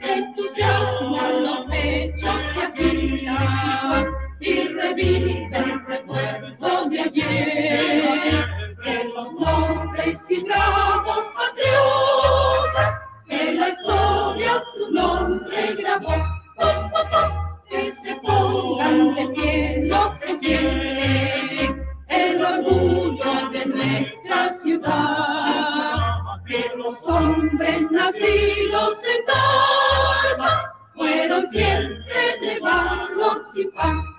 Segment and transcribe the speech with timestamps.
[0.00, 4.13] Entusiasmo en los pechos se agita
[4.44, 8.46] y revive el recuerdo de ayer.
[8.84, 16.14] De los nobles y bravos patriotas, que la historia su nombre grabó.
[16.58, 17.60] Oh, oh, oh.
[17.70, 26.20] Que se pongan de pie los que sienten el orgullo de nuestra ciudad.
[26.46, 34.13] Que los hombres nacidos en Tarma fueron siempre de valor y paz.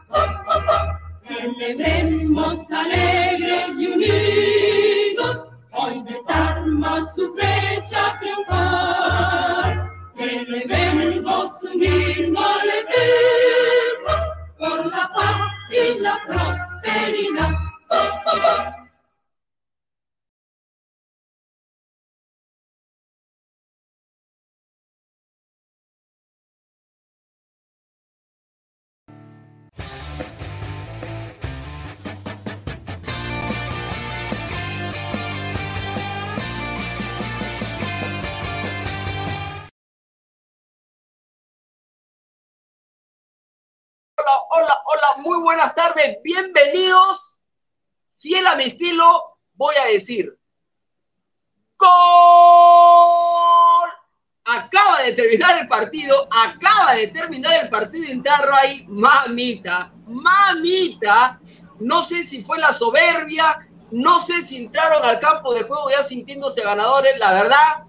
[1.27, 9.89] Celebremos alegres y unidos, hoy de Tarma su fecha triunfal.
[10.15, 11.94] Celebremos unirnos
[44.27, 47.37] Hola, hola, hola, muy buenas tardes, bienvenidos.
[48.17, 50.35] Fiel a mi estilo, voy a decir.
[51.77, 51.89] ¡Gol!
[54.45, 61.39] Acaba de terminar el partido, acaba de terminar el partido en ahí, mamita, mamita.
[61.79, 63.59] No sé si fue la soberbia,
[63.91, 67.85] no sé si entraron al campo de juego ya sintiéndose ganadores, la verdad.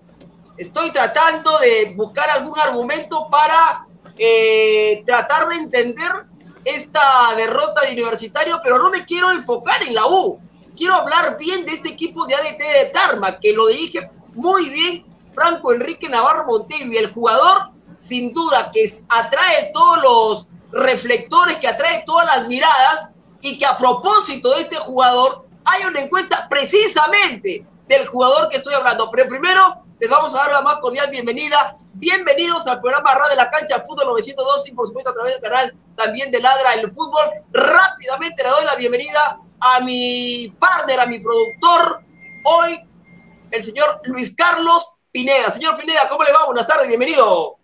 [0.59, 3.86] Estoy tratando de buscar algún argumento para
[4.19, 6.27] eh, tratar de entender
[6.65, 10.41] esta derrota de Universitario, pero no me quiero enfocar en la U.
[10.77, 15.07] Quiero hablar bien de este equipo de ADT de Tarma, que lo dirige muy bien
[15.33, 21.69] Franco Enrique Navarro Monteiro y el jugador, sin duda, que atrae todos los reflectores, que
[21.69, 23.11] atrae todas las miradas
[23.41, 28.75] y que a propósito de este jugador hay una encuesta precisamente del jugador que estoy
[28.75, 29.11] hablando.
[29.11, 31.79] Pero primero les vamos a dar la más cordial bienvenida.
[31.95, 35.41] Bienvenidos al programa Radio de la Cancha Fútbol 902 y por supuesto a través del
[35.41, 37.25] canal también de Ladra el Fútbol.
[37.53, 42.03] Rápidamente le doy la bienvenida a mi partner, a mi productor,
[42.45, 42.79] hoy
[43.51, 45.51] el señor Luis Carlos Pineda.
[45.51, 46.45] Señor Pineda, ¿cómo le va?
[46.45, 47.57] Buenas tardes, bienvenido.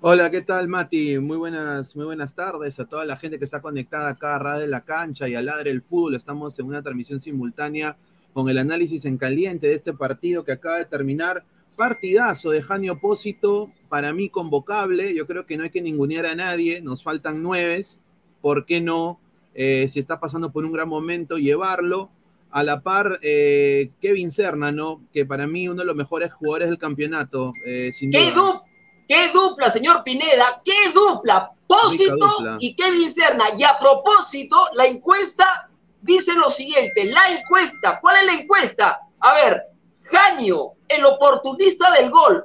[0.00, 1.18] Hola, ¿qué tal, Mati?
[1.18, 4.60] Muy buenas, muy buenas tardes a toda la gente que está conectada acá a Radio
[4.60, 6.14] de la Cancha y a Ladre el Fútbol.
[6.14, 7.96] Estamos en una transmisión simultánea
[8.38, 11.44] con el análisis en caliente de este partido que acaba de terminar.
[11.76, 15.12] Partidazo de Jani Opósito, para mí convocable.
[15.12, 17.98] Yo creo que no hay que ningunear a nadie, nos faltan nueves.
[18.40, 19.18] ¿Por qué no?
[19.56, 22.10] Eh, si está pasando por un gran momento, llevarlo.
[22.52, 25.02] A la par, eh, Kevin Serna, ¿no?
[25.12, 28.34] Que para mí uno de los mejores jugadores del campeonato, eh, sin ¿Qué, duda.
[28.34, 28.60] du
[29.08, 33.46] qué dupla, señor Pineda, qué dupla, Pósito y Kevin Serna.
[33.58, 35.67] Y a propósito, la encuesta
[36.00, 39.00] dice lo siguiente, la encuesta, ¿cuál es la encuesta?
[39.20, 39.62] A ver,
[40.04, 42.44] Janio, el oportunista del gol,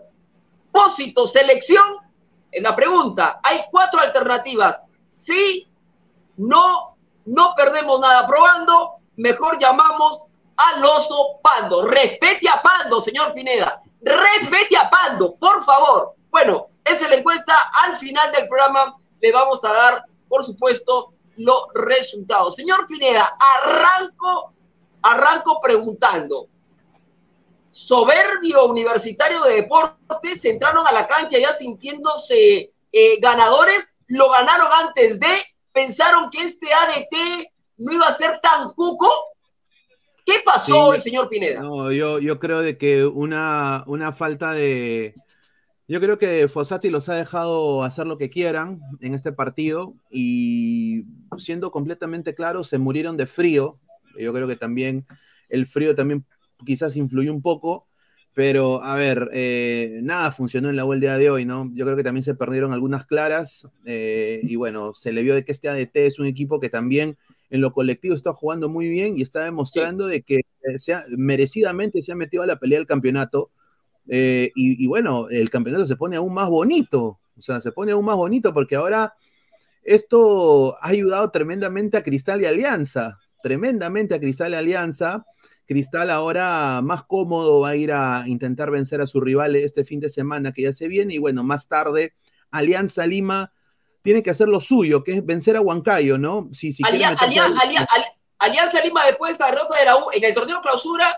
[0.72, 1.98] Pósito, selección,
[2.52, 5.68] en la pregunta, hay cuatro alternativas, sí,
[6.38, 10.26] no, no perdemos nada probando, mejor llamamos
[10.58, 11.88] al oso Pando.
[11.88, 13.82] Respete a Pando, señor Pineda.
[14.02, 16.16] Respete a Pando, por favor.
[16.30, 17.54] Bueno, esa es la encuesta.
[17.84, 22.56] Al final del programa le vamos a dar, por supuesto, los resultados.
[22.56, 24.54] Señor Pineda, arranco,
[25.02, 26.48] arranco preguntando.
[27.72, 35.20] Soberbio Universitario de Deportes entraron a la cancha ya sintiéndose eh, ganadores, lo ganaron antes
[35.20, 35.28] de,
[35.72, 39.10] pensaron que este ADT no iba a ser tan cuco.
[40.26, 41.62] ¿Qué pasó hoy, señor Pineda?
[41.62, 45.16] No, yo, yo creo de que una, una falta de.
[45.88, 51.06] Yo creo que Fossati los ha dejado hacer lo que quieran en este partido y
[51.38, 53.80] siendo completamente claro, se murieron de frío.
[54.18, 55.06] Yo creo que también
[55.50, 56.26] el frío también
[56.66, 57.88] quizás influyó un poco,
[58.34, 61.70] pero a ver, eh, nada funcionó en la vuelta de hoy, ¿no?
[61.74, 65.44] Yo creo que también se perdieron algunas claras eh, y bueno, se le vio de
[65.44, 67.18] que este ADT es un equipo que también
[67.50, 72.02] en lo colectivo está jugando muy bien y está demostrando de que eh, sea, merecidamente
[72.02, 73.52] se ha metido a la pelea del campeonato.
[74.08, 78.06] Eh, y, bueno, el campeonato se pone aún más bonito, o sea, se pone aún
[78.06, 79.14] más bonito porque ahora
[79.84, 85.26] esto ha ayudado tremendamente a Cristal y Alianza, tremendamente a Cristal y Alianza.
[85.66, 90.02] Cristal ahora más cómodo va a ir a intentar vencer a su rival este fin
[90.02, 92.14] de semana que ya se viene y bueno, más tarde
[92.52, 93.54] Alianza Lima
[94.02, 96.50] tiene que hacer lo suyo, que es vencer a Huancayo, ¿no?
[96.52, 97.26] Si, si Alianza
[98.84, 101.16] Lima, después de esta derrota de la U, en el torneo clausura,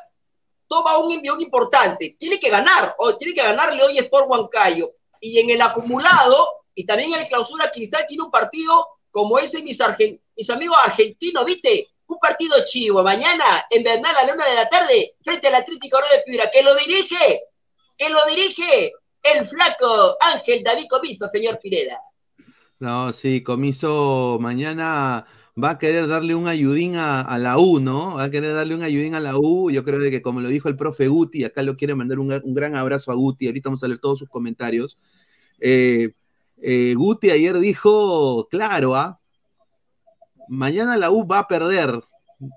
[0.67, 2.15] toma un envión importante.
[2.19, 4.91] Tiene que ganar, tiene que ganarle hoy Sport Huancayo.
[5.21, 9.63] Y en el acumulado, y también en el clausura, Cristal tiene un partido como ese,
[9.63, 9.79] mis,
[10.35, 11.89] mis amigos argentinos, ¿viste?
[12.07, 13.01] Un partido chivo.
[13.01, 16.63] Mañana, en Bernal, a la una de la tarde, frente al Atlético de Piura, que
[16.63, 17.43] lo dirige,
[17.97, 18.91] que lo dirige
[19.23, 21.99] el flaco Ángel David Comiso, señor Pineda.
[22.79, 25.25] No, sí, Comiso mañana
[25.61, 28.15] va a querer darle un ayudín a, la U, ¿no?
[28.15, 29.71] Va a querer darle un ayudín a la U.
[29.71, 32.75] Yo creo que como lo dijo el profe Guti, acá lo quiere mandar un, gran
[32.75, 33.47] abrazo a Guti.
[33.47, 34.97] Ahorita vamos a leer todos sus comentarios.
[35.59, 36.11] Eh,
[36.61, 39.19] eh, Guti ayer dijo, claro, ¿ah?
[40.47, 42.01] Mañana la U va a perder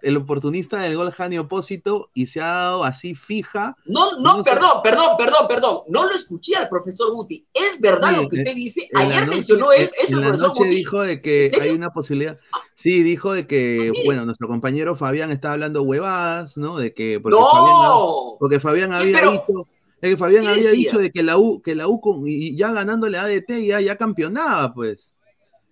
[0.03, 3.77] el oportunista del gol Jani Opósito y se ha dado así fija.
[3.85, 5.79] No, no, perdón, perdón, perdón, perdón.
[5.89, 7.47] No lo escuché al profesor Guti.
[7.53, 8.89] ¿Es verdad lo que usted dice?
[8.95, 10.69] Ayer mencionó él, es el profesor Guti.
[10.69, 12.39] dijo de que hay una posibilidad.
[12.75, 16.79] Sí, dijo de que, ah, bueno, nuestro compañero Fabián estaba hablando huevadas, ¿no?
[16.79, 17.51] De que porque no.
[17.51, 19.67] Fabián, porque Fabián había dicho,
[20.01, 23.25] que Fabián había dicho de que la U, que la U y ya ganándole a
[23.25, 25.15] ADT ya, ya campeonaba, pues.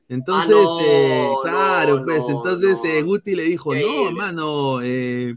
[0.09, 5.35] Entonces, ah, eh, claro, pues, entonces eh, Guti le dijo, no, hermano, eh,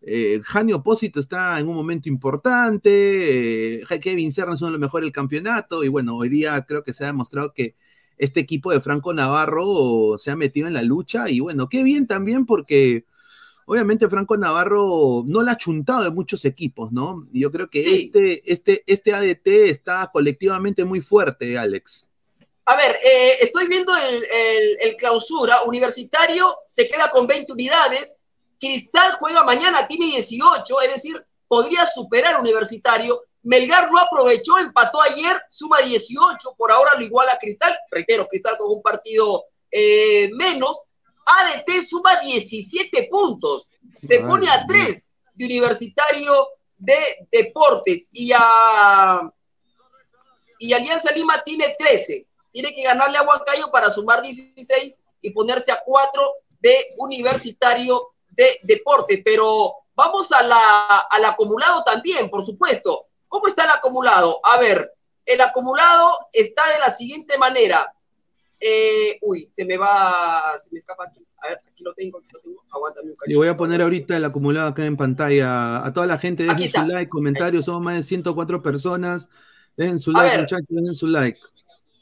[0.00, 5.04] eh, Jani Opósito está en un momento importante, Kevin Serna es uno de los mejores
[5.04, 7.76] del campeonato, y bueno, hoy día creo que se ha demostrado que
[8.16, 12.06] este equipo de Franco Navarro se ha metido en la lucha, y bueno, qué bien
[12.06, 13.04] también porque
[13.66, 17.28] obviamente Franco Navarro no la ha chuntado de muchos equipos, ¿no?
[17.32, 22.09] Y yo creo que este, este, este ADT está colectivamente muy fuerte, Alex.
[22.70, 25.62] A ver, eh, estoy viendo el, clausura.
[25.62, 28.14] Universitario se queda con 20 unidades.
[28.60, 33.24] Cristal juega mañana, tiene 18, es decir, podría superar Universitario.
[33.42, 37.76] Melgar no aprovechó, empató ayer, suma 18, por ahora lo iguala a Cristal.
[37.90, 40.82] Reitero, Cristal con un partido eh, menos.
[41.26, 43.68] ADT suma 17 puntos,
[44.00, 49.28] se pone a 3 de Universitario de Deportes y a
[50.60, 55.72] y Alianza Lima tiene 13 tiene que ganarle a Huancayo para sumar 16 y ponerse
[55.72, 56.22] a 4
[56.60, 59.22] de Universitario de Deporte.
[59.24, 63.06] Pero vamos a la, al acumulado también, por supuesto.
[63.28, 64.40] ¿Cómo está el acumulado?
[64.42, 64.92] A ver,
[65.24, 67.94] el acumulado está de la siguiente manera.
[68.58, 71.24] Eh, uy, se me va, se me escapa aquí.
[71.42, 72.64] A ver, aquí lo tengo, aquí lo tengo.
[72.70, 75.84] Aguántame un Y voy a poner ahorita el acumulado acá en pantalla.
[75.84, 77.64] A toda la gente, dejen su like, comentarios.
[77.64, 79.28] Somos más de 104 personas.
[79.76, 81.40] Dejen su like, muchachos, dejen su like.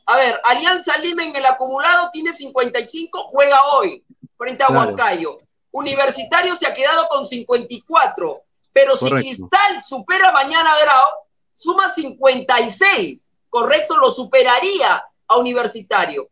[0.09, 4.03] A ver, Alianza Lima en el acumulado tiene 55, juega hoy
[4.39, 5.39] frente a Huancayo.
[5.71, 11.07] Universitario se ha quedado con 54, pero si Cristal supera mañana a Grau,
[11.55, 16.31] suma 56, correcto, lo superaría a Universitario.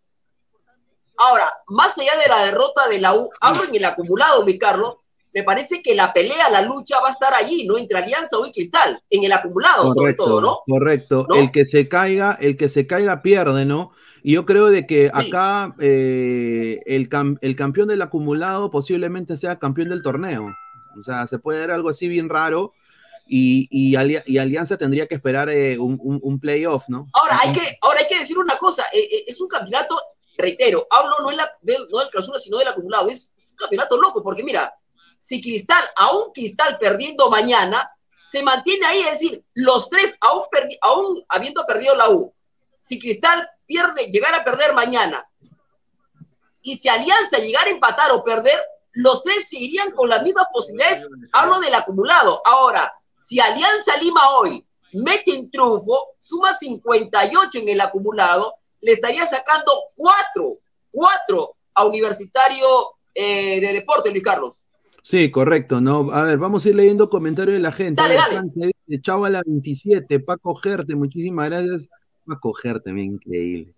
[1.18, 4.96] Ahora, más allá de la derrota de la U, hablo en el acumulado, mi Carlos,
[5.36, 7.76] me parece que la pelea, la lucha va a estar allí, ¿no?
[7.76, 10.60] Entre Alianza y Cristal, en el acumulado, correcto, sobre todo, ¿no?
[10.66, 11.26] Correcto.
[11.34, 13.92] El que se caiga, el que se caiga pierde, ¿no?
[14.22, 17.10] Y yo creo de que acá eh, el,
[17.42, 20.54] el campeón del acumulado posiblemente sea campeón del torneo.
[20.98, 22.72] O sea, se puede ver algo así bien raro.
[23.28, 23.94] Y, y,
[24.38, 27.08] Alianza tendría que esperar eh, un, un, playoff, ¿no?
[27.12, 30.00] Ahora hay, que, ahora hay que decir una cosa, eh, es un campeonato,
[30.38, 31.50] reitero, hablo no, en la,
[31.90, 34.72] no del clausura, sino del acumulado, es, es, un campeonato loco, porque mira,
[35.26, 37.90] si Cristal, aún Cristal perdiendo mañana,
[38.24, 40.44] se mantiene ahí, es decir, los tres, aún,
[40.82, 42.32] aún habiendo perdido la U,
[42.78, 45.28] si Cristal pierde, llegara a perder mañana,
[46.62, 48.56] y si Alianza llegara a empatar o perder,
[48.92, 52.40] los tres seguirían con las mismas posibilidades, hablo del acumulado.
[52.44, 59.26] Ahora, si Alianza Lima hoy mete en triunfo, suma 58 en el acumulado, le estaría
[59.26, 60.56] sacando 4,
[60.92, 64.54] 4 a Universitario eh, de Deporte, Luis Carlos.
[65.08, 66.10] Sí, correcto, ¿no?
[66.10, 68.02] A ver, vamos a ir leyendo comentarios de la gente.
[68.02, 69.00] Dale, dale.
[69.00, 71.88] Chavala 27, Paco Gerte, muchísimas gracias.
[72.26, 73.70] Paco Gerte, bien increíble.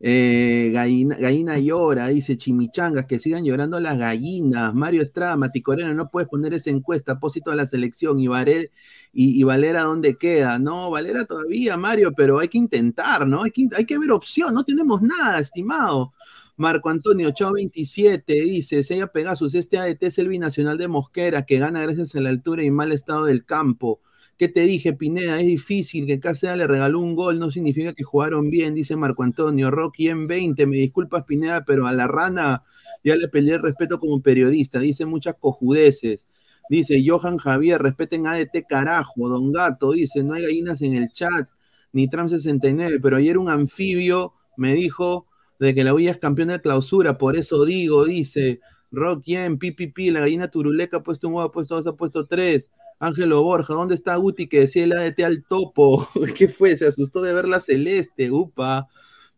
[0.00, 4.74] Eh, gallina, llora, dice Chimichangas, que sigan llorando las gallinas.
[4.74, 8.70] Mario Estrada, Maticorena, no puedes poner esa encuesta, apósito a la selección y, Valer,
[9.12, 10.58] y, Valera, ¿dónde queda?
[10.58, 13.42] No, Valera todavía, Mario, pero hay que intentar, ¿no?
[13.42, 16.12] Hay que, hay que ver opción, no tenemos nada, estimado.
[16.56, 21.58] Marco Antonio Chao 27 dice, Sella Pegasus, este ADT es el binacional de Mosquera que
[21.58, 24.00] gana gracias a la altura y mal estado del campo.
[24.38, 25.40] ¿Qué te dije, Pineda?
[25.40, 29.24] Es difícil que Cáceres le regaló un gol, no significa que jugaron bien, dice Marco
[29.24, 29.68] Antonio.
[29.72, 32.62] Rocky en 20, me disculpas, Pineda, pero a la rana
[33.02, 36.26] ya le peleé el respeto como periodista, dice muchas cojudeces.
[36.70, 41.48] Dice Johan Javier, respeten ADT carajo, Don Gato, dice, no hay gallinas en el chat,
[41.92, 45.26] ni Tram 69, pero ayer un anfibio me dijo
[45.58, 48.60] de que la U es campeón de clausura, por eso digo, dice
[48.92, 52.26] Rock en PPP, la gallina turuleca ha puesto un huevo, ha puesto dos, ha puesto
[52.26, 52.68] tres.
[52.98, 56.08] Ángelo Borja, ¿dónde está Guti que decía el ADT al topo?
[56.36, 56.76] ¿Qué fue?
[56.76, 58.88] Se asustó de ver la celeste, upa.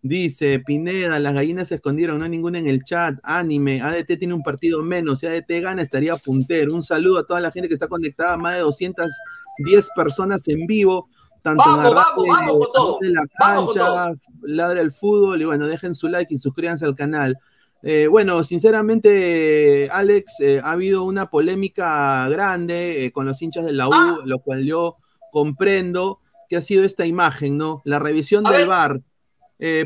[0.02, 3.18] Dice Pineda, las gallinas se escondieron, no hay ninguna en el chat.
[3.22, 5.20] Anime, ADT tiene un partido menos.
[5.20, 6.74] Si ADT gana, estaría puntero.
[6.74, 11.08] Un saludo a toda la gente que está conectada, más de 210 personas en vivo
[11.42, 12.98] tanto vamos, vamos, vamos con todo.
[13.00, 14.12] la cancha,
[14.42, 17.38] ladra el fútbol y bueno, dejen su like y suscríbanse al canal.
[17.82, 23.72] Eh, bueno, sinceramente, Alex, eh, ha habido una polémica grande eh, con los hinchas de
[23.72, 24.18] la U, ah.
[24.24, 24.96] lo cual yo
[25.32, 27.80] comprendo que ha sido esta imagen, ¿no?
[27.84, 29.00] La revisión del VAR.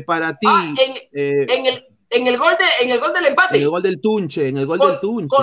[0.05, 0.47] para ti.
[0.49, 0.73] Ah,
[1.13, 3.57] en, el, en, el gol de, en el gol del empate.
[3.57, 5.37] En el gol del Tunche, en el gol del Tunche.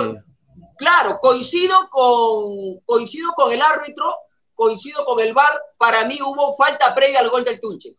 [0.77, 4.05] claro, coincido con, coincido con el árbitro
[4.53, 7.95] coincido con el VAR, para mí hubo falta previa al gol del Tunche.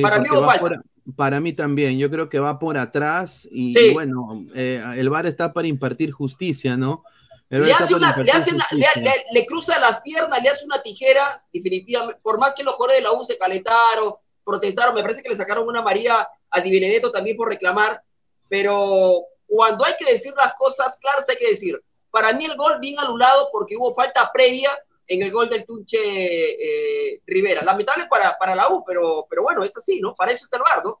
[0.00, 0.82] para mí hubo falta.
[1.16, 5.52] Para mí también, yo creo que va por atrás y, bueno, eh, el VAR está
[5.52, 7.04] para impartir justicia, ¿no?
[7.50, 13.02] Le, cruza las piernas, le hace una tijera, definitivamente, por más que los jugadores de
[13.02, 17.12] la U se calentaron, protestaron, me parece que le sacaron una María a Di Benedetto
[17.12, 18.02] también por reclamar,
[18.48, 21.78] pero cuando hay que decir las cosas claras hay que decir,
[22.10, 24.70] para mí el gol bien anulado porque hubo falta previa
[25.14, 27.62] en el gol del Tunche eh, Rivera.
[27.62, 30.14] Lamentable para, para la U, pero, pero bueno, es así, ¿no?
[30.14, 31.00] Para eso está el bar, ¿no?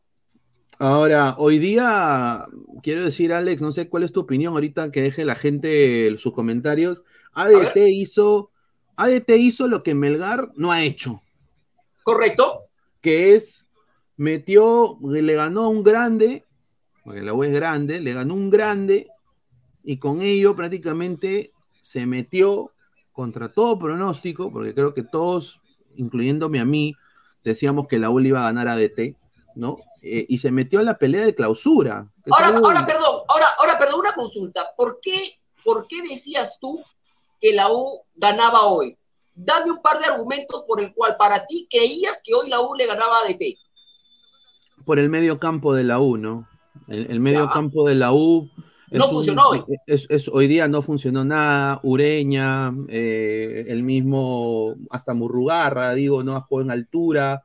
[0.78, 2.44] Ahora, hoy día,
[2.82, 6.32] quiero decir, Alex, no sé cuál es tu opinión ahorita que deje la gente sus
[6.32, 7.02] comentarios.
[7.34, 8.50] ADT hizo,
[8.96, 11.22] ADT hizo lo que Melgar no ha hecho.
[12.02, 12.64] Correcto.
[13.00, 13.66] Que es,
[14.16, 16.44] metió, le ganó a un grande,
[17.04, 19.08] porque la U es grande, le ganó un grande,
[19.84, 21.52] y con ello prácticamente
[21.82, 22.72] se metió
[23.12, 25.60] contra todo pronóstico, porque creo que todos,
[25.96, 26.94] incluyéndome a mí,
[27.44, 29.16] decíamos que la UL iba a ganar a DT,
[29.54, 29.78] ¿no?
[30.02, 32.08] Eh, y se metió a la pelea de clausura.
[32.30, 34.70] Ahora, ahora, perdón, ahora, ahora, perdón, una consulta.
[34.76, 36.82] ¿Por qué, ¿Por qué decías tú
[37.40, 38.96] que la U ganaba hoy?
[39.34, 42.74] Dame un par de argumentos por el cual para ti creías que hoy la U
[42.74, 43.56] le ganaba a DT.
[44.84, 46.48] Por el medio campo de la U, ¿no?
[46.88, 48.50] El, medio campo de la U
[48.92, 49.64] no funcionó hoy.
[49.86, 51.80] Es, hoy día no funcionó nada.
[51.82, 57.44] Ureña, eh, el mismo, hasta Murrugarra, digo, no jugado en altura.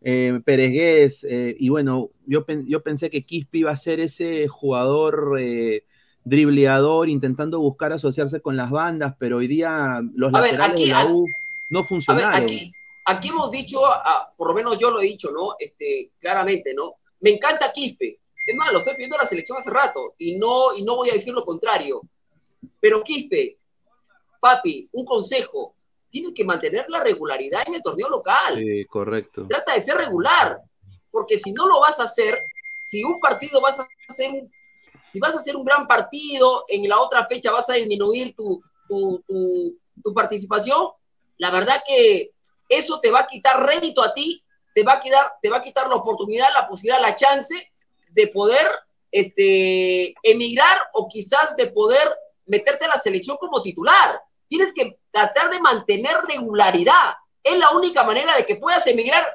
[0.00, 5.38] Eh, Peregués, eh, y bueno, yo, yo pensé que Quispe iba a ser ese jugador
[5.40, 5.84] eh,
[6.22, 11.26] dribleador, intentando buscar asociarse con las bandas, pero hoy día los laterales de la U
[11.70, 12.32] no funcionaron.
[12.32, 12.72] aquí,
[13.06, 13.80] aquí, hemos dicho,
[14.36, 15.56] por lo menos yo lo he dicho, ¿no?
[15.58, 16.94] Este, claramente, ¿no?
[17.20, 20.74] Me encanta Quispe, es más, lo estoy pidiendo a la selección hace rato y no,
[20.74, 22.00] y no voy a decir lo contrario.
[22.80, 23.58] Pero Quispe,
[24.40, 25.74] papi, un consejo,
[26.10, 28.56] tiene que mantener la regularidad en el torneo local.
[28.56, 29.46] Sí, correcto.
[29.46, 30.62] Trata de ser regular,
[31.10, 32.42] porque si no lo vas a hacer,
[32.78, 34.50] si un partido vas a hacer un
[35.10, 38.62] si vas a hacer un gran partido, en la otra fecha vas a disminuir tu,
[38.88, 40.88] tu, tu, participación,
[41.38, 42.32] la verdad que
[42.68, 45.62] eso te va a quitar rédito a ti, te va a quitar, te va a
[45.62, 47.72] quitar la oportunidad, la posibilidad, la chance
[48.10, 48.66] de poder
[49.10, 52.08] este, emigrar o quizás de poder
[52.46, 54.20] meterte a la selección como titular.
[54.48, 57.14] Tienes que tratar de mantener regularidad.
[57.42, 59.26] Es la única manera de que puedas emigrar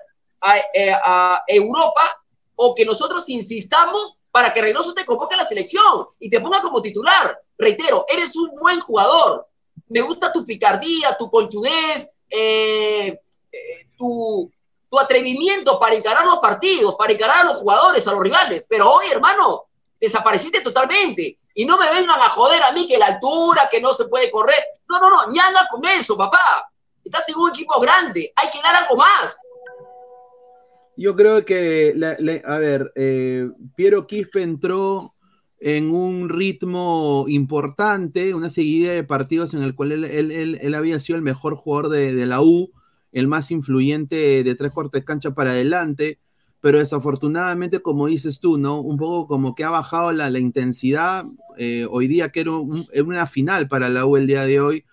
[0.42, 2.24] a, eh, a Europa
[2.56, 6.62] o que nosotros insistamos para que Reynoso te convoque a la selección y te ponga
[6.62, 7.40] como titular.
[7.58, 9.48] Reitero, eres un buen jugador.
[9.90, 13.20] Me gusta tu picardía, tu conchudez, eh,
[13.52, 14.52] eh, tu,
[14.94, 18.68] tu atrevimiento para encarar los partidos, para encarar a los jugadores, a los rivales.
[18.70, 19.64] Pero hoy, hermano,
[20.00, 21.40] desapareciste totalmente.
[21.56, 24.30] Y no me vengan a joder a mí que la altura, que no se puede
[24.30, 24.60] correr.
[24.88, 26.70] No, no, no, ñanga con eso, papá.
[27.04, 29.36] Estás en un equipo grande, hay que dar algo más.
[30.96, 31.96] Yo creo que,
[32.46, 35.16] a ver, eh, Piero Quispe entró
[35.60, 41.24] en un ritmo importante, una seguida de partidos en el cual él, había sido el
[41.24, 42.72] mejor jugador de, la U,
[43.14, 46.20] el más influyente de tres de cancha para adelante,
[46.60, 48.82] pero desafortunadamente, como dices tú, ¿no?
[48.82, 51.26] Un poco como que ha bajado la, intensidad,
[51.58, 54.86] eh, hoy día que era una final para la U el día de hoy,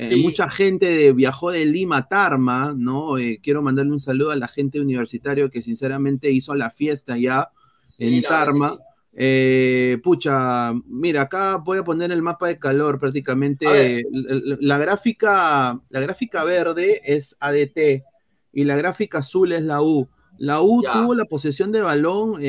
[0.00, 3.18] eh, mucha gente viajó de Lima a Tarma, ¿no?
[3.18, 7.50] Eh, quiero mandarle un saludo a la gente universitaria que sinceramente hizo la fiesta ya
[7.98, 8.78] en Tarma.
[9.20, 14.04] Eh, pucha, mira, acá voy a poner el mapa de calor prácticamente.
[14.12, 18.04] La, gráfica, la gráfica verde es ADT
[18.52, 20.08] y la gráfica azul es la U.
[20.38, 22.40] La U tuvo la posesión de balón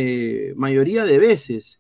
[0.56, 1.80] mayoría de veces,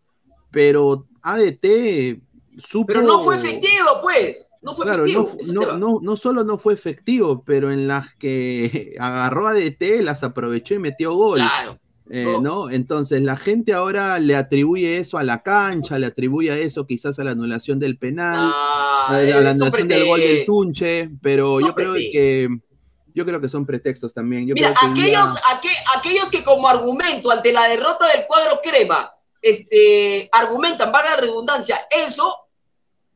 [0.49, 2.19] pero ADT
[2.57, 2.87] supo...
[2.87, 4.49] Pero no fue efectivo, pues.
[4.61, 9.47] No fue claro, no, no, no, solo no fue efectivo, pero en las que agarró
[9.47, 11.37] a DT las aprovechó y metió gol.
[11.37, 11.79] Claro.
[12.09, 12.69] Eh, no.
[12.69, 17.23] Entonces la gente ahora le atribuye eso a la cancha, le atribuye eso quizás a
[17.23, 22.49] la anulación del penal, a, la anulación del gol del Tunche, pero yo creo que
[23.13, 24.45] yo creo que son pretextos también.
[24.45, 25.35] Mira, aquellos,
[25.95, 32.49] aquellos que como argumento ante la derrota del cuadro crema, este, argumentan, vaga redundancia, eso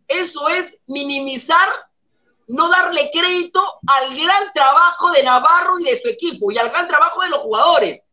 [0.07, 1.67] eso es minimizar,
[2.47, 6.87] no darle crédito al gran trabajo de Navarro y de su equipo y al gran
[6.87, 8.05] trabajo de los jugadores,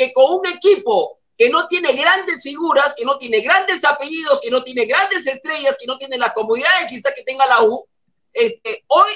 [0.00, 4.50] que con un equipo que no tiene grandes figuras, que no tiene grandes apellidos, que
[4.50, 7.86] no tiene grandes estrellas, que no tiene la comodidad de quizá que tenga la U,
[8.32, 9.12] este, hoy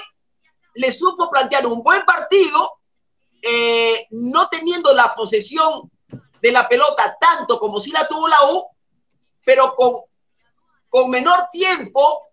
[0.74, 2.80] le supo plantear un buen partido,
[3.40, 5.90] eh, no teniendo la posesión
[6.42, 8.66] de la pelota tanto como si la tuvo la U,
[9.42, 10.02] pero con
[10.90, 12.26] con menor tiempo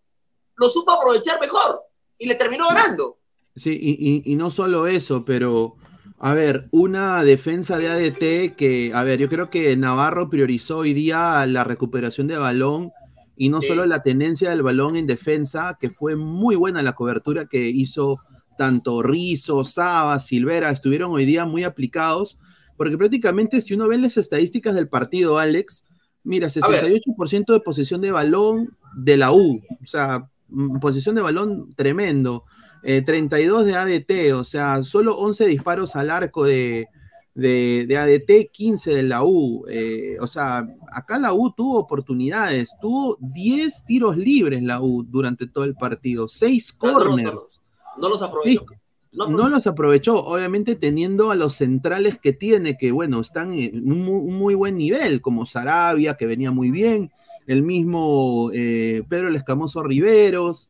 [0.56, 1.84] lo supo aprovechar mejor
[2.18, 3.18] y le terminó ganando.
[3.56, 5.78] Sí, y, no solo eso, pero
[6.24, 10.94] a ver, una defensa de ADT que, a ver, yo creo que Navarro priorizó hoy
[10.94, 12.92] día la recuperación de balón
[13.36, 17.48] y no solo la tenencia del balón en defensa, que fue muy buena la cobertura
[17.48, 18.20] que hizo
[18.56, 22.38] tanto Rizo, Saba, Silvera, estuvieron hoy día muy aplicados,
[22.78, 25.84] porque prácticamente si uno ve las estadísticas del partido, Alex,
[26.24, 31.74] Mira, 68% de posesión de balón de la U, o sea, mm, posesión de balón
[31.76, 32.46] tremendo.
[32.84, 36.88] 32 eh, de ADT, o sea, solo 11 disparos al arco de,
[37.36, 39.66] de, ADT, 15 de la U.
[39.70, 45.48] Eh, o sea, acá la U tuvo oportunidades, tuvo 10 tiros libres la U durante
[45.48, 47.62] todo el partido, 6 corners.
[47.98, 48.66] No, los aprovechó.
[49.14, 54.38] No, los aprovechó, obviamente teniendo a los centrales que tiene, que bueno, están en un
[54.38, 57.12] muy, buen nivel, como Sarabia, que venía muy bien,
[57.46, 60.70] el mismo eh, Pedro el Escamoso Riveros,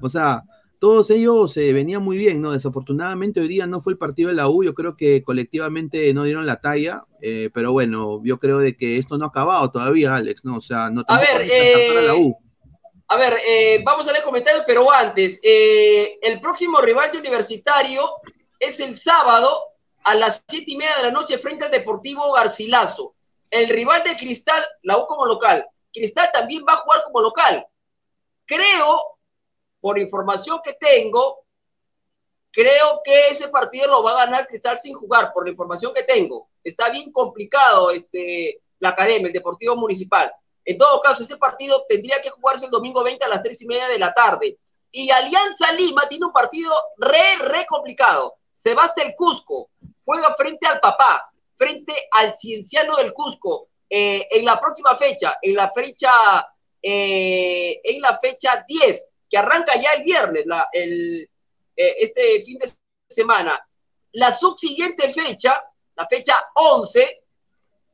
[0.00, 0.44] o sea,
[0.82, 2.50] todos ellos se venían muy bien, ¿no?
[2.50, 6.24] Desafortunadamente hoy día no fue el partido de la U, yo creo que colectivamente no
[6.24, 10.16] dieron la talla, eh, pero bueno, yo creo de que esto no ha acabado todavía,
[10.16, 10.56] Alex, ¿no?
[10.56, 11.48] O sea, no a ver,
[11.98, 12.36] a la U.
[13.06, 18.02] A ver, eh, vamos a leer comentarios, pero antes, eh, el próximo rival de Universitario
[18.58, 19.48] es el sábado
[20.02, 23.14] a las siete y media de la noche frente al Deportivo Garcilaso.
[23.52, 25.64] El rival de Cristal, la U como local.
[25.92, 27.64] Cristal también va a jugar como local.
[28.46, 28.98] Creo,
[29.82, 31.44] por información que tengo,
[32.52, 36.04] creo que ese partido lo va a ganar Cristal sin jugar, por la información que
[36.04, 36.48] tengo.
[36.62, 40.32] Está bien complicado este, la academia, el Deportivo Municipal.
[40.64, 43.66] En todo caso, ese partido tendría que jugarse el domingo 20 a las 3 y
[43.66, 44.56] media de la tarde.
[44.92, 48.36] Y Alianza Lima tiene un partido re, re complicado.
[48.52, 49.70] Se va el Cusco,
[50.04, 55.56] juega frente al papá, frente al cienciano del Cusco, eh, en la próxima fecha, en
[55.56, 56.12] la fecha,
[56.80, 61.22] eh, en la fecha 10, que arranca ya el viernes, la, el,
[61.74, 62.70] eh, este fin de
[63.08, 63.58] semana.
[64.12, 65.58] La subsiguiente fecha,
[65.96, 67.24] la fecha 11,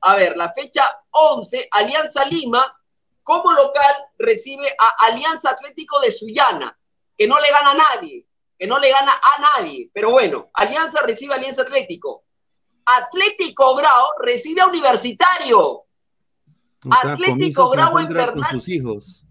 [0.00, 2.74] a ver, la fecha 11, Alianza Lima
[3.22, 6.76] como local recibe a Alianza Atlético de Sullana,
[7.16, 8.26] que no le gana a nadie,
[8.58, 9.92] que no le gana a nadie.
[9.94, 12.24] Pero bueno, Alianza recibe a Alianza Atlético.
[12.84, 15.84] Atlético Grau recibe a Universitario.
[16.90, 18.50] Atlético Grau en Bernal.
[18.50, 19.24] sus hijos.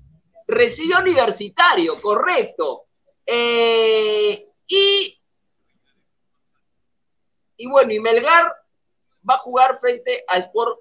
[0.48, 2.86] Recibe a Universitario, correcto.
[3.26, 5.20] Eh, y,
[7.58, 8.54] y bueno, y Melgar
[9.30, 10.80] va a jugar frente a Sport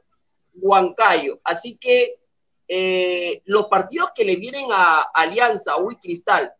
[0.55, 1.41] Huancayo.
[1.45, 2.21] Así que
[2.69, 6.53] eh, los partidos que le vienen a Alianza, Uy Cristal,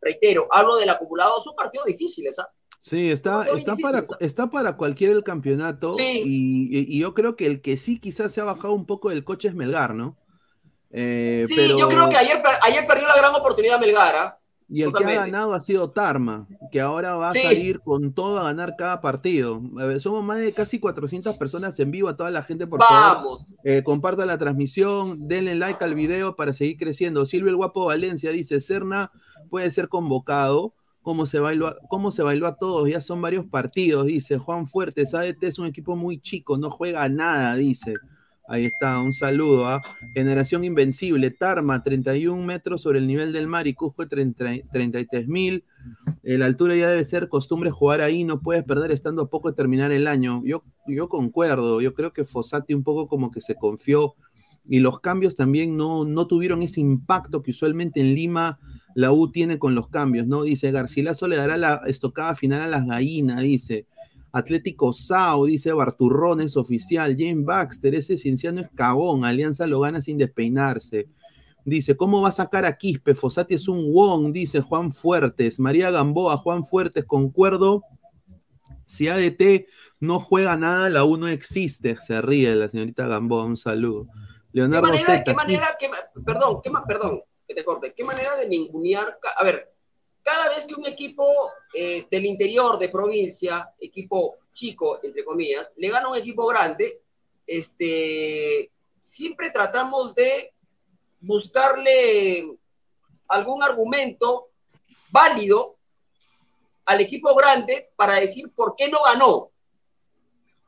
[0.00, 2.48] reitero, hablo del acumulado, son partidos difíciles, ¿ah?
[2.78, 7.76] Sí, está, está, para, está para cualquiera el campeonato y, yo creo que el que
[7.78, 10.16] sí quizás se ha bajado un poco del coche es Melgar, ¿no?
[10.90, 14.38] Eh, sí, yo creo que ayer, ayer perdió la gran oportunidad Melgar, ¿ah?
[14.68, 18.40] Y el que ha ganado ha sido Tarma, que ahora va a salir con todo
[18.40, 19.62] a ganar cada partido.
[20.00, 22.08] somos más de casi 400 personas en vivo.
[22.08, 26.52] A toda la gente, por favor, eh, compartan la transmisión, denle like al video para
[26.52, 27.26] seguir creciendo.
[27.26, 29.12] Silvio el Guapo Valencia dice: Serna
[29.50, 30.74] puede ser convocado.
[31.00, 32.88] ¿Cómo se, bailó, ¿Cómo se bailó a todos?
[32.88, 35.14] Ya son varios partidos, dice Juan Fuertes.
[35.14, 37.94] ADT es un equipo muy chico, no juega nada, dice.
[38.48, 39.82] Ahí está, un saludo a
[40.14, 45.64] Generación Invencible, Tarma, 31 metros sobre el nivel del mar y Cusco 33 mil.
[46.22, 49.50] Eh, la altura ya debe ser costumbre jugar ahí, no puedes perder estando a poco
[49.50, 50.42] de terminar el año.
[50.44, 54.14] Yo, yo concuerdo, yo creo que Fossati un poco como que se confió
[54.64, 58.58] y los cambios también no, no tuvieron ese impacto que usualmente en Lima
[58.94, 60.42] la U tiene con los cambios, ¿no?
[60.42, 63.86] Dice Garcilaso le dará la estocada final a las gallinas, dice.
[64.36, 67.16] Atlético Sao, dice Barturrones oficial.
[67.18, 69.24] James Baxter, ese cienciano es cagón.
[69.24, 71.08] Alianza lo gana sin despeinarse.
[71.64, 73.14] Dice, ¿cómo va a sacar a Quispe?
[73.14, 75.58] Fosati es un wong, dice Juan Fuertes.
[75.58, 77.82] María Gamboa, Juan Fuertes, concuerdo.
[78.84, 79.66] Si ADT
[80.00, 81.96] no juega nada, la U no existe.
[82.02, 84.06] Se ríe la señorita Gamboa, un saludo.
[84.52, 85.78] Leonardo ¿Qué manera, ¿qué manera,
[86.26, 89.75] perdón, qué, perdón, que te corte, qué manera de ningunear, a ver,
[90.26, 91.24] cada vez que un equipo
[91.72, 97.00] eh, del interior de provincia, equipo chico, entre comillas, le gana a un equipo grande,
[97.46, 100.52] este, siempre tratamos de
[101.20, 102.44] buscarle
[103.28, 104.48] algún argumento
[105.10, 105.76] válido
[106.86, 109.52] al equipo grande para decir por qué no ganó.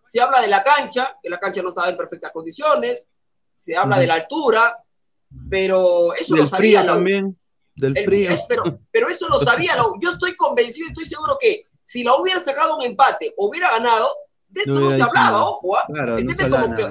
[0.05, 3.09] Se habla de la cancha, que la cancha no estaba en perfectas condiciones,
[3.57, 4.85] se habla de la altura,
[5.51, 7.37] pero eso lo sabía también
[7.79, 8.31] del frío.
[8.93, 12.77] pero, eso lo sabía, yo estoy convencido y estoy seguro que si la hubiera sacado
[12.77, 14.09] un empate hubiera ganado,
[14.51, 15.87] de esto no, se hablaba, ojo, ¿ah?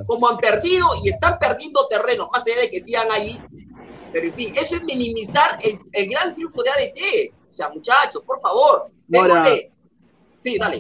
[0.06, 3.42] como, han perdido y están perdiendo terreno, más allá de que sigan ahí.
[4.12, 7.34] Pero en fin, eso es minimizar el, gran triunfo de ADT.
[7.54, 9.46] O sea, muchachos, por favor, Ahora,
[10.40, 10.80] Sí, dale.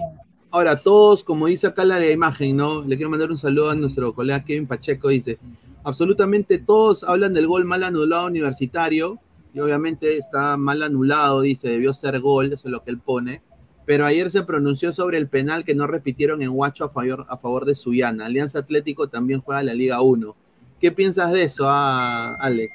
[0.51, 2.81] Ahora, todos, como dice acá la imagen, ¿no?
[2.81, 5.39] Le quiero mandar un saludo a nuestro colega Kevin Pacheco, dice,
[5.83, 9.19] absolutamente todos hablan del gol mal anulado universitario,
[9.57, 13.41] y obviamente está mal anulado, dice, debió ser gol, eso es lo que él pone.
[13.87, 17.37] Pero ayer se pronunció sobre el penal que no repitieron en Huacho a favor, a
[17.37, 18.27] favor de Suyana.
[18.27, 20.35] Alianza Atlético también juega la Liga 1.
[20.79, 22.71] ¿Qué piensas de eso, ah, Alex?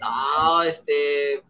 [0.00, 1.44] No, este.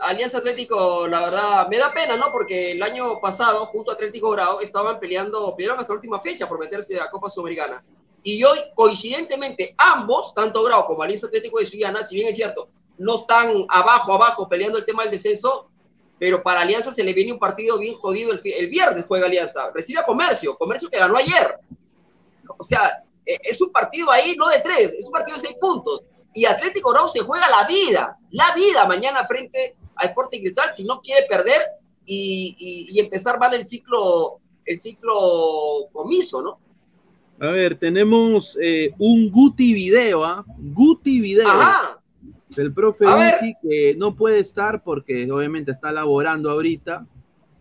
[0.00, 2.32] Alianza Atlético, la verdad, me da pena, ¿no?
[2.32, 6.48] Porque el año pasado, junto a Atlético Grau, estaban peleando, pelearon hasta la última fecha
[6.48, 7.84] por meterse a Copa Sudamericana.
[8.22, 12.70] Y hoy, coincidentemente, ambos, tanto Grau como Alianza Atlético de Suyana, si bien es cierto,
[12.98, 15.68] no están abajo, abajo peleando el tema del descenso,
[16.18, 19.70] pero para Alianza se le viene un partido bien jodido el, el viernes juega Alianza,
[19.74, 21.58] recibe a Comercio, Comercio que ganó ayer.
[22.58, 25.56] O sea, e, es un partido ahí no de tres, es un partido de seis
[25.60, 26.04] puntos.
[26.32, 30.84] Y Atlético Grau se juega la vida, la vida mañana frente a Sporting Cristal si
[30.84, 31.62] no quiere perder
[32.04, 36.58] y, y, empezar mal el ciclo, el ciclo comiso, ¿no?
[37.40, 40.44] A ver, tenemos eh, un Guti video, ¿ah?
[40.58, 41.48] Guti video.
[41.48, 42.00] Ajá
[42.56, 47.06] del profe Uti, que no puede estar porque obviamente está laborando ahorita,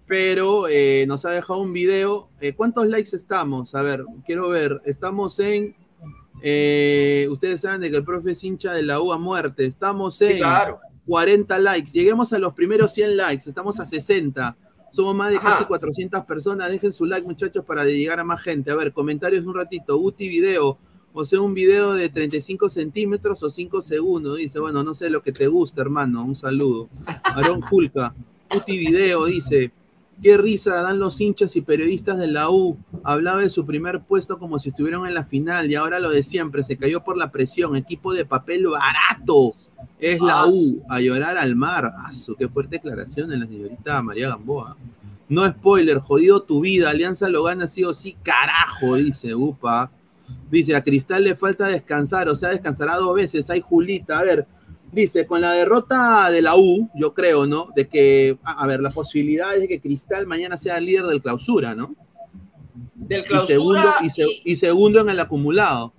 [0.08, 2.30] pero eh, nos ha dejado un video.
[2.40, 3.76] Eh, ¿Cuántos likes estamos?
[3.76, 4.82] A ver, quiero ver.
[4.86, 5.76] Estamos en.
[6.42, 9.66] Eh, ustedes saben de que el profe es hincha de la U a muerte.
[9.66, 10.42] Estamos en
[11.06, 11.92] 40 likes.
[11.92, 13.50] Lleguemos a los primeros 100 likes.
[13.50, 14.56] Estamos a 60.
[14.92, 16.72] Somos más de casi 400 personas.
[16.72, 18.72] Dejen su like, muchachos, para llegar a más gente.
[18.72, 19.98] A ver, comentarios un ratito.
[19.98, 20.78] Uti video
[21.18, 24.36] o sea, un video de 35 centímetros o 5 segundos.
[24.36, 26.26] Dice, bueno, no sé lo que te gusta, hermano.
[26.26, 26.90] Un saludo.
[27.24, 28.14] Aarón Julca,
[28.54, 29.72] Uti Video dice,
[30.22, 32.78] qué risa dan los hinchas y periodistas de la U.
[33.04, 36.22] Hablaba de su primer puesto como si estuvieran en la final y ahora lo de
[36.22, 36.66] siempre.
[36.66, 37.78] Se cayó por la presión.
[37.78, 39.54] Equipo de papel barato.
[40.00, 40.48] Es la ah.
[40.50, 40.84] U.
[40.90, 41.94] A llorar al mar.
[41.96, 44.76] Ah, qué fuerte declaración de la señorita María Gamboa.
[45.30, 46.90] No spoiler, jodido tu vida.
[46.90, 49.90] Alianza lo gana sí o sí, carajo, dice Upa.
[50.50, 53.50] Dice, a Cristal le falta descansar, o sea, descansará dos veces.
[53.50, 54.48] Hay Julita, a ver,
[54.92, 57.70] dice, con la derrota de la U, yo creo, ¿no?
[57.76, 61.22] De que, a ver, la posibilidad es de que Cristal mañana sea el líder del
[61.22, 61.96] clausura, ¿no?
[62.94, 65.94] Del Y clausura segundo, y, y, se- y segundo en el acumulado.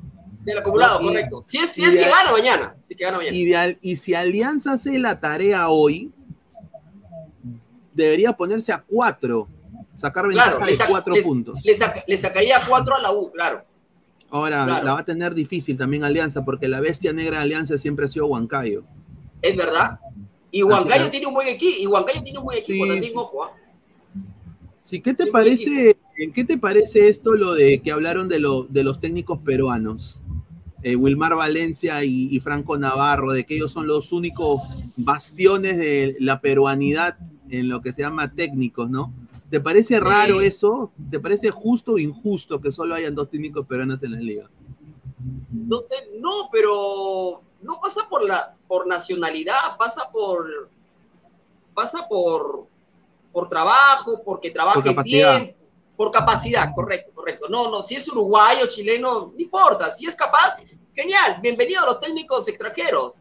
[0.45, 1.43] del acumulado, correcto.
[1.45, 2.77] Si es, si es de- que gana mañana.
[2.83, 3.37] Si es que gana mañana.
[3.37, 6.13] Y, de al- y si Alianza hace la tarea hoy,
[7.95, 9.49] debería ponerse a cuatro,
[9.97, 11.61] sacar ventaja Claro, de saca- cuatro le- puntos.
[11.65, 13.65] le saca- le sacaría cuatro a la U, claro.
[14.37, 14.85] Ahora claro.
[14.85, 18.09] la va a tener difícil también Alianza, porque la bestia negra de Alianza siempre ha
[18.09, 18.85] sido Huancayo.
[19.43, 19.99] Es verdad.
[20.51, 21.77] Y Huancayo Así- tiene un buen equipo.
[21.81, 23.45] Y Huancayo tiene un buen equipo Sí, también, ojo.
[23.45, 23.51] ¿ah?
[24.83, 25.97] Sí, ¿qué te parece?
[26.19, 30.23] ¿En qué te parece esto lo de que hablaron de, lo, de los técnicos peruanos?
[30.83, 34.61] Eh, Wilmar Valencia y, y Franco Navarro, de que ellos son los únicos
[34.97, 37.17] bastiones de la peruanidad
[37.51, 39.13] en lo que se llama técnicos, ¿no?
[39.51, 40.47] ¿Te parece raro Sí.
[40.47, 40.93] eso?
[41.11, 44.51] ¿Te parece justo o injusto que solo hayan dos técnicos peruanos en la liga?
[45.53, 50.69] Entonces, no, pero no pasa por la por nacionalidad, pasa por
[51.75, 52.67] pasa por
[53.33, 55.55] por trabajo, porque trabaja Por bien,
[55.97, 57.49] por capacidad, correcto, correcto.
[57.49, 60.63] No, no, si es uruguayo, chileno, no importa, si es capaz,
[60.95, 63.13] genial, bienvenido a los técnicos extranjeros.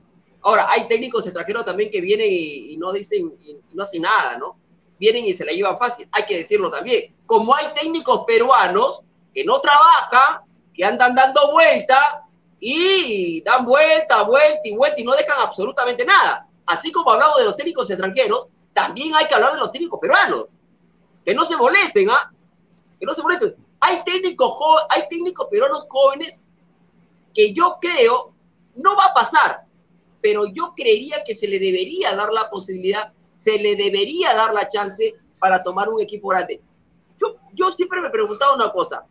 [0.41, 4.37] Ahora, hay técnicos extranjeros también que vienen y, y no dicen, y no hacen nada,
[4.37, 4.57] ¿no?
[4.99, 7.15] Vienen y se la llevan fácil, hay que decirlo también.
[7.25, 9.01] Como hay técnicos peruanos
[9.33, 10.41] que no trabajan,
[10.73, 12.25] que andan dando vuelta
[12.59, 16.47] y dan vuelta, vuelta y vuelta y no dejan absolutamente nada.
[16.65, 20.47] Así como hablamos de los técnicos extranjeros, también hay que hablar de los técnicos peruanos.
[21.23, 22.31] Que no se molesten, ¿ah?
[22.99, 23.55] Que no se molesten.
[23.81, 24.53] Hay técnicos,
[24.89, 26.43] hay técnicos peruanos jóvenes
[27.33, 28.33] que yo creo
[28.75, 29.65] no va a pasar,
[30.21, 34.67] pero yo creería que se le debería dar la posibilidad, se le debería dar la
[34.67, 36.61] chance para tomar un equipo grande.
[37.19, 39.05] Yo, yo siempre me he preguntado una cosa,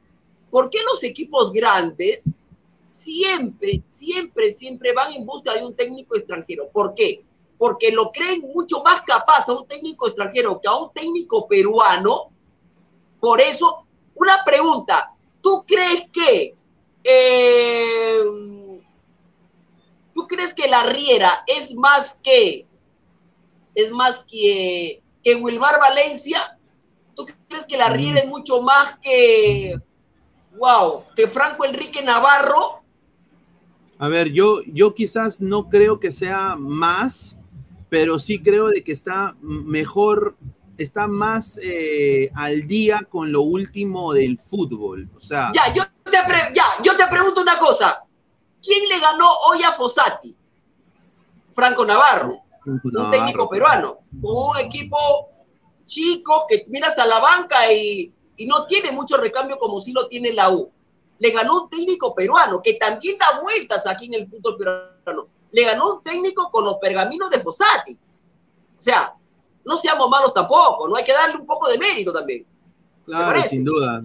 [0.50, 2.38] ¿por qué los equipos grandes
[2.84, 6.68] siempre, siempre, siempre van en busca de un técnico extranjero?
[6.70, 7.24] ¿Por qué?
[7.58, 12.30] Porque lo creen mucho más capaz a un técnico extranjero que a un técnico peruano.
[13.20, 16.56] Por eso, una pregunta, ¿tú crees que...
[17.04, 18.24] eh,
[20.14, 22.66] ¿Tú crees que la Riera es más que
[23.74, 26.58] es más que, que Wilmar Valencia?
[27.14, 29.76] ¿Tú crees que la Riera es mucho más que
[30.58, 32.82] wow, que Franco Enrique Navarro?
[33.98, 37.36] A ver, yo, yo quizás no creo que sea más,
[37.88, 40.36] pero sí creo de que está mejor,
[40.78, 45.08] está más eh, al día con lo último del fútbol.
[45.16, 48.02] O sea, Ya, yo te, pre- ya, yo te pregunto una cosa.
[48.62, 50.36] ¿Quién le ganó hoy a Fossati?
[51.54, 54.96] Franco Navarro, un técnico peruano, con un equipo
[55.86, 60.08] chico que miras a la banca y, y no tiene mucho recambio como si lo
[60.08, 60.70] tiene la U.
[61.18, 65.28] Le ganó un técnico peruano que también da vueltas aquí en el fútbol peruano.
[65.52, 67.94] Le ganó un técnico con los pergaminos de Fossati.
[68.78, 69.14] O sea,
[69.64, 72.46] no seamos malos tampoco, no hay que darle un poco de mérito también.
[73.06, 74.04] Claro, sin duda.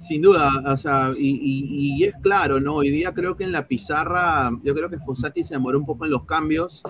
[0.00, 2.76] Sin duda, o sea, y, y- y es claro, ¿no?
[2.76, 6.06] Hoy día creo que en la pizarra, yo creo que Fossati se demoró un poco
[6.06, 6.82] en los cambios.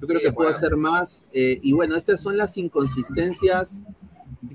[0.00, 0.56] Yo creo Sí, que puede bueno.
[0.58, 1.26] hacer más.
[1.32, 3.80] eh, y bueno, estas son las inconsistencias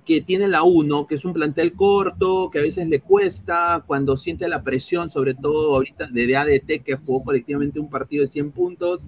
[0.05, 1.07] que tiene la U, ¿no?
[1.07, 5.33] Que es un plantel corto, que a veces le cuesta, cuando siente la presión, sobre
[5.33, 9.07] todo ahorita de ADT, que jugó colectivamente un partido de 100 puntos.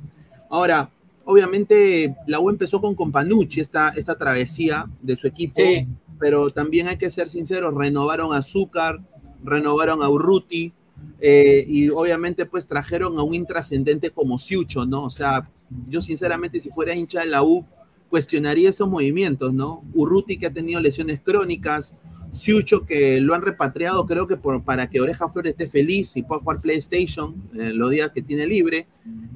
[0.49, 0.89] Ahora,
[1.25, 5.87] obviamente, la U empezó con Companucci, esta, esta travesía de su equipo Sí.
[6.19, 9.01] Pero también hay que ser sinceros, renovaron a Azúcar,
[9.43, 10.73] renovaron a Urruti,
[11.19, 15.03] eh, y obviamente pues trajeron a un intrascendente como Siucho, ¿no?
[15.03, 15.49] O sea,
[15.89, 17.65] yo sinceramente si fuera hincha de la U,
[18.09, 19.83] cuestionaría esos movimientos, ¿no?
[19.93, 21.93] Urruti que ha tenido lesiones crónicas,
[22.31, 26.23] Siucho que lo han repatriado creo que por, para que Oreja Flores esté feliz y
[26.23, 28.87] pueda jugar PlayStation eh, los días que tiene libre,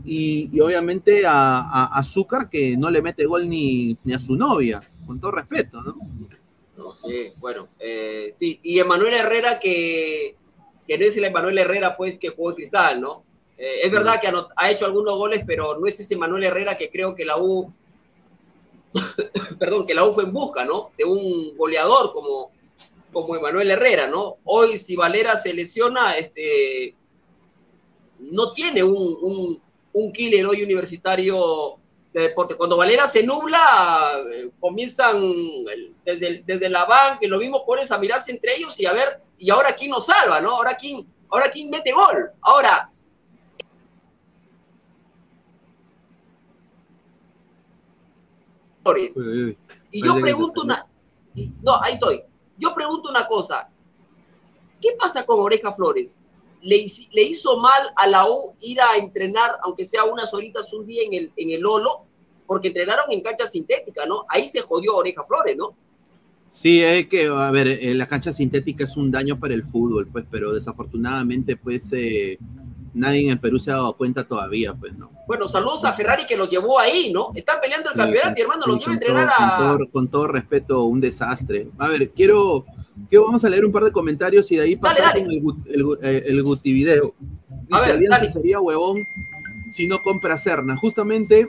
[0.04, 4.36] y, y obviamente a, a Azúcar que no le mete gol ni, ni a su
[4.36, 5.96] novia, con todo respeto, ¿no?
[7.06, 10.36] Sí, bueno, eh, sí, y Emanuel Herrera que,
[10.88, 13.24] que no es el Emanuel Herrera pues que jugó en Cristal, ¿no?
[13.58, 16.90] Eh, es verdad que ha hecho algunos goles, pero no es ese Emanuel Herrera que
[16.90, 17.74] creo que la U,
[19.60, 20.92] perdón, que la U fue en busca, ¿no?
[20.98, 22.52] De un goleador como,
[23.14, 24.38] como Emanuel Herrera, ¿no?
[24.44, 26.96] Hoy si Valera se lesiona, este,
[28.20, 29.62] no tiene un, un,
[29.94, 31.79] un killer hoy universitario
[32.14, 32.56] deporte.
[32.56, 35.22] Cuando Valera se nubla, eh, comienzan
[36.06, 38.94] desde, el- desde la banca y los mismos jugadores a mirarse entre ellos y a
[38.94, 40.52] ver, y ahora quién nos salva, ¿no?
[40.52, 42.32] Ahora quién, ahora quién mete gol.
[42.42, 42.92] Ahora.
[49.92, 50.88] Y yo pregunto una.
[51.62, 52.24] No, ahí estoy.
[52.58, 53.70] Yo pregunto una cosa.
[54.82, 56.16] ¿Qué pasa con Oreja Flores?
[56.62, 60.86] Le, le hizo mal a la U ir a entrenar, aunque sea unas horitas un
[60.86, 62.02] día en el, en el Lolo,
[62.48, 64.26] porque entrenaron en cancha sintética, ¿no?
[64.28, 65.76] Ahí se jodió Oreja Flores, ¿no?
[66.52, 70.08] Sí, es que, a ver, eh, la cancha sintética es un daño para el fútbol,
[70.08, 72.40] pues, pero desafortunadamente, pues, eh,
[72.96, 75.12] nadie en el Perú se ha dado cuenta todavía, pues, ¿no?
[75.28, 77.32] Bueno, saludos a Ferrari que los llevó ahí, ¿no?
[77.36, 79.58] Están peleando el campeonato y hermano, los lleva a entrenar todo- a...
[79.58, 81.70] Con todo, con todo respeto, un desastre.
[81.78, 82.66] A ver, quiero,
[83.10, 85.24] quiero, vamos a leer un par de comentarios y de ahí pasar dale.
[85.26, 87.14] con el, Gut- el, Gut- eh, el Guti video.
[87.72, 88.32] A Dice, ver, Alianza dale.
[88.32, 88.98] sería huevón
[89.72, 90.76] si no compra Serna.
[90.76, 91.48] Justamente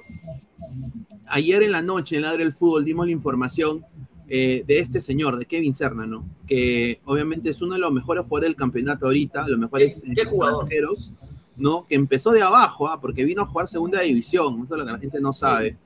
[1.26, 3.84] ayer en la noche en Ladre el Fútbol dimos la información
[4.28, 6.24] eh, de este señor, de Kevin Serna, ¿no?
[6.46, 10.24] Que obviamente es uno de los mejores jugadores del campeonato ahorita, los mejores ¿Qué- qué
[10.24, 10.62] jugador?
[10.64, 11.12] extranjeros,
[11.56, 11.84] ¿no?
[11.88, 13.00] Que empezó de abajo, ¿ah?
[13.00, 15.76] porque vino a jugar segunda división, eso es lo que la gente no sabe.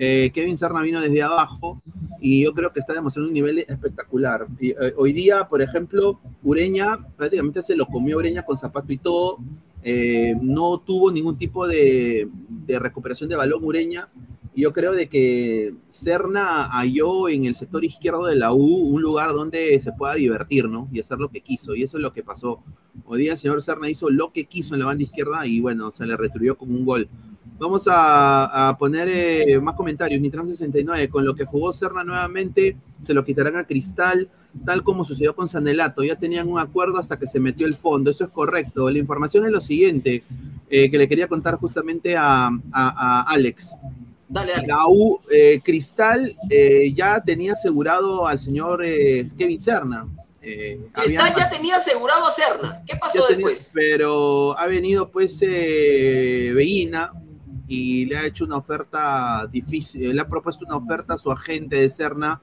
[0.00, 1.82] Eh, Kevin Serna vino desde abajo
[2.20, 4.46] y yo creo que está demostrando un nivel espectacular.
[4.60, 9.38] Eh, hoy día, por ejemplo, Ureña prácticamente se lo comió Ureña con zapato y todo.
[9.82, 12.28] Eh, no tuvo ningún tipo de,
[12.68, 14.08] recuperación de balón Ureña.
[14.54, 19.32] Yo creo de que Serna halló en el sector izquierdo de la U un lugar
[19.32, 20.88] donde se pueda divertir, ¿no?
[20.92, 21.74] Y hacer lo que quiso.
[21.74, 22.62] Y eso es lo que pasó.
[23.04, 25.90] Hoy día el señor Serna hizo lo que quiso en la banda izquierda y bueno,
[25.90, 27.08] se le retribuyó con un gol.
[27.58, 30.20] Vamos a, a poner eh, más comentarios.
[30.20, 34.28] Nitram 69, con lo que jugó Serna nuevamente, se lo quitarán a Cristal,
[34.64, 36.04] tal como sucedió con Sanelato.
[36.04, 38.10] Ya tenían un acuerdo hasta que se metió el fondo.
[38.10, 38.88] Eso es correcto.
[38.90, 40.22] La información es lo siguiente,
[40.70, 43.74] eh, que le quería contar justamente a, a- a Alex.
[44.28, 44.66] Dale, dale.
[44.68, 46.36] La U, eh, Cristal
[46.94, 50.06] ya tenía asegurado al señor Kevin Serna.
[50.42, 52.82] Eh, Cristal ya tenía asegurado a Serna.
[52.86, 53.70] ¿Qué pasó tenía- después?
[53.72, 57.10] pero ha venido pues eh, Veguina
[57.68, 61.76] y le ha hecho una oferta difícil, le ha propuesto una oferta a su agente
[61.76, 62.40] de Serna,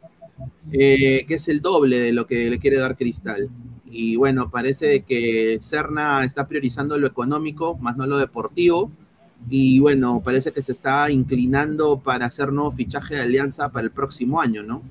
[0.72, 3.50] eh, que es el doble de lo que le quiere dar Cristal.
[3.86, 8.92] Y bueno, parece que Serna está priorizando lo económico, más no lo deportivo.
[9.50, 13.92] Y bueno, parece que se está inclinando para hacer nuevo fichaje de alianza para el
[13.92, 14.84] próximo año, ¿no?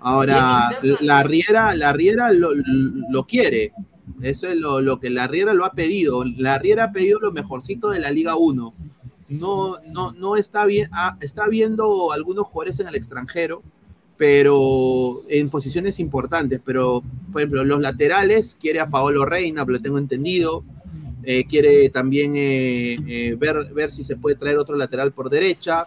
[0.00, 3.72] Ahora, la Riera, la Riera lo, lo quiere.
[4.20, 6.24] Eso es lo, lo que la Riera lo ha pedido.
[6.24, 8.74] La Riera ha pedido lo mejorcito de la Liga 1.
[9.32, 13.62] No, no, no está bien, ah, está viendo algunos jugadores en el extranjero,
[14.16, 16.60] pero en posiciones importantes.
[16.64, 20.64] Pero, por ejemplo, los laterales quiere a Paolo Reina, lo tengo entendido.
[21.24, 25.86] Eh, quiere también eh, eh, ver, ver si se puede traer otro lateral por derecha.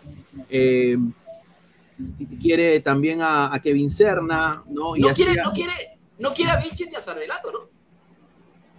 [2.42, 4.96] Quiere también a, a Kevin Serna, ¿no?
[4.96, 5.74] Y No quiere, a- no quiere,
[6.20, 7.00] no quiere a Vilches ni a
[7.52, 7.75] ¿no?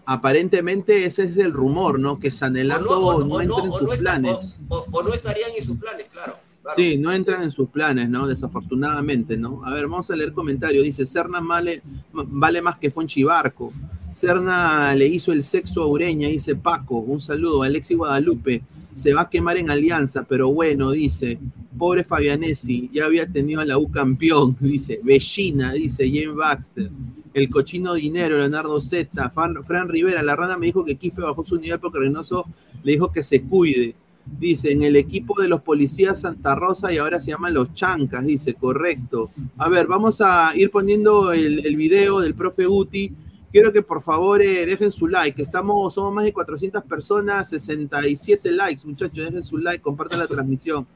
[0.06, 2.18] Aparentemente ese es el rumor, ¿no?
[2.18, 4.60] Que Sanelato O no, o entra en sus está- planes.
[4.68, 6.36] o- no estarían en sus planes, claro.
[6.62, 6.76] claro.
[6.76, 8.26] Sí, no entran en sus planes, ¿no?
[8.26, 9.62] Desafortunadamente, ¿no?
[9.64, 10.84] A ver, vamos a leer comentarios.
[10.84, 13.72] Dice, Serna vale, vale más que Fonchi Barco.
[14.14, 16.98] Serna le hizo el sexo a Ureña, dice Paco.
[16.98, 18.62] Un saludo, Alexi Guadalupe.
[18.94, 21.38] Se va a quemar en Alianza, pero bueno, dice.
[21.76, 24.98] Pobre Fabianesi, ya había tenido a la U campeón, dice.
[25.02, 26.90] Bellina, dice Jane Baxter.
[27.37, 29.29] El cochino dinero, Leonardo Zeta.
[29.29, 32.46] Fran, Rivera, la rana me dijo que Quispe bajó su nivel porque Reynoso
[32.83, 33.94] le dijo que se cuide.
[34.25, 38.25] Dice, en el equipo de los policías Santa Rosa y ahora se llaman los Chancas,
[38.25, 39.33] dice, correcto.
[39.59, 43.12] A ver, vamos a ir poniendo el, el video del profe Guti.
[43.53, 45.42] Quiero que por favor eh, dejen su like.
[45.42, 49.27] Estamos, somos más de 400 personas, 67 likes, muchachos.
[49.27, 50.87] Dejen su like, compartan la transmisión.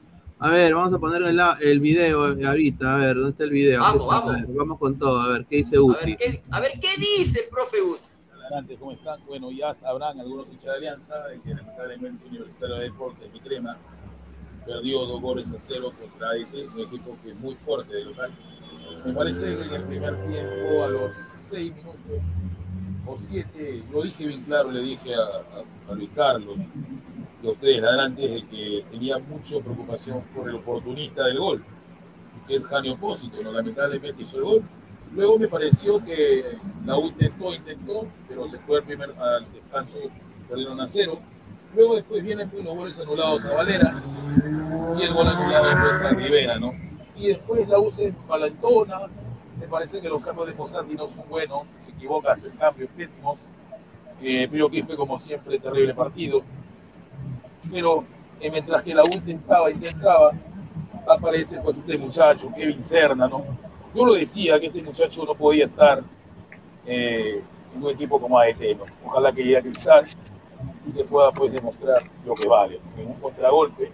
[0.43, 2.95] A ver, vamos a poner el, el video ahorita.
[2.95, 3.79] A ver, ¿dónde está el video?
[3.79, 4.33] Vamos, vamos.
[4.33, 5.19] ver, vamos con todo.
[5.21, 6.05] A ver, ¿qué dice A Guti?
[6.05, 7.99] ver, ¿qué, a ver, ¿qué dice el profe Gut?
[8.33, 9.23] Adelante, ¿cómo están?
[9.27, 13.77] Bueno, ya sabrán algunos hinchas de Alianza de que lamentablemente Universitario de Deportes, mi crema,
[14.65, 18.31] perdió dos goles a cero contra AET, un equipo que es muy fuerte de local.
[19.05, 22.23] Me parece que en el primer tiempo, a los seis minutos
[23.05, 26.57] o siete, lo dije bien claro, le dije a, a- a Luis Carlos
[27.43, 31.63] a ustedes adelante de que tenía mucha preocupación por el oportunista del gol,
[32.47, 33.51] que es Janio Opósito, ¿no?
[33.51, 34.63] lamentablemente hizo el gol.
[35.13, 36.45] Luego me pareció que
[36.85, 39.97] la U intentó, intentó, pero se fue al, primer, al descanso,
[40.47, 41.19] perdieron a cero.
[41.75, 44.01] Luego después vienen los goles anulados a Valera
[44.99, 46.73] y el gol anulado después a Rivera, ¿no?
[47.15, 48.99] Y después la U se empalantona,
[49.61, 53.39] me parece que los cambios de Fossati no son buenos, se equivoca, hacen cambios pésimos.
[54.19, 56.41] Eh, Pío Quispe, como siempre, terrible partido.
[57.71, 58.03] Pero
[58.39, 60.31] eh, mientras que la U intentaba, intentaba,
[61.07, 63.45] aparece pues este muchacho, Kevin Serna, ¿no?
[63.93, 66.01] Yo lo decía que este muchacho no podía estar
[66.87, 67.43] eh,
[67.75, 68.79] en un equipo como AET.
[69.05, 70.07] Ojalá que llegue a Cristal
[70.87, 72.79] y que pueda pues demostrar lo que vale.
[72.97, 73.91] En un contragolpe,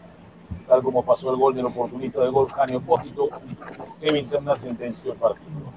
[0.68, 3.30] tal como pasó el gol del oportunista del gol Janio Opósito,
[4.02, 5.72] Kevin Serna sentenció el partido.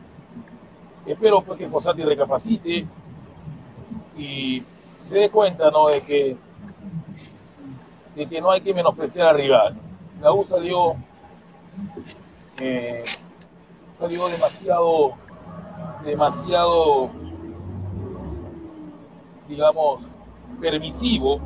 [1.07, 2.87] Espero pues que Fossati recapacite
[4.17, 4.63] y
[5.05, 5.89] se dé cuenta, ¿no?
[5.89, 6.37] De que,
[8.17, 9.77] de que no hay que menospreciar al rival.
[10.21, 10.97] La U salió,
[12.59, 13.05] eh,
[13.99, 15.15] salió demasiado,
[16.05, 17.11] demasiado,
[19.49, 20.11] digamos,
[20.61, 21.41] permisivo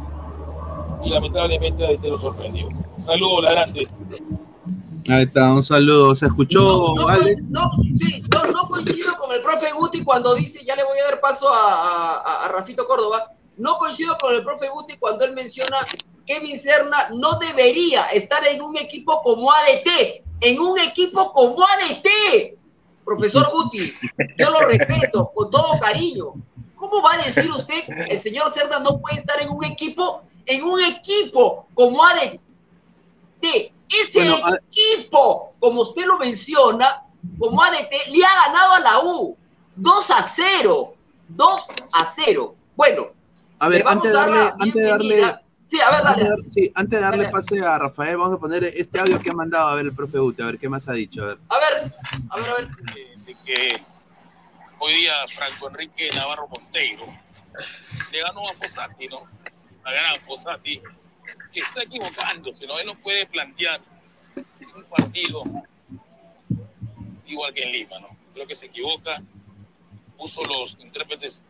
[1.05, 2.84] y lamentablemente a lo sorprendió.
[3.03, 4.01] Saludos, ladrantes.
[5.09, 6.15] Ahí está, un saludo.
[6.17, 7.37] ¿Se escuchó, No, no, Ale?
[7.49, 11.11] no, sí, no, no coincido con el profe Guti cuando dice, ya le voy a
[11.11, 15.33] dar paso a, a- a Rafito Córdoba, no coincido con el profe Guti cuando él
[15.35, 15.79] menciona
[16.27, 22.57] Kevin Serna no debería estar en un equipo como ADT, en un equipo como ADT.
[23.05, 23.93] Profesor Guti,
[24.39, 26.33] yo lo respeto con todo cariño.
[26.77, 30.65] ¿Cómo va a decir usted el señor Serna no puede estar en un equipo, en
[30.65, 32.41] un equipo como ADT?
[33.49, 37.03] Ese Bueno, a- equipo, como usted lo menciona,
[37.39, 39.37] como ADT, le ha ganado a la U
[39.77, 40.95] 2 a 0.
[41.29, 42.55] 2 a 0.
[42.77, 43.09] Bueno,
[43.59, 45.35] A ver, antes de darle, antes de darle.
[45.67, 46.29] Sí, a ver, antes de dale.
[46.43, 47.33] dar- sí, antes de darle Dale.
[47.33, 50.21] pase a Rafael, vamos a poner este audio que ha mandado a ver el profe
[50.21, 51.23] Ute, a ver qué más ha dicho.
[51.23, 51.39] A ver.
[51.49, 51.93] A ver,
[52.31, 52.69] a ver, a ver.
[52.95, 53.81] de, de que
[54.81, 57.07] hoy día Franco Enrique Navarro Monteiro
[58.13, 59.23] le ganó a Fossati, ¿no?
[59.85, 60.83] A gran Fossati,
[61.55, 62.79] que está equivocándose, ¿no?
[62.81, 63.81] Él no puede plantear
[64.75, 65.45] un partido
[67.27, 68.09] igual que en Lima, ¿no?
[68.35, 69.23] Creo que se equivoca,
[70.19, 71.43] puso los intérpretes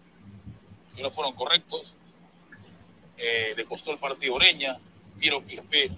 [0.94, 1.96] que no fueron correctos,
[3.16, 4.78] eh, le costó el partido Oreña,
[5.18, 5.90] Piero Quispe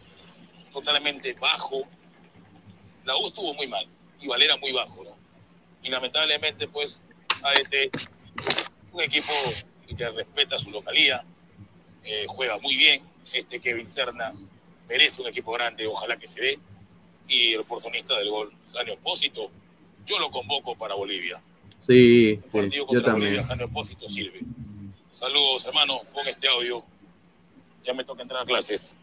[0.73, 1.83] totalmente bajo,
[3.05, 3.89] la U estuvo muy mal
[4.21, 5.17] y Valera muy bajo, ¿no?
[5.83, 7.03] Y lamentablemente, pues,
[7.43, 7.91] ADT,
[8.93, 9.33] un equipo
[9.97, 11.25] que respeta su localía,
[12.05, 13.16] eh, juega muy bien.
[13.33, 14.33] Este Kevin Serna
[14.89, 16.59] merece un equipo grande, ojalá que se dé.
[17.29, 19.51] Y el oportunista del gol, Dani Opósito,
[20.07, 21.43] yo lo convoco para Bolivia.
[21.87, 23.33] Sí, El sí, partido yo contra también.
[23.35, 24.41] Bolivia, Dani Opósito sirve.
[25.11, 26.85] Saludos, hermano, con este audio.
[27.85, 28.99] Ya me toca entrar a clases.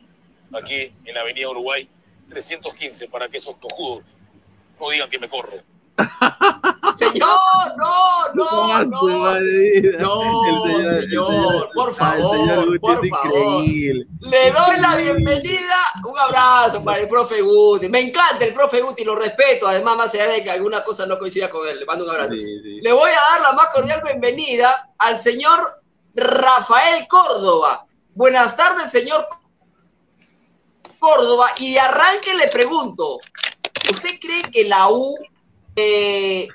[0.53, 1.87] Aquí en la Avenida Uruguay,
[2.29, 4.05] 315, para que esos cojudos
[4.79, 5.53] no digan que me corro.
[7.11, 7.29] Señor,
[7.77, 9.19] no, no, no.
[9.19, 9.97] madre vida.
[9.99, 10.43] No,
[11.01, 13.27] señor, por ah, el señor favor, Guti por es favor.
[13.27, 14.07] increíble.
[14.21, 17.89] Le doy la bienvenida, un abrazo para el profe Guti.
[17.89, 21.17] Me encanta el profe Guti, lo respeto, además más allá de que alguna cosa no
[21.19, 21.79] coincida con él.
[21.79, 22.31] Le mando un abrazo.
[22.31, 22.81] Sí, sí.
[22.81, 25.81] Le voy a dar la más cordial bienvenida al señor
[26.15, 27.85] Rafael Córdoba.
[28.15, 29.27] Buenas tardes, señor
[30.99, 31.51] Córdoba.
[31.57, 33.19] Y de arranque le pregunto,
[33.91, 35.17] ¿usted cree que la U,
[35.75, 36.47] eh,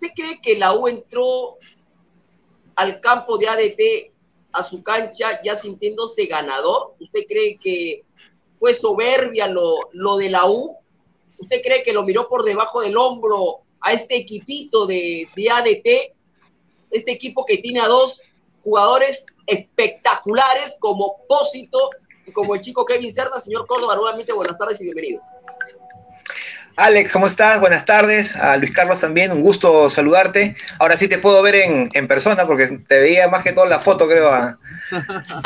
[0.00, 1.58] usted cree que la U entró
[2.74, 4.12] al campo de ADT,
[4.52, 6.94] a su cancha, ya sintiéndose ganador?
[6.98, 8.04] ¿Usted cree que
[8.54, 10.76] fue soberbia lo, lo de la U?
[11.38, 16.14] ¿Usted cree que lo miró por debajo del hombro a este equipito de, de ADT?
[16.90, 18.22] Este equipo que tiene a dos
[18.62, 21.90] jugadores espectaculares como Pósito
[22.26, 23.38] y como el chico Kevin Cerda.
[23.38, 25.22] Señor Córdoba, nuevamente buenas tardes y bienvenido.
[26.76, 27.60] Alex, ¿cómo estás?
[27.60, 28.36] Buenas tardes.
[28.36, 30.54] A Luis Carlos también, un gusto saludarte.
[30.78, 34.08] Ahora sí te puedo ver en, persona porque te veía más que todo la foto,
[34.08, 34.30] creo.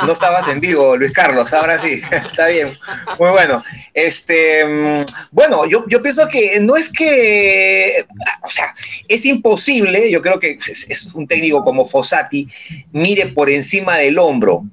[0.07, 1.53] No estabas en vivo, Luis Carlos.
[1.53, 2.73] Ahora sí, está bien.
[3.19, 3.63] Muy bueno.
[3.93, 8.07] Este, mm, bueno, yo, pienso que no es que,
[8.43, 8.75] o sea,
[9.09, 10.11] es imposible.
[10.11, 12.49] Yo creo que es, es un técnico como Fossati
[12.93, 14.65] mire por encima del hombro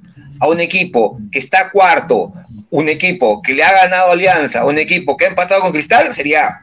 [0.41, 2.33] a un equipo que está cuarto,
[2.71, 6.61] un equipo que le ha ganado Alianza, un equipo que ha empatado con Cristal, sería,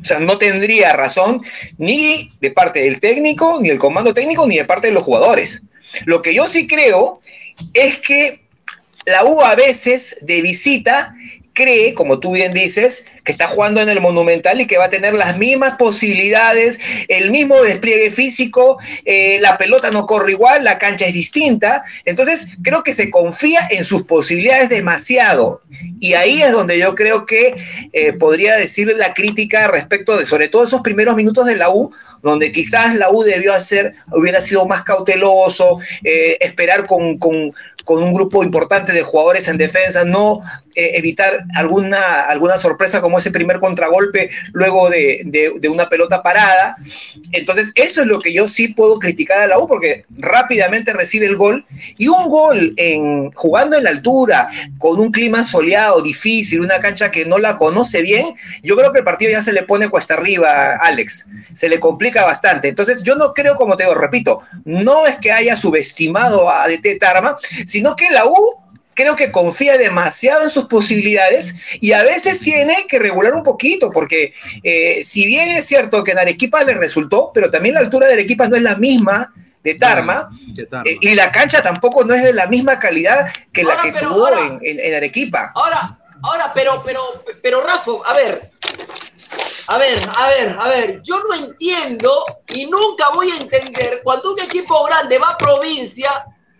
[0.00, 1.42] o sea, no tendría razón
[1.76, 5.62] ni de parte del técnico, ni del comando técnico, ni de parte de los jugadores.
[6.06, 7.20] Lo que yo sí creo
[7.74, 8.42] es que
[9.04, 11.14] la U a veces de visita
[11.60, 14.90] cree, como tú bien dices, que está jugando en el Monumental y que va a
[14.90, 20.78] tener las mismas posibilidades, el mismo despliegue físico, eh, la pelota no corre igual, la
[20.78, 25.60] cancha es distinta, entonces creo que se confía en sus posibilidades demasiado.
[26.00, 27.54] Y ahí es donde yo creo que
[27.92, 31.92] eh, podría decirle la crítica respecto de sobre todo esos primeros minutos de la U,
[32.22, 37.52] donde quizás la U debió hacer, hubiera sido más cauteloso, eh, esperar con, con,
[37.84, 40.42] con, un grupo importante de jugadores en defensa, no
[40.74, 46.22] eh, evitar alguna, alguna sorpresa como ese primer contragolpe luego de, de, de, una pelota
[46.22, 46.76] parada.
[47.32, 51.26] Entonces, eso es lo que yo sí puedo criticar a la U, porque rápidamente recibe
[51.26, 51.64] el gol
[51.98, 54.48] y un gol en, jugando en la altura,
[54.78, 58.26] con un clima soleado, difícil, una cancha que no la conoce bien,
[58.62, 62.24] yo creo que el partido ya se le pone cuesta arriba, Alex, se le complica
[62.24, 62.68] bastante.
[62.68, 66.98] Entonces, yo no creo, como te digo, repito, no es que haya subestimado a DT
[67.00, 68.69] Tarma, sino que la U
[69.00, 73.90] creo que confía demasiado en sus posibilidades y a veces tiene que regular un poquito,
[73.90, 78.06] porque eh, si bien es cierto que en Arequipa le resultó, pero también la altura
[78.06, 79.32] de Arequipa no es la misma
[79.62, 80.84] de Tarma, De Tarma.
[80.90, 84.26] eh, y la cancha tampoco no es de la misma calidad que la que tuvo
[84.26, 85.52] ahora- en, en- en Arequipa.
[85.54, 87.00] Ahora, ahora, pero, pero,
[87.42, 88.50] pero, Rafa, a ver.
[89.66, 91.00] A ver, a ver, a ver.
[91.02, 92.10] Yo no entiendo
[92.48, 96.10] y nunca voy a entender cuando un equipo grande va a provincia,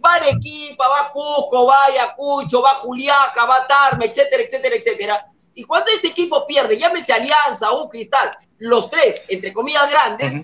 [0.04, 5.26] va Arequipa, va Cusco, va Ayacucho, va Juliaca, va Tarma, etcétera, etcétera, etcétera.
[5.54, 10.34] Y cuando este equipo pierde, llámese Alianza o Cristal, los tres, entre comillas grandes,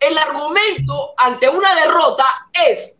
[0.00, 2.24] el argumento ante una derrota
[2.68, 2.96] es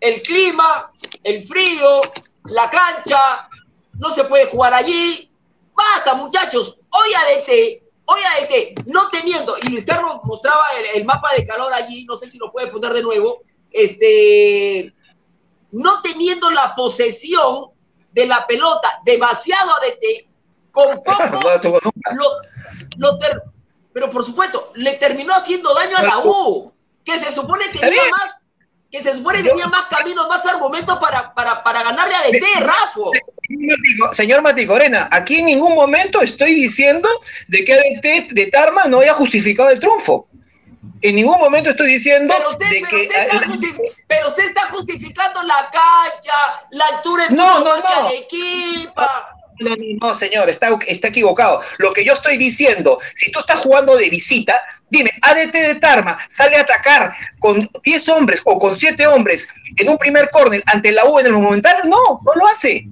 [0.00, 0.92] el clima,
[1.22, 2.02] el frío,
[2.44, 3.48] la cancha,
[3.94, 5.30] no se puede jugar allí.
[5.74, 6.78] Basta, muchachos.
[6.90, 11.72] Hoy ADT, hoy ADT, no teniendo, y Luis Carlos mostraba el, el mapa de calor
[11.72, 14.92] allí, no sé si lo puede poner de nuevo, este,
[15.72, 17.66] no teniendo la posesión
[18.12, 20.26] de la pelota, demasiado ADT,
[20.72, 21.60] con poco
[22.12, 22.24] lo,
[22.96, 23.42] lo ter-
[23.92, 26.72] pero por supuesto, le terminó haciendo daño a la U,
[27.04, 28.36] que se supone que tenía más,
[28.90, 32.60] que se supone que tenía más caminos, más argumentos para, para, para ganarle a DT,
[32.60, 33.10] Rafo.
[33.48, 37.08] Matico- Señor Maticorena, aquí en ningún momento estoy diciendo
[37.48, 40.28] de que ADT de Tarma no haya justificado el triunfo.
[41.02, 43.46] En ningún momento estoy diciendo Pero usted, de pero, que usted está
[44.06, 46.32] pero usted está justificando la cancha,
[46.70, 48.08] la altura en No, no, no.
[48.08, 49.36] de equipa.
[49.60, 51.60] No, no, no, señor, está, está equivocado.
[51.78, 56.16] Lo que yo estoy diciendo, si tú estás jugando de visita, dime, ADT de Tarma
[56.30, 60.92] sale a atacar con 10 hombres o con 7 hombres en un primer córner ante
[60.92, 61.82] la U en el Monumental.
[61.84, 62.86] No, no lo hace.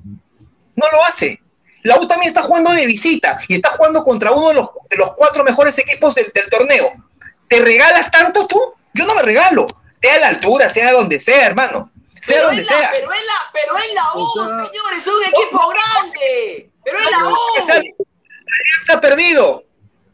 [0.77, 1.41] No lo hace.
[1.85, 4.97] La U también está jugando de visita y está jugando contra uno de los, de
[4.99, 7.08] los cuatro mejores equipos del, del torneo.
[7.49, 8.61] ¿Te regalas tanto tú?
[8.95, 9.67] Yo no me regalo.
[10.01, 11.91] Sea a la altura, sea donde sea, hermano.
[12.21, 12.91] Sea Pero donde es, la, sea.
[12.93, 16.71] pero, es la, pero es la U, O sea- señor, es un equipo grande.
[16.85, 17.35] Pero es la U.
[17.57, 19.65] Alianza ha perdido.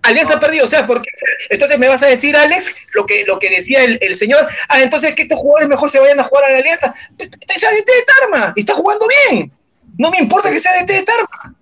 [0.03, 1.09] Alianza ha perdido, o sea, porque
[1.49, 4.82] entonces me vas a decir, Alex, lo que, lo que decía el, el señor, ah,
[4.82, 6.95] entonces que estos jugadores mejor se vayan a jugar a la Alianza.
[7.18, 9.51] Es ADT de Tarma y está jugando bien.
[9.97, 11.55] No me importa que sea ADT de Tarma.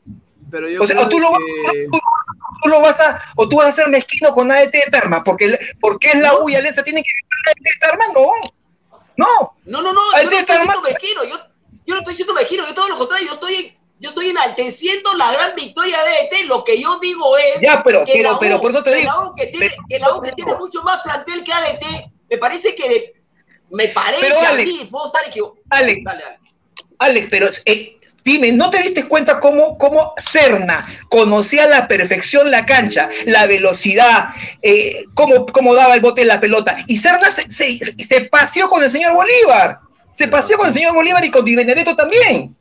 [0.50, 1.98] Pero yo O sea, creo tú lo, que- tú,
[2.62, 5.58] tú lo vas a, o tú vas a ser mezquino con ADT de Tarma, porque,
[5.80, 7.10] porque es la U y Alianza tienen que
[7.50, 8.30] ADT de Tarma, no.
[9.16, 9.56] No.
[9.64, 11.36] No, no, no, yo no estoy diciendo mezquino, yo,
[11.86, 15.30] yo no estoy diciendo mezquino, yo todo lo contrario, yo estoy, yo estoy enalteciendo la
[15.32, 18.56] gran victoria de ET, lo que yo digo es Ya, pero, que pero, la pero
[18.56, 19.12] U- por eso te que digo.
[19.12, 21.84] la U que tiene, pero- que la U que tiene mucho más plantel que ADT,
[22.30, 23.12] me parece que
[23.70, 25.62] me parece Pero, a Alex, mí, puedo estar equivocado.
[25.70, 26.00] Alex.
[26.98, 32.50] Alex, pero eh, dime, ¿no te diste cuenta cómo, cómo Serna conocía a la perfección
[32.50, 34.30] la cancha, la velocidad,
[34.62, 36.76] eh, cómo, cómo daba el bote en la pelota?
[36.86, 39.80] Y Serna se, se, se paseó con el señor Bolívar,
[40.16, 42.54] se paseó con el señor Bolívar y con Di Benedetto también.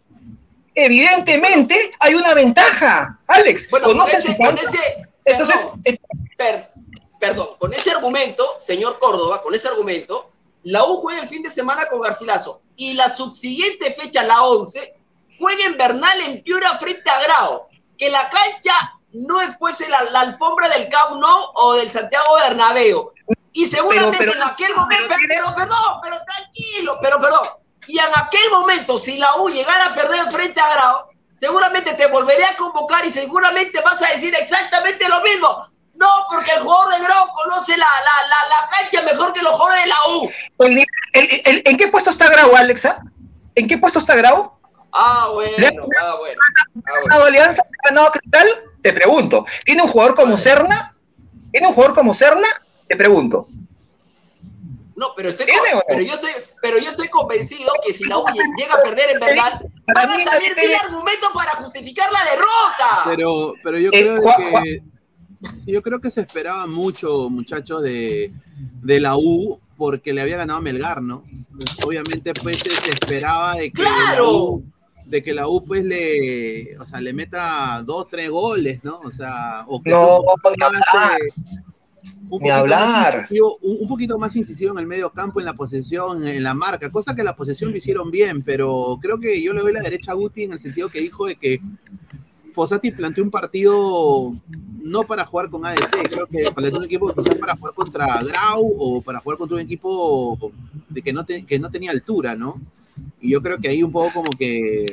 [0.74, 3.70] Evidentemente hay una ventaja, Alex.
[3.70, 4.80] Bueno, con conoce ese, con ese,
[5.26, 6.72] Entonces, perdón, per-
[7.20, 10.32] perdón, con ese argumento, señor Córdoba, con ese argumento,
[10.64, 14.94] la U juega el fin de semana con Garcilaso y la subsiguiente fecha, la 11,
[15.42, 17.68] juega en Bernal en Piura frente a Grau.
[17.98, 18.74] Que la cancha
[19.14, 23.12] no es pues la, la alfombra del Camp Nou o del Santiago Bernabéu.
[23.54, 27.48] Y seguramente pero- en aquel momento, pero pero, perdón, pero tranquilo, pero perdón.
[27.88, 30.96] Y en aquel momento, si la U llegara a perder frente a Grau,
[31.34, 35.68] seguramente te volveré a convocar y seguramente vas a decir exactamente lo mismo.
[35.96, 39.52] No, porque el jugador de Grau conoce la, la, la, la cancha mejor que los
[39.54, 40.32] jugadores de la U.
[40.60, 43.00] el- el- el- ¿En qué puesto está Grau, Alexa?
[43.56, 44.54] ¿En qué puesto está Grau?
[44.94, 46.42] Ah, bueno, ah, bueno.
[46.76, 47.02] Ah, bueno.
[47.06, 47.62] ganado Alianza?
[47.62, 48.48] ¿Ha ganado Cristal?
[48.82, 49.46] Te pregunto.
[49.66, 50.96] ¿Tiene un jugador como Serna?
[51.52, 52.48] ¿Tiene un jugador como Serna?
[52.88, 53.48] Te pregunto.
[54.96, 55.48] No, pero estoy,
[55.88, 56.32] pero yo estoy,
[56.62, 58.26] pero yo estoy convencido que si la U
[58.58, 59.62] llega a perder en verdad,
[59.96, 63.02] van a salir mil argumentos para justificar la derrota.
[63.06, 64.84] Pero, pero yo Eh, creo Juan- que
[65.66, 68.32] sí, yo creo que se esperaba mucho, muchachos, de,
[68.84, 71.24] de la U porque le había ganado a Melgar, ¿no?
[71.84, 74.32] Obviamente, pues se esperaba de que la ¡Claro!
[74.32, 74.64] U,
[75.12, 78.98] de que la U pues le, o sea, le meta dos, tres goles, ¿no?
[79.00, 81.20] O sea, o que No, un poquito hablar.
[82.04, 83.28] un Ni poquito más hablar.
[83.30, 86.54] incisivo- un, un poquito más incisivo en el medio campo, en la posesión, en la
[86.54, 89.82] marca, cosa que la posesión lo hicieron bien, pero creo que yo le doy la
[89.82, 91.60] derecha a Guti en el sentido que dijo de que
[92.54, 94.34] Fossati planteó un partido
[94.82, 98.74] no para jugar con ADT, creo que planteó un equipo quizás para jugar contra Grau
[98.78, 100.52] o para jugar contra un equipo
[100.90, 102.60] de que no, te- que no tenía altura, ¿no?
[103.20, 104.86] Y yo creo que ahí un poco como que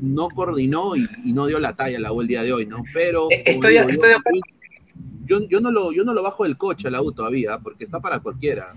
[0.00, 2.82] no coordinó y, y no dio la talla la U el día de hoy, ¿no?
[2.92, 4.40] Pero Eh, estoy- digo, estoy de acuerdo.
[5.26, 7.84] yo, yo no lo, yo no lo bajo del coche a la U todavía, porque
[7.84, 8.74] está para cualquiera.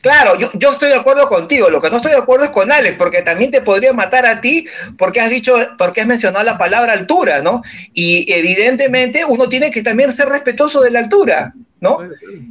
[0.00, 1.68] Claro, yo, yo estoy de acuerdo contigo.
[1.68, 4.40] Lo que no estoy de acuerdo es con Alex, porque también te podría matar a
[4.40, 4.66] ti
[4.96, 7.62] porque has dicho, porque has mencionado la palabra altura, ¿no?
[7.92, 11.54] Y evidentemente uno tiene que también ser respetuoso de la altura,
[11.84, 11.98] ¿no?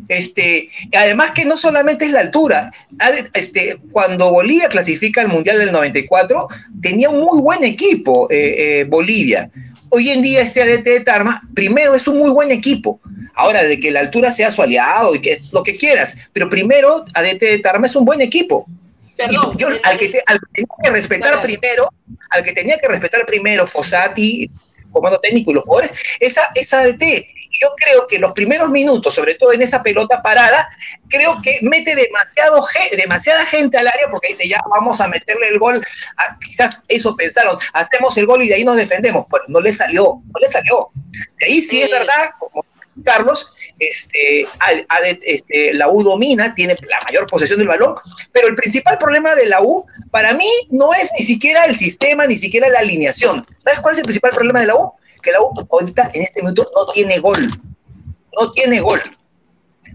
[0.08, 2.72] Este, además que no solamente es la altura,
[3.34, 6.48] este, cuando Bolivia clasifica al Mundial del 94,
[6.82, 9.50] tenía un muy buen equipo eh, eh, Bolivia.
[9.90, 13.00] Hoy en día este ADT de Tarma, primero es un muy buen equipo.
[13.36, 17.04] Ahora, de que la altura sea su aliado y que lo que quieras, pero primero
[17.16, 18.68] ADT de Tarma es un buen equipo.
[19.18, 21.90] Perdón, yo, al, que al que tenía que respetar primero,
[22.30, 24.50] al que tenía que respetar primero Fossati,
[24.92, 27.04] comando técnico y los jugadores, esa, esa ADT
[27.60, 30.70] yo creo que los primeros minutos, sobre todo en esa pelota parada,
[31.10, 32.64] creo que mete demasiado,
[32.97, 35.86] demasiada gente al área porque dice, ya vamos a meterle el gol.
[36.18, 39.26] Ah, quizás eso pensaron, hacemos el gol y de ahí nos defendemos.
[39.32, 40.89] Pero no le salió, no le salió.
[41.39, 42.66] De ahí sí es verdad, como
[43.04, 44.45] Carlos, este,
[45.26, 47.95] este, la U domina, tiene la mayor posesión del balón,
[48.32, 52.28] pero el principal problema de la U, para mí, no es ni siquiera el sistema,
[52.28, 53.45] ni siquiera la alineación.
[53.58, 54.93] ¿Sabes cuál es el principal problema de la U?
[55.24, 57.48] Que la U ahorita en este momento no tiene gol.
[58.40, 59.02] No tiene gol.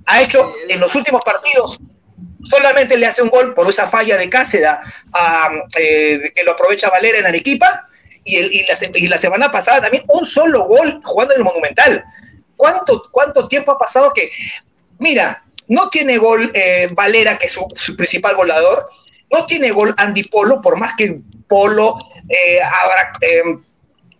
[0.07, 1.79] Ha hecho en los últimos partidos,
[2.43, 4.81] solamente le hace un gol por esa falla de Cáceda
[5.77, 7.89] eh, que lo aprovecha Valera en Arequipa.
[8.25, 12.05] Y, el, y, la, semana pasada también un solo gol jugando en el Monumental.
[12.57, 14.31] ¿Cuánto, cuánto tiempo ha pasado que,
[14.99, 18.89] mira, no tiene gol eh, Valera, que es su, principal goleador,
[19.31, 21.99] no tiene gol Andy Polo, por más que Polo
[22.29, 22.61] eh,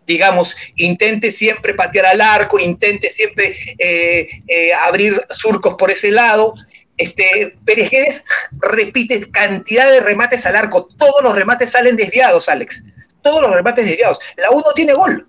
[0.09, 6.55] digamos, intente siempre patear al arco, intente siempre eh, eh, abrir surcos por ese lado.
[6.97, 8.25] Este, Pérez
[8.59, 10.89] repite cantidad de remates al arco.
[10.97, 12.83] Todos los remates salen desviados, Alex.
[13.23, 14.19] Todos los remates desviados.
[14.37, 15.27] La U no tiene gol.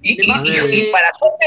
[0.00, 0.16] Y,
[0.90, 1.46] para suerte,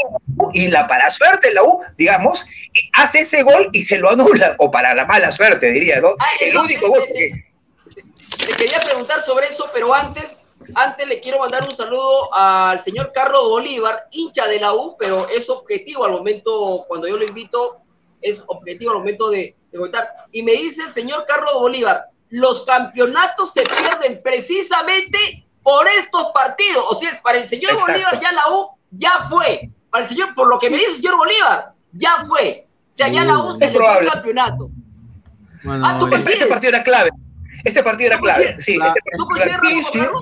[0.53, 2.45] y la para suerte la U, digamos,
[2.93, 6.16] hace ese gol y se lo anula, o para la mala suerte, diría, ¿no?
[6.20, 7.01] Ah, el único gol.
[7.16, 10.40] Te quería preguntar sobre eso, pero antes
[10.76, 15.28] antes le quiero mandar un saludo al señor Carlos Bolívar, hincha de la U, pero
[15.30, 17.82] es objetivo al momento, cuando yo lo invito,
[18.22, 20.09] es objetivo al momento de, comentar.
[20.32, 26.86] Y me dice el señor Carlos Bolívar, los campeonatos se pierden precisamente por estos partidos.
[26.89, 29.70] O sea, para el señor Bolívar ya la U ya fue.
[29.89, 32.68] Para el señor, por lo que me dice el señor Bolívar, ya fue.
[32.91, 34.70] O sea, ya la U se le fue el campeonato.
[35.64, 35.99] Bueno, ah,
[36.30, 37.12] este partido era clave.
[37.64, 38.55] Este partido era clave.
[38.59, 40.22] Sí, este, partido era clave.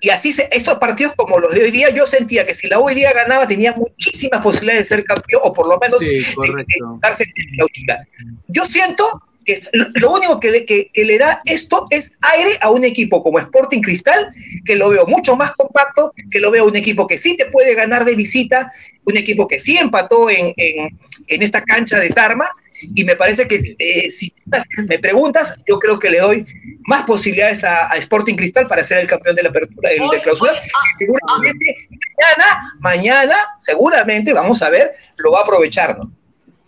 [0.00, 2.78] Y así, se, estos partidos como los de hoy día, yo sentía que si la
[2.78, 6.24] hoy día ganaba, tenía muchísimas posibilidades de ser campeón, o por lo menos de,
[7.00, 7.24] darse
[7.86, 8.06] la
[8.48, 9.58] Yo siento que
[9.94, 13.80] lo único que le, que, le, da esto es aire a un equipo como Sporting
[13.80, 14.32] Cristal,
[14.64, 17.74] que lo veo mucho más compacto, que lo veo un equipo que sí te puede
[17.74, 18.72] ganar de visita,
[19.04, 22.50] un equipo que sí empató en, en, en esta cancha de Tarma,
[22.82, 24.34] y me parece que eh, si
[24.86, 26.46] me preguntas, yo creo que le doy
[26.86, 30.52] más posibilidades a, Sporting Cristal para ser el campeón de la apertura de la clausura.
[30.52, 36.10] Ah, seguramente mañana, mañana, seguramente, vamos a ver, lo va a aprovechar, ¿no?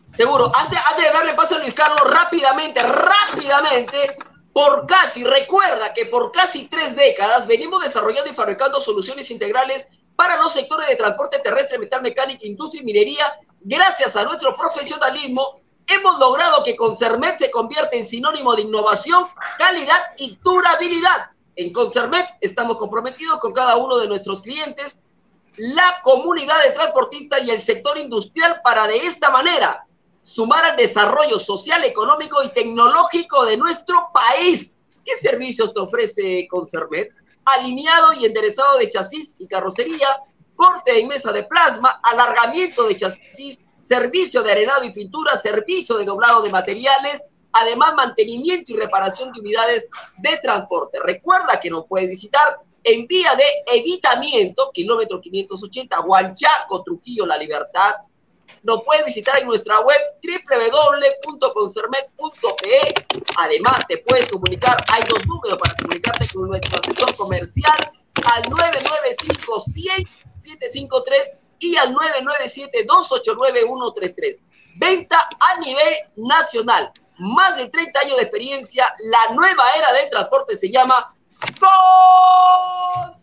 [0.07, 0.51] Seguro.
[0.55, 4.17] Antes, antes de darle paso a Luis Carlos, rápidamente, rápidamente,
[4.53, 10.37] por casi, recuerda que por casi tres décadas venimos desarrollando y fabricando soluciones integrales para
[10.39, 13.25] los sectores de transporte terrestre, metal mecánica, industria y minería,
[13.61, 15.58] gracias a nuestro profesionalismo
[15.89, 19.27] hemos logrado que Concermet se convierta en sinónimo de innovación,
[19.59, 21.31] calidad y durabilidad.
[21.57, 25.01] En Concermet estamos comprometidos con cada uno de nuestros clientes,
[25.57, 29.85] la comunidad de transportistas y el sector industrial para de esta manera
[30.23, 34.75] sumar al desarrollo social, económico y tecnológico de nuestro país.
[35.05, 37.11] ¿Qué servicios te ofrece Concermet?
[37.47, 40.07] Alineado y enderezado de chasis y carrocería,
[40.55, 46.05] corte en mesa de plasma, alargamiento de chasis, servicio de arenado y pintura, servicio de
[46.05, 50.99] doblado de materiales, además mantenimiento y reparación de unidades de transporte.
[51.03, 53.45] Recuerda que nos puede visitar en vía de
[53.79, 57.95] evitamiento, kilómetro 580, Huanchaco, Trujillo, La Libertad.
[58.63, 63.07] Nos puede visitar en nuestra web www.concermet.pe.
[63.39, 67.91] Además, te puedes comunicar, hay dos números para comunicarte con nuestro asesor comercial
[68.25, 74.41] al 995 100 753 y al 997-289-133.
[74.77, 76.93] Venta a nivel nacional.
[77.19, 78.91] Más de 30 años de experiencia.
[79.01, 81.15] La nueva era del transporte se llama
[83.11, 83.19] Concermet.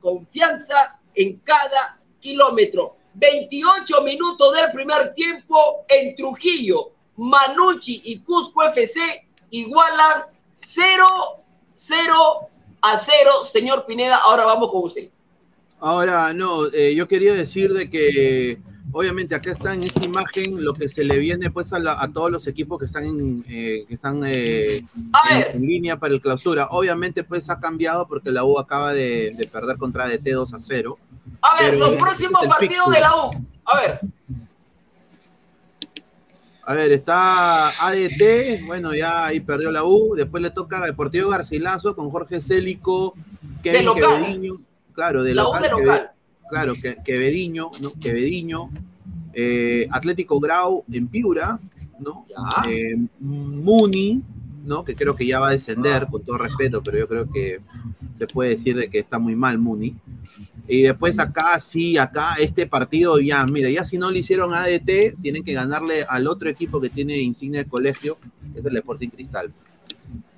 [0.00, 2.96] Confianza en cada kilómetro.
[3.14, 6.92] 28 minutos del primer tiempo en Trujillo.
[7.16, 9.00] Manucci y Cusco FC
[9.50, 12.48] igualan 0, 0
[12.82, 13.44] a 0.
[13.44, 15.10] Señor Pineda, ahora vamos con usted.
[15.80, 18.60] Ahora, no, eh, yo quería decir de que
[18.90, 22.46] obviamente acá está en esta imagen lo que se le viene pues a, todos los
[22.46, 24.84] equipos que están en, eh, que están eh,
[25.52, 26.68] en, línea para el clausura.
[26.70, 30.98] Obviamente pues ha cambiado porque la U acaba de, perder contra DT 2 a 0.
[31.42, 32.96] A ver, los próximos partidos fixture.
[32.96, 33.46] de la U.
[33.64, 34.00] A ver,
[36.64, 41.30] A ver, está ADT, bueno, ya ahí perdió la U, después le toca a Deportivo
[41.30, 43.14] Garcilaso con Jorge Célico,
[43.62, 44.24] Kevin local.
[44.24, 44.60] Quevediño,
[44.98, 46.10] claro, de la local, de local.
[46.50, 47.92] claro, que, Quevediño, ¿no?
[48.00, 48.68] Quevediño,
[49.32, 51.60] eh, Atlético Grau en Piura,
[52.00, 52.26] ¿no?
[52.68, 54.20] Eh, Muni,
[54.64, 54.82] ¿no?
[54.84, 57.60] Que creo que ya va a descender, con todo respeto, pero yo creo que
[58.18, 59.94] se puede decir de que está muy mal Muni.
[60.66, 65.14] Y después acá, sí, acá, este partido ya, mira, ya si no le hicieron ADT,
[65.22, 68.18] tienen que ganarle al otro equipo que tiene insignia de colegio,
[68.52, 69.52] que es el Sporting Cristal.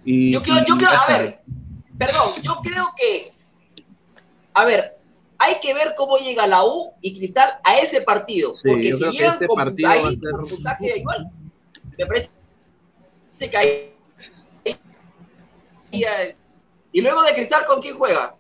[0.05, 1.41] Y, Yo creo, yo creo, a ver,
[1.97, 3.40] perdón, yo creo que,
[4.61, 4.97] a ver,
[5.39, 8.55] hay que ver cómo llega la U y Cristal a ese partido.
[8.55, 10.47] Sí, porque yo si creo que llegan ese con partido va a ahí, ser- con
[10.47, 11.31] puntaje igual,
[11.99, 12.31] me parece
[13.51, 13.87] que ahí.
[16.93, 18.35] Y luego de Cristal, ¿con quién juega?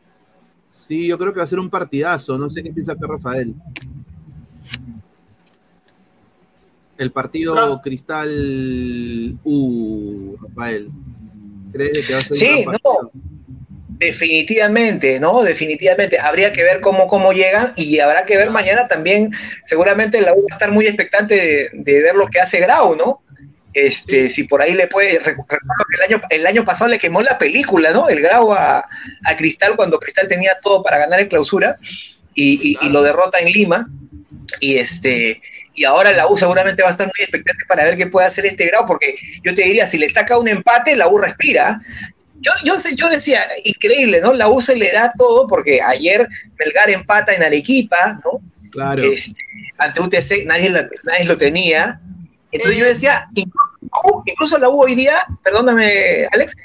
[0.70, 3.54] Sí, yo creo que va a ser un partidazo, no sé qué piensa acá Rafael.
[6.98, 10.90] El partido Cristal U, Rafael.
[11.72, 13.10] ¿Crees que va a ser Sí, un partido?
[13.14, 13.39] no.
[14.00, 15.42] Definitivamente, ¿no?
[15.42, 16.18] Definitivamente.
[16.18, 19.30] Habría que ver cómo, cómo llegan y habrá que ver mañana también.
[19.66, 22.96] Seguramente la U va a estar muy expectante de, de ver lo que hace Grau,
[22.96, 23.22] ¿no?
[23.74, 25.20] Este, si por ahí le puede.
[25.20, 28.08] recu- Recuerdo que el año, el año pasado le quemó la película, ¿no?
[28.08, 28.78] El Grau a,
[29.24, 31.78] a Cristal cuando Cristal tenía todo para ganar en clausura
[32.34, 33.86] y, y- y lo derrota en Lima.
[34.60, 35.42] Y este.
[35.74, 38.46] Y ahora la U seguramente va a estar muy expectante para ver qué puede hacer
[38.46, 41.80] este Grau, porque yo te diría, si le saca un empate, la U respira.
[42.40, 44.32] Yo, yo, sé- yo decía, increíble, ¿no?
[44.32, 46.26] La U se le da todo porque ayer
[46.58, 48.40] Melgar empata en Arequipa, ¿no?
[48.70, 49.02] Claro.
[49.02, 49.34] Este,
[49.78, 52.00] ante UTC nadie, la- nadie lo tenía.
[52.52, 52.80] Entonces Eh.
[52.80, 56.56] yo decía, incluso, la U- incluso la U hoy día, perdóname Alex,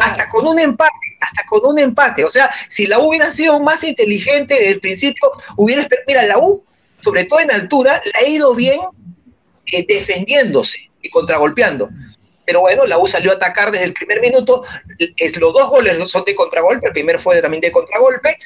[0.00, 2.24] hasta con un empate, hasta con un empate.
[2.24, 6.04] O sea, si la U hubiera sido más inteligente desde el principio, hubiera esperado.
[6.08, 6.64] Mira, la U,
[7.00, 8.80] sobre todo en altura, le ha ido bien
[9.72, 11.88] eh, defendiéndose y contragolpeando.
[12.46, 14.64] Pero bueno, la U salió a atacar desde el primer minuto.
[15.16, 18.38] Es, los dos goles son de contragolpe, el primer fue también de contragolpe.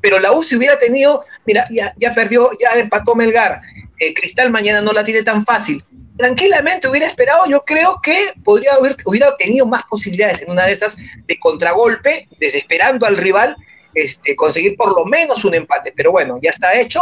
[0.00, 3.60] Pero la U si hubiera tenido, mira, ya, ya perdió, ya empató Melgar.
[3.98, 5.84] eh, Cristal mañana no la tiene tan fácil.
[6.16, 10.72] Tranquilamente hubiera esperado, yo creo que podría haber, hubiera tenido más posibilidades en una de
[10.72, 13.56] esas de contragolpe, desesperando al rival,
[14.02, 15.92] este, conseguir por lo menos un empate.
[15.96, 17.00] Pero bueno, ya está hecho.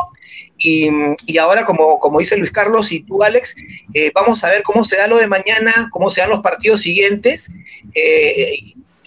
[0.58, 0.90] Y,
[1.26, 3.54] y ahora, como, como dice Luis Carlos y tú, Alex,
[3.94, 6.80] eh, vamos a ver cómo se da lo de mañana, cómo se dan los partidos
[6.80, 7.50] siguientes.
[7.94, 8.58] Eh,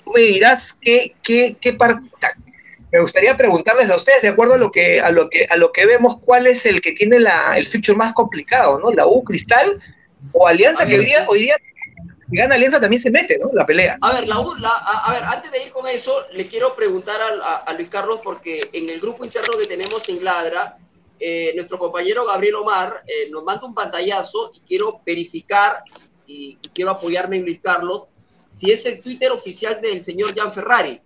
[0.03, 2.11] tú me dirás qué, qué, qué partido.
[2.91, 5.71] Me gustaría preguntarles a ustedes, de acuerdo a lo que, a lo que, a lo
[5.71, 8.91] que vemos, cuál es el que tiene la, el feature más complicado, ¿no?
[8.91, 9.79] La U Cristal
[10.33, 11.55] o Alianza, A que hoy día, hoy día,
[12.31, 13.49] gana Alianza también se mete, ¿no?
[13.53, 13.97] La pelea.
[14.01, 17.19] A ver, la, la- a, a ver, antes de ir con eso, le quiero preguntar
[17.21, 20.77] a, a Luis Carlos, porque en el grupo interno que tenemos en Ladra,
[21.19, 25.83] eh, nuestro compañero Gabriel Omar eh, nos manda un pantallazo y quiero verificar
[26.25, 28.05] y, y quiero apoyarme en Luis Carlos
[28.49, 31.01] si es el Twitter oficial del señor Jan Ferrari.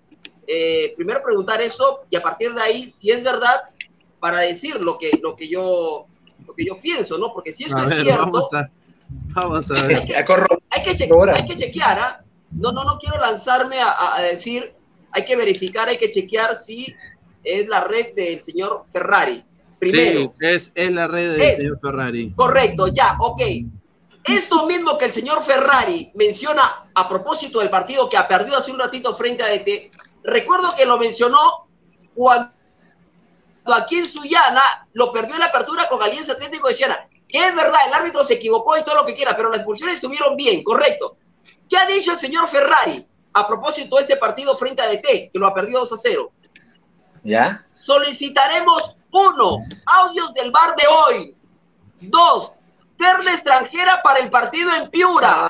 [0.45, 3.63] Eh, primero preguntar eso y a partir de ahí, si es verdad,
[4.19, 6.05] para decir lo que, lo que, yo,
[6.45, 7.33] lo que yo pienso, ¿no?
[7.33, 8.69] Porque si esto A es ver, cierto, a,
[9.33, 9.97] vamos a ver.
[10.69, 12.23] Hay que, hay chequear, ¿ah?
[12.51, 14.75] No, no, no quiero lanzarme a, decir,
[15.11, 16.95] hay que verificar, hay que chequear si
[17.43, 19.43] es la red del señor Ferrari.
[19.79, 21.57] Primero, Sí, es, es la red del Es.
[21.57, 22.31] señor Ferrari.
[22.35, 23.41] correcto, ya, ok.
[24.23, 28.71] Esto mismo que el señor Ferrari menciona a propósito del partido que ha perdido hace
[28.71, 29.91] un ratito frente a DT,
[30.23, 31.67] recuerdo que lo mencionó
[32.13, 32.51] cuando
[33.65, 34.61] aquí en Sullana
[34.93, 37.07] lo perdió en la apertura con Alianza Atlético de Siena.
[37.33, 39.95] Que es verdad, el árbitro se equivocó y todo lo que quiera, pero las expulsiones
[39.95, 41.17] estuvieron bien, correcto.
[41.67, 45.39] ¿Qué ha dicho el señor Ferrari a propósito de este partido frente a DT, que
[45.39, 46.31] lo ha perdido 2 a 0?
[47.23, 47.65] ¿Ya?
[47.71, 51.35] Solicitaremos uno, audios del bar de hoy.
[52.01, 52.53] Dos,
[52.99, 55.49] terna extranjera para el partido en Piura.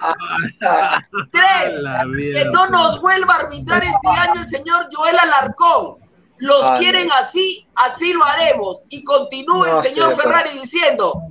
[1.34, 1.84] Tres,
[2.16, 5.98] que no nos vuelva a arbitrar este año el señor Joel Alarcón.
[6.38, 8.80] Los quieren así, así lo haremos.
[8.88, 10.16] Y continúa No, el señor.
[10.16, 11.22] Ferrari diciendo,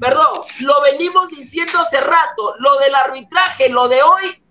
[0.00, 4.42] perdón, lo venimos diciendo hace rato, lo del arbitraje, lo de hoy,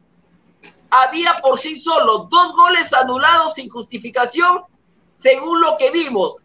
[0.90, 4.64] había por sí solo dos goles anulados sin justificación,
[5.14, 6.36] según lo que vimos.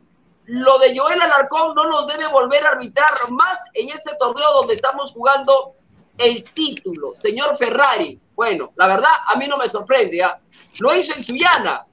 [0.47, 4.75] Lo de Joel Alarcón no nos debe volver a arbitrar más en este torneo donde
[4.75, 5.75] estamos jugando
[6.19, 7.15] el título.
[7.17, 10.23] Señor Ferrari, bueno, la verdad a mí no me sorprende.
[10.23, 10.39] ¿ah?
[10.79, 11.85] Lo hizo en Suyana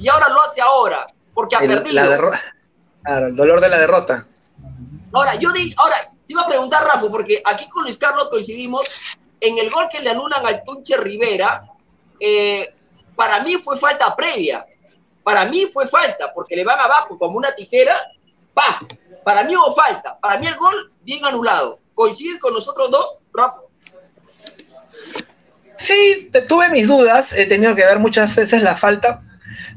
[0.00, 2.04] y ahora lo hace ahora porque ha El- perdido.
[2.04, 2.40] la
[3.04, 4.26] Claro, el dolor de la derrota.
[5.14, 5.96] Ahora, yo di, ahora,
[6.26, 8.84] te iba a preguntar, Rafa, porque aquí con Luis Carlos coincidimos
[9.40, 11.64] en el gol que le anulan al Tunche Rivera.
[12.20, 12.74] eh,
[13.16, 14.66] para mí fue falta previa.
[15.22, 17.96] para mí fue falta, porque le van abajo como una tijera,
[18.52, 18.80] pa,
[19.24, 21.80] para mí hubo falta, para mí el gol bien anulado.
[21.94, 23.60] ¿Coincides con nosotros dos, Rafa?
[25.78, 29.22] Sí, tuve mis dudas, he tenido que ver muchas veces la falta,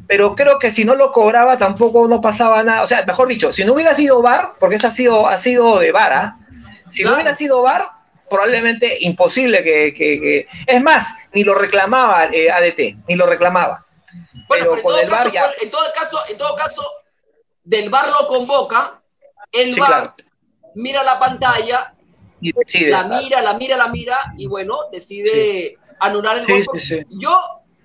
[0.08, 2.82] pero creo que si no lo cobraba tampoco no pasaba nada.
[2.84, 5.80] O sea, mejor dicho, si no hubiera sido VAR, porque esa ha sido, ha sido
[5.80, 6.40] de VAR, ¿ah?
[6.90, 7.90] si no hubiera sido VAR,
[8.30, 13.86] probablemente imposible que, que- que- Es más, ni lo reclamaba eh, ADT, ni lo reclamaba.
[14.48, 15.46] Bueno, Pero con todo, el VAR ya.
[15.62, 16.84] en todo caso, en todo caso,
[17.64, 19.02] del VAR lo convoca,
[19.52, 20.16] el Sí, VAR claro.
[20.76, 21.94] mira la pantalla,
[22.40, 22.92] Y decide.
[22.92, 26.80] la mira, la mira, la mira, y bueno, decide anular el gol.
[26.80, 27.00] sí.
[27.10, 27.34] Yo,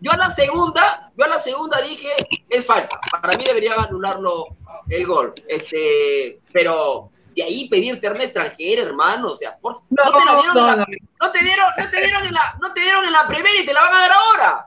[0.03, 2.09] yo a la segunda, yo a la segunda dije,
[2.51, 3.01] es falta.
[3.23, 4.49] Para mí deberían anularlo
[4.89, 5.33] el gol.
[5.49, 10.35] Este, pero de ahí pedir terna extranjera, hermano, o sea, por, no, No, te la
[10.35, 10.85] dieron en no, la, no.
[11.21, 13.65] no te dieron, no te dieron en la, no te dieron en la primera y
[13.65, 14.67] te la van a dar ahora.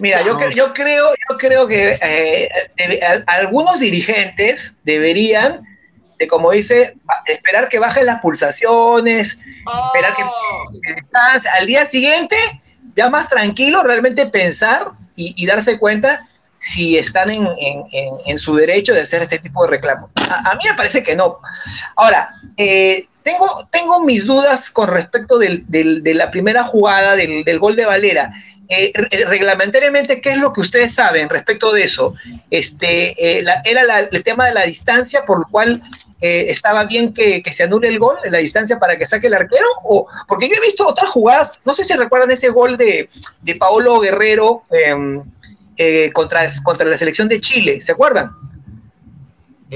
[0.00, 5.62] Mira, yo, yo creo, yo creo que eh, debe- algunos dirigentes deberían,
[6.18, 9.38] de, como dice, esperar que bajen las pulsaciones,
[9.86, 10.72] Esperar que- Oh.
[10.82, 10.96] que
[11.58, 12.36] al día siguiente,
[12.96, 16.26] ya más tranquilo, realmente pensar y, darse cuenta
[16.60, 17.48] si están en-
[18.24, 20.10] en su derecho de hacer este tipo de reclamo.
[20.28, 21.40] A, a mí me parece que no.
[21.96, 27.44] Ahora, eh, tengo, tengo mis dudas con respecto del- del- de la primera jugada del,
[27.44, 28.32] del gol de Valera.
[28.68, 32.14] Eh, re- reglamentariamente, ¿qué es lo que ustedes saben respecto de eso?
[32.50, 35.82] Este, eh, era la- el tema de la distancia por lo cual
[36.24, 39.34] eh, estaba bien que, que se anule el gol, la distancia para que saque el
[39.34, 43.10] arquero, o porque yo he visto otras jugadas, no sé si recuerdan ese gol de,
[43.40, 44.94] de Paolo Guerrero eh,
[45.76, 48.30] eh, contra, contra la selección de Chile, ¿se acuerdan?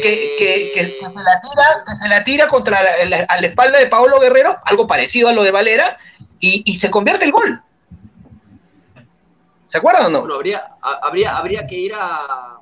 [0.02, 3.40] Que, que- que- que se la tira, que se la tira contra la, la- a
[3.40, 5.98] la espalda de Paolo Guerrero, algo parecido a lo de Valera,
[6.38, 7.62] y, y se convierte el gol.
[9.66, 10.20] ¿Se acuerdan o no?
[10.20, 12.58] Bueno, habría, ha- habría, habría que ir a.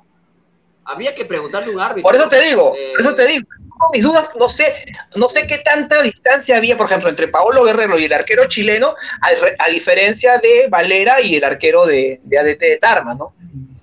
[0.87, 2.03] Habría que preguntarle a un árbitro.
[2.03, 3.47] Por eso te digo, Eh, por eso te digo.
[3.49, 7.63] tengo Mis dudas, no sé, no sé qué tanta distancia había, por ejemplo, entre Paolo
[7.63, 12.37] Guerrero y el arquero chileno, a, a diferencia de Valera y el arquero de, de
[12.39, 13.33] ADT de Tarma, ¿no?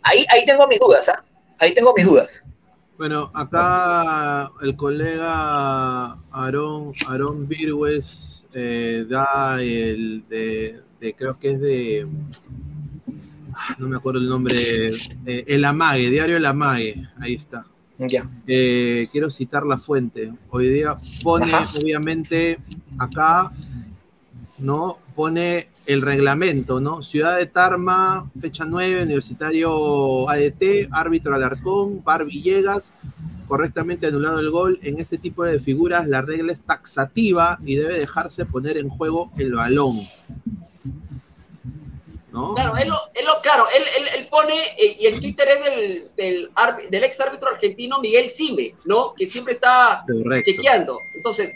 [0.03, 1.25] Ahí, ahí tengo mis dudas, ¿ah?
[1.59, 2.45] Ahí tengo mis dudas.
[3.03, 11.61] Bueno, acá el colega Aarón, Aarón Virgües eh, da el de, de- creo que es
[11.61, 12.07] de,
[13.55, 14.55] ah, no me acuerdo el nombre,
[15.27, 17.67] eh, El Amague, Diario El Amague, ahí está.
[17.99, 18.31] Ya.
[18.47, 20.33] Eh, quiero citar la fuente.
[20.51, 21.77] Hoy día pone, Ajá.
[21.83, 22.61] obviamente,
[22.99, 23.51] acá,
[24.59, 24.99] ¿no?
[25.15, 27.03] Pone el reglamento, ¿no?
[27.03, 32.93] Ciudad de Tarma, fecha 9, Universitario ADT, árbitro Alarcón, Bar Villegas,
[33.49, 34.79] correctamente anulado el gol.
[34.83, 39.33] En este tipo de figuras la regla es taxativa y debe dejarse poner en juego
[39.39, 40.01] el balón.
[42.33, 42.55] ¿No?
[42.55, 45.65] Claro, él lo, él lo- claro, él, él- él pone, eh, y el Twitter es
[46.17, 46.49] del,
[46.91, 49.13] del, ex árbitro argentino Miguel Cime, ¿no?
[49.15, 50.51] Que siempre está Correcto.
[50.51, 50.99] chequeando.
[51.15, 51.55] Entonces,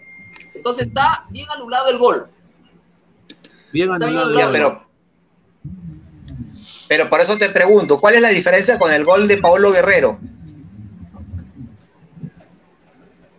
[0.52, 2.26] entonces está bien anulado el gol.
[3.76, 4.32] Bien anulado.
[4.38, 4.88] Ya, pero,
[6.88, 10.18] pero por eso te pregunto, ¿cuál es la diferencia con el gol de Paolo Guerrero?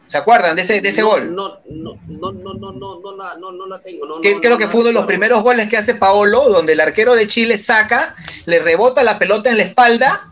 [0.05, 1.35] ¿Se acuerdan de ese, de ese no, gol?
[1.35, 4.05] No, no, no, no, no, no, no la, no, no la tengo.
[4.05, 6.49] No, que no, creo no, que fue uno de los primeros goles que hace Paolo,
[6.49, 8.15] donde el arquero de Chile saca,
[8.45, 10.31] le rebota la pelota en la espalda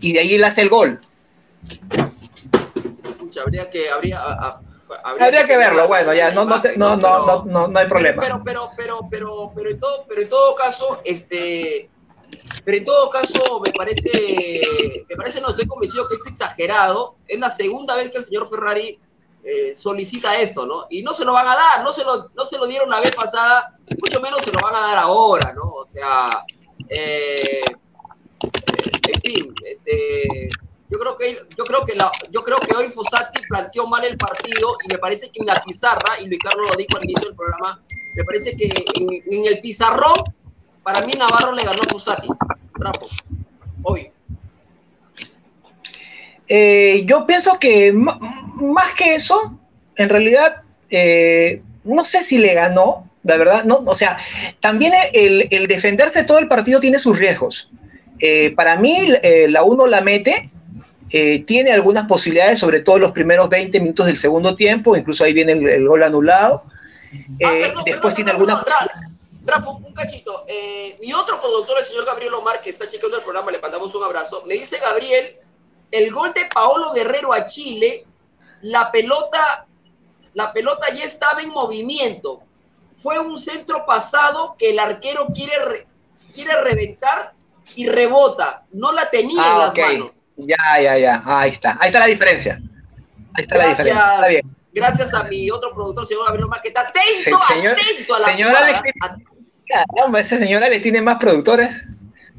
[0.00, 1.00] y de ahí él hace el gol.
[3.20, 4.60] Pucha, habría que, habría, a- a-
[5.04, 8.22] Habría que verlo, bueno, ya, no, no, te- no, no, no, no, no hay problema.
[8.22, 11.90] Pero, pero, pero, pero, pero en todo, pero en todo caso, este,
[12.64, 14.60] pero en todo caso me parece,
[15.08, 17.16] me parece, no estoy convencido que es exagerado.
[17.28, 18.98] Es la segunda vez que el señor Ferrari
[19.44, 20.86] eh, solicita esto, ¿no?
[20.90, 23.00] Y no se lo van a dar, no se lo, no se lo dieron la
[23.00, 25.62] vez pasada, mucho menos se lo van a dar ahora, ¿no?
[25.64, 26.44] O sea,
[26.88, 27.60] eh,
[29.08, 30.48] en fin, este,
[30.92, 31.94] yo creo que yo creo que
[32.30, 35.62] yo creo que hoy Fossati planteó mal el partido y me parece que en la
[35.64, 37.82] pizarra y Luis Carlos lo dijo al inicio del programa
[38.14, 40.22] me parece que en, el pizarrón
[40.82, 42.28] para mí Navarro le ganó a Fossati
[42.74, 43.06] Rafa
[43.82, 44.10] hoy
[46.48, 49.58] Eh, yo pienso que más que eso,
[49.96, 54.18] en realidad, eh, no sé si le ganó, la verdad, no, o sea,
[54.60, 57.70] también el, defenderse todo el partido tiene sus riesgos.
[58.18, 58.98] Eh, para mí,
[59.48, 60.50] la uno la mete,
[61.12, 65.32] eh, tiene algunas posibilidades, sobre todo los primeros 20 minutos del segundo tiempo, incluso ahí
[65.32, 66.64] viene el, el gol anulado.
[67.38, 69.08] Eh, Ah, perdón, después perdón, tiene perdón, alguna...
[69.44, 70.44] Rafa, un cachito.
[70.46, 73.94] Eh, mi otro productor, el señor Gabriel Omar, que está chequeando el programa, le mandamos
[73.94, 74.42] un abrazo.
[74.46, 75.36] Me dice Gabriel,
[75.90, 78.06] el gol de Paolo Guerrero a Chile,
[78.62, 79.66] la pelota,
[80.34, 82.40] la pelota ya estaba en movimiento.
[82.96, 85.86] Fue un centro pasado que el arquero quiere, re-
[86.32, 87.32] quiere reventar
[87.74, 88.64] y rebota.
[88.70, 90.10] No la tenía en Ah, las manos.
[90.46, 91.22] Ya, ya, ya.
[91.24, 91.76] Ahí está.
[91.80, 92.60] Ahí está la diferencia.
[93.34, 94.14] Ahí está la diferencia.
[94.14, 94.56] Está bien.
[94.74, 97.04] Gracias a mi otro productor, señor Gabriel Omar, que está atento,
[97.46, 98.66] Se- señor- atento a la señor jugada.
[98.66, 99.18] Alex, At-
[99.94, 101.82] Caramba, ese señor Ale tiene más productores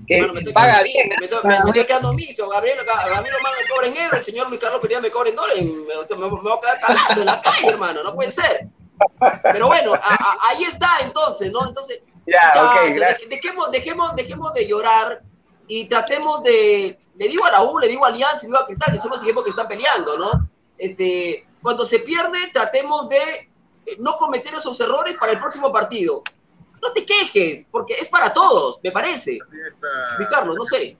[0.08, 1.10] que Bueno, me estoy paga quedando bien.
[1.20, 2.49] me estoy, me- me estoy quedando miso.
[2.49, 5.30] Gabriel, Ga- Gabriel Omar me cobra en euros, el señor Luis Carlos Pereira me cobra
[5.30, 5.64] en dólares.
[5.64, 8.68] Me, o sea, me- voy a quedar calando en la calle, hermano, no puede ser.
[9.43, 11.68] Pero bueno, a- a- ahí está entonces, ¿no?
[11.68, 13.30] Entonces, Ya, ya, gracias.
[13.30, 15.22] dejemos, dejemos, dejemos de llorar
[15.68, 16.99] y tratemos de.
[17.16, 19.11] Le digo a la U, le digo a Alianza, le digo a Cristal, que son
[19.11, 20.49] los equipos que están peleando, ¿no?
[20.78, 23.18] Este, cuando se pierde, tratemos de
[23.86, 26.24] eh, no cometer esos errores para el próximo partido.
[26.82, 29.38] No te quejes, porque es para todos, me parece.
[30.18, 30.97] Luis Carlos, no sé.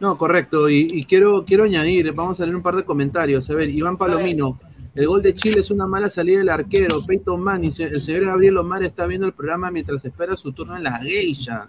[0.00, 0.68] No, correcto.
[0.68, 3.48] Y, y quiero, quiero añadir, vamos a leer un par de comentarios.
[3.48, 4.58] A ver, Iván Palomino.
[4.96, 7.04] El gol de Chile es una mala salida del arquero.
[7.06, 10.84] Peyton Manning, el señor Gabriel Omar está viendo el programa mientras espera su turno en
[10.84, 11.68] la geisha.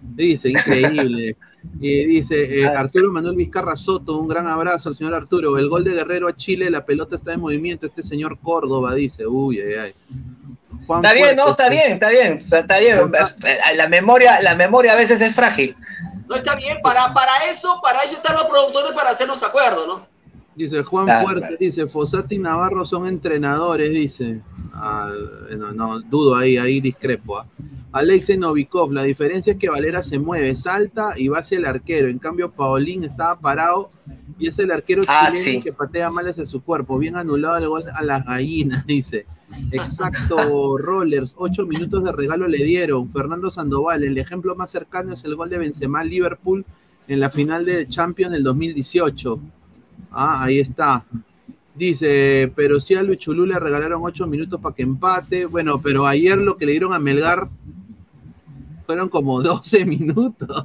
[0.00, 1.36] Dice, increíble.
[1.80, 5.58] Y dice eh, Arturo Manuel Vizcarra Soto, un gran abrazo al señor Arturo.
[5.58, 7.86] El gol de Guerrero a Chile, la pelota está en movimiento.
[7.86, 9.94] Este señor Córdoba dice, uy, ay, ay.
[10.86, 13.12] Juan Está bien, no, está bien, está bien, está, bien.
[13.76, 15.76] La memoria, la memoria a veces es frágil.
[16.28, 20.06] No está bien, para, para eso, para eso están los productores para hacernos acuerdo, ¿no?
[20.54, 21.56] Dice Juan Claro, Fuerte, claro.
[21.60, 24.40] dice Fossati y Navarro son entrenadores, dice.
[24.72, 25.10] Ah,
[25.56, 27.38] no, no, dudo ahí, ahí discrepo.
[27.38, 27.46] ah.
[27.92, 32.08] Alexei Novikov, la diferencia es que Valera se mueve, salta y va hacia el arquero.
[32.08, 33.90] En cambio, Paulín estaba parado
[34.38, 35.62] y es el arquero Ah, chileno sí.
[35.62, 36.98] que patea mal hacia su cuerpo.
[36.98, 39.26] Bien anulado el gol a las gallinas, dice.
[39.72, 40.36] Exacto,
[40.78, 43.10] Rollers, ocho minutos de regalo le dieron.
[43.10, 46.66] Fernando Sandoval, el ejemplo más cercano es el gol de Benzema Liverpool
[47.08, 49.40] en la final de Champions del 2018.
[50.10, 51.06] Ah, ahí está.
[51.78, 55.46] Dice, pero sí a Luchulú le regalaron ocho minutos para que empate.
[55.46, 57.48] Bueno, pero ayer lo que le dieron a Melgar
[58.84, 60.64] fueron como 12 minutos.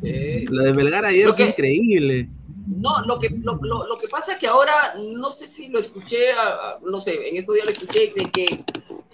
[0.00, 2.28] Lo de Melgar ayer Lo fue que- increíble.
[2.66, 4.72] No, lo que, lo, lo- lo que pasa es que ahora,
[5.16, 8.30] no sé si lo escuché, a- a- no sé, en estos días lo escuché, de
[8.30, 8.64] que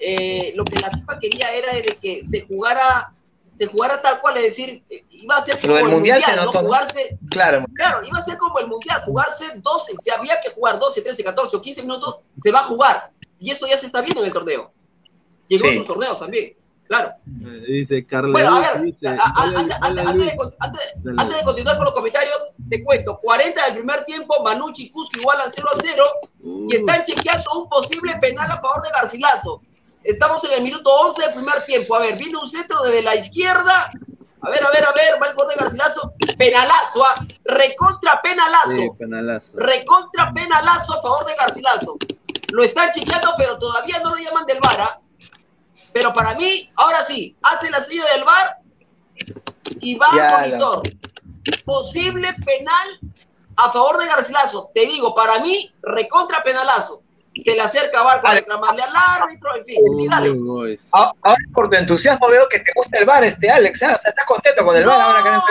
[0.00, 3.14] eh, lo que la FIFA quería era de que se jugara,
[3.56, 6.44] se jugara tal cual, es decir, iba a ser Lo del el Mundial se ¿no?
[6.46, 6.66] notó, ¿no?
[6.68, 7.64] Jugarse, Claro.
[7.74, 11.22] claro, iba a ser como el Mundial, jugarse 12, si había que jugar 12, 13,
[11.24, 13.10] 14 o 15 minutos, se va a jugar.
[13.38, 14.72] Y esto ya se está viendo en el torneo.
[15.48, 15.68] Llegó Sí.
[15.76, 16.56] a otros torneos también,
[16.88, 17.12] claro.
[17.46, 18.32] Eh, Dice Carlos.
[18.32, 22.36] Bueno, a ver, dice, antes, antes- antes de, antes de continuar con los comentarios,
[22.68, 26.04] te cuento, 40 del primer tiempo, Manucci y Cusco igualan 0 a 0
[26.46, 29.62] Uh, y están chequeando un posible penal a favor de Garcilaso.
[30.04, 31.94] Estamos en el minuto 11 del primer tiempo.
[31.94, 33.90] A ver, viene un centro desde la izquierda.
[34.42, 36.12] A ver, a ver, a ver, va el gol de Garcilaso.
[36.36, 37.26] Penalazo, ¿ah?
[37.44, 38.70] recontra penalazo.
[38.70, 39.56] sí, penalazo.
[39.56, 41.96] Recontra penalazo a favor de Garcilaso.
[42.52, 44.80] Lo están chequeando, pero todavía no lo llaman del VAR.
[44.82, 45.00] ¿ah?
[45.94, 48.58] Pero para mí, ahora sí, hace la silla del VAR
[49.80, 50.82] y va Ya, al monitor.
[51.64, 53.00] Posible penal
[53.56, 54.70] a favor de Garcilaso.
[54.74, 57.03] Te digo, para mí, recontra penalazo.
[57.42, 58.40] Se le acerca a para Vale.
[58.40, 59.76] reclamarle al árbitro, en fin.
[59.98, 60.36] Sí, dale.
[60.92, 63.82] A- Ahora por tu entusiasmo veo que te gusta el bar, este Alex.
[63.82, 63.92] ¿ah?
[63.94, 65.44] O sea, estás contento con el No, bar ahora que no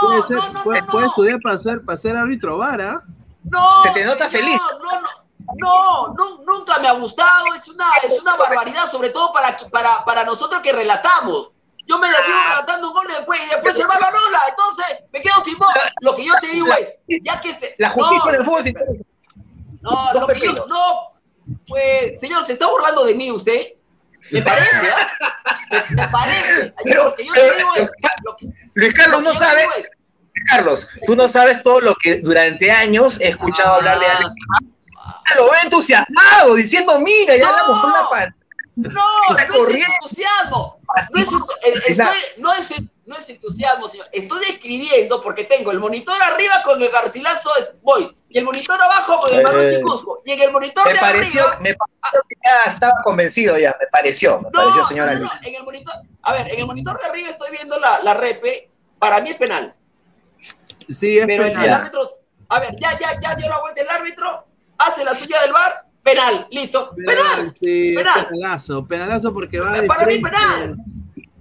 [0.00, 3.02] Puede, no, ser, no, no, puede, no, puede estudiar para ser, para ser árbitro vara.
[3.44, 4.60] No, Se te nota señor, feliz.
[4.82, 5.08] No, no,
[5.56, 7.46] no, no, nunca me ha gustado.
[7.56, 11.50] Es una, es una barbaridad, sobre todo para, para, para nosotros que relatamos.
[11.86, 12.48] Yo me desvío Ah.
[12.50, 14.40] relatando un gol y después, y después el balón anula.
[14.50, 15.70] Entonces me quedo sin voz.
[16.02, 18.64] Lo que yo te digo es, ya que se, La justicia no, del fútbol.
[18.64, 18.74] te-
[19.82, 21.09] No, lo que yo, no,
[21.70, 23.72] pues, señor, ¿se está burlando de mí usted?
[24.30, 25.38] Me parece, ¿ah?
[25.90, 26.74] Me, me parece.
[26.84, 27.90] Pero- lo que yo pero- te digo es,
[28.24, 29.88] lo que, Luis lo Carlos no sabe, es,
[30.50, 34.34] Carlos, tú no sabes todo lo que durante años he escuchado hablar de Alex.
[35.02, 37.56] Ah, Lo veo entusiasmado, diciendo, mira, ya No.
[37.56, 38.36] la mostró la pan.
[38.76, 38.90] No,
[39.30, 40.80] Está no es entusiasmo.
[41.12, 42.06] No es, eh, estoy-
[42.38, 42.70] no, es,
[43.06, 44.08] no es entusiasmo, señor.
[44.12, 48.80] Estoy describiendo porque tengo el monitor arriba con el Garcilaso es- voy y el monitor
[48.80, 49.40] abajo con el
[49.74, 49.80] Eh.
[49.82, 50.22] Cusco.
[50.24, 51.58] Y en el monitor Me de pareció, arriba.
[51.60, 55.54] me pareció que ya estaba convencido ya, me pareció, me No, pareció, señor no, en
[55.54, 55.94] el monitor.
[56.22, 58.70] A ver, en el monitor de arriba estoy viendo la, la repe.
[58.98, 59.74] Para mí es penal.
[60.88, 61.64] Sí, es Pero el, penal.
[61.66, 62.10] el árbitro.
[62.48, 64.46] A ver, ya, ya, ya dio la vuelta el árbitro.
[64.78, 65.84] Hace la suya del bar.
[66.02, 66.94] Penal, listo.
[66.96, 67.54] Penal.
[67.62, 68.28] Sí, penal.
[68.28, 70.76] penalazo, penalazo porque va de Para mí, penal.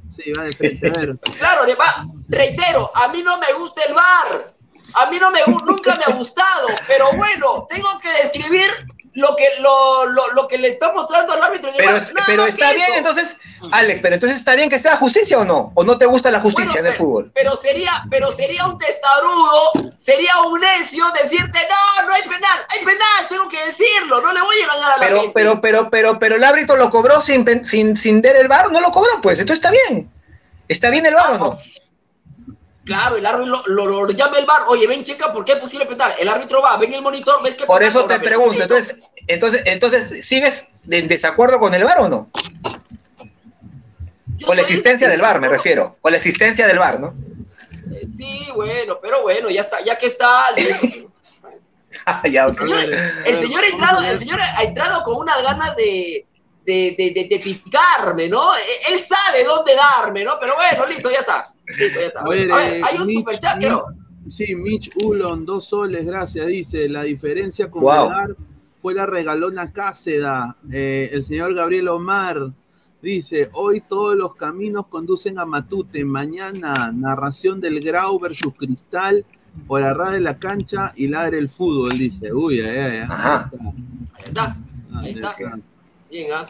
[0.10, 0.88] Sí, va de frente.
[0.88, 1.86] A ver, Claro, le va,
[2.28, 4.54] reitero, a mí no me gusta el bar.
[4.96, 8.70] A mí no me nunca me ha gustado, pero bueno, tengo que describir
[9.14, 11.72] lo que lo, lo, lo que le está mostrando al árbitro.
[11.76, 13.36] Pero, pero está bien, entonces,
[13.72, 16.40] Alex, pero entonces está bien que sea justicia o no, o no te gusta la
[16.40, 17.32] justicia Bueno, en el pero- fútbol.
[17.34, 22.80] Pero sería, pero sería un testarudo, sería un necio decirte, no, no hay penal, hay
[22.86, 25.34] penal, tengo que decirlo, no le voy a ganar a la Pero, gente.
[25.34, 28.80] pero, pero, pero, pero el árbitro lo cobró sin, sin, sin ver el bar, no
[28.80, 30.10] lo cobró, pues, entonces está bien.
[30.68, 31.60] ¿Está bien el bar o no?
[32.90, 35.60] Claro, el árbitro lo, lo- lo llama el bar, oye, ven, checa, ¿por qué es
[35.60, 36.16] posible petar?
[36.18, 40.26] El árbitro va, ven el monitor, ves que Por eso te pregunto, entonces, entonces, entonces,
[40.26, 42.30] ¿sigues en desacuerdo con el VAR o no?
[44.38, 45.98] Yo Con la existencia del VAR, me refiero.
[46.02, 47.14] Con la existencia del VAR, ¿no?
[47.94, 50.48] Eh, Sí, bueno, pero bueno, ya está, ya que está.
[50.58, 51.08] el-
[52.06, 52.48] Ah, ya,
[53.38, 54.12] señor ha entrado, a ver.
[54.14, 56.26] el señor ha entrado con unas ganas de,
[56.66, 58.56] de, de, de, de picarme, ¿no?
[58.56, 60.40] Eh, Él sabe dónde darme, ¿no?
[60.40, 61.54] Pero bueno, listo, ya está.
[61.78, 62.22] Está.
[62.22, 63.86] A ver, A ver, eh, hay un Mitch, superchat, Mitch, creo.
[64.32, 66.47] Sí, Mitch Ulon, dos soles, gracias.
[66.47, 68.09] Dice, la diferencia con Wow.
[68.09, 68.36] Melgar
[68.82, 70.55] fue la regalona Cáceda.
[70.72, 72.51] Eh, el señor Gabriel Omar
[73.01, 76.03] dice, hoy todos los caminos conducen a Matute.
[76.05, 79.26] Mañana, narración del Grau versus Cristal
[79.67, 82.32] por arra de la cancha y ladre el fútbol, dice.
[82.34, 83.07] Uy, ay, ay, ay.
[83.09, 83.51] Ajá.
[84.13, 84.57] Ahí está.
[84.91, 85.32] Ah, Ahí está.
[85.32, 85.59] está.
[86.09, 86.49] Bien, ¿ah?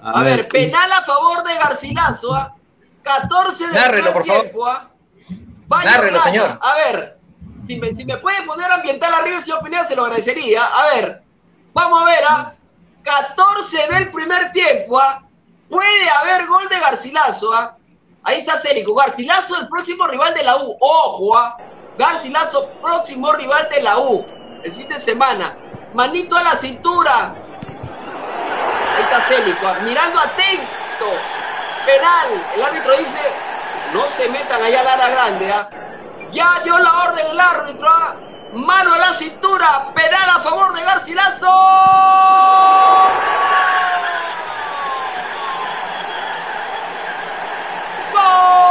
[0.00, 2.54] A, A, ver, penal a favor de Garcilaso, ¿ah?
[3.04, 4.42] 14 de Nárrelo, por favor.
[4.42, 4.66] tiempo.
[5.68, 6.40] Vaya Nárrelo, Orlando.
[6.40, 6.58] señor.
[6.60, 7.18] A ver,
[7.66, 10.64] si me, si me poner ambiental arriba, señor Pineda, se lo agradecería.
[10.64, 11.22] A ver,
[11.72, 12.54] vamos a ver, ¿ah?
[13.02, 15.26] 14 del primer tiempo, ¿ah?
[15.68, 17.76] Puede haber gol de Garcilaso, ¿ah?
[18.22, 18.94] Ahí está Célico.
[18.94, 20.76] Garcilaso, el próximo rival de la U.
[20.80, 21.56] Ojo, ¿ah?
[21.98, 24.24] Garcilaso, próximo rival de la U.
[24.62, 25.58] El fin de semana.
[25.92, 27.34] Manito a la cintura.
[28.96, 31.06] Ahí está Célico, ah, mirando atento.
[31.86, 32.46] Penal.
[32.54, 33.20] El árbitro dice,
[33.92, 35.52] no se metan allá a Lara Grande.
[35.52, 35.68] ¿ah?
[36.32, 37.88] Ya dio la orden el árbitro.
[37.88, 38.16] ¿ah?
[38.52, 39.92] Mano a la cintura.
[39.94, 41.46] Penal a favor de Garcilaso.
[48.12, 48.64] ¡Gol!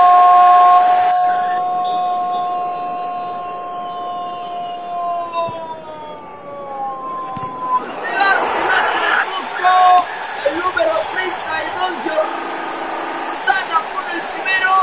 [8.02, 10.08] de Garcilaso del Cusco.
[10.46, 14.74] El número 32 Jordana pone el primero.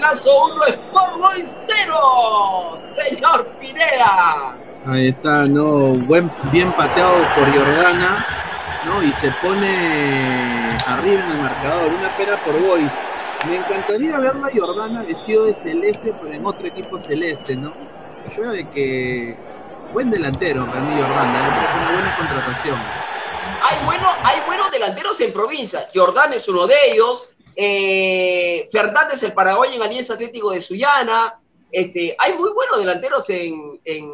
[0.00, 2.76] Garcilaso 1, Sport Boys 0.
[2.78, 4.56] Señor Pineda.
[4.86, 8.26] Ahí está, no, buen, bien pateado por Jordana,
[8.86, 9.02] ¿no?
[9.02, 12.92] Y se pone arriba en el marcador, una pena por Boys.
[13.46, 17.72] Me encantaría verla a Jordana vestido de celeste, pero en otro equipo celeste, ¿no?
[18.34, 19.36] Creo de que
[19.92, 21.50] buen delantero para mí Jordana, ¿eh?
[21.58, 22.78] creo que una buena contratación.
[23.62, 25.86] Hay, bueno, hay buenos delanteros en provincia.
[25.94, 27.29] Jordán es uno de ellos.
[27.56, 31.38] Eh, Fernández, el paraguayo en Alianza Atlético de Sullana.
[31.72, 34.10] Este, hay muy buenos delanteros en, en,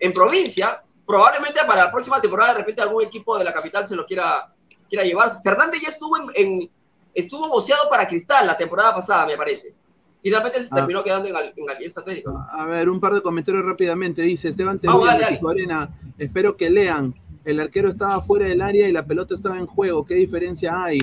[0.00, 0.82] en provincia.
[1.06, 4.52] Probablemente para la próxima temporada, de repente, algún equipo de la capital se lo quiera,
[4.88, 5.30] quiera llevar.
[5.42, 6.70] Fernández ya estuvo en, en-
[7.14, 9.74] estuvo boceado para Cristal la temporada pasada, me parece.
[10.22, 10.76] Finalmente se Ah.
[10.76, 12.32] terminó quedando en, Al- en Alianza Atlético.
[12.32, 12.46] ¿no?
[12.50, 14.22] A ver, un par de comentarios rápidamente.
[14.22, 15.12] Dice Esteban Teruya,
[15.48, 15.88] Arena.
[16.18, 17.14] Espero que lean.
[17.44, 20.04] El arquero estaba fuera del área y la pelota estaba en juego.
[20.04, 20.98] ¿Qué diferencia hay?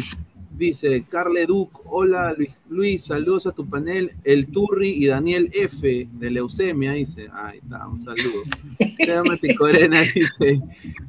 [0.57, 1.81] Dice Carle Duc.
[1.85, 4.13] Hola Luis, Luis, saludos a tu panel.
[4.23, 6.07] El Turri y Daniel F.
[6.11, 6.91] de Leucemia.
[6.93, 7.27] Dice.
[7.33, 8.43] Ahí está, un saludo.
[9.25, 10.61] Maticorena dice.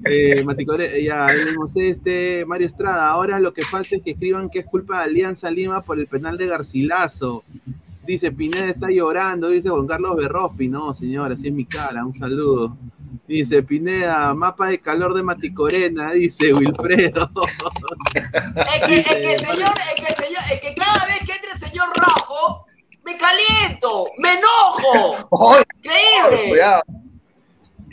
[0.07, 2.47] Eh, Maticorena, ya leímos este.
[2.47, 3.09] Mario Estrada.
[3.09, 6.07] Ahora lo que falta es que escriban que es culpa de Alianza Lima por el
[6.07, 7.45] penal de Garcilaso.
[8.07, 10.69] Dice, Pineda está llorando, dice Juan Carlos Berrospi.
[10.69, 12.77] No, señor, así es mi cara, un saludo.
[13.27, 17.31] Dice, Pineda, mapa de calor de Maticorena, dice Wilfredo.
[18.15, 21.59] Es que, es que, señor, es que, señor, es que cada vez que entre el
[21.59, 22.67] señor Rajo,
[23.05, 25.55] me caliento, me enojo.
[25.55, 26.49] ¡Ay, Increíble.
[26.51, 26.83] cuidado!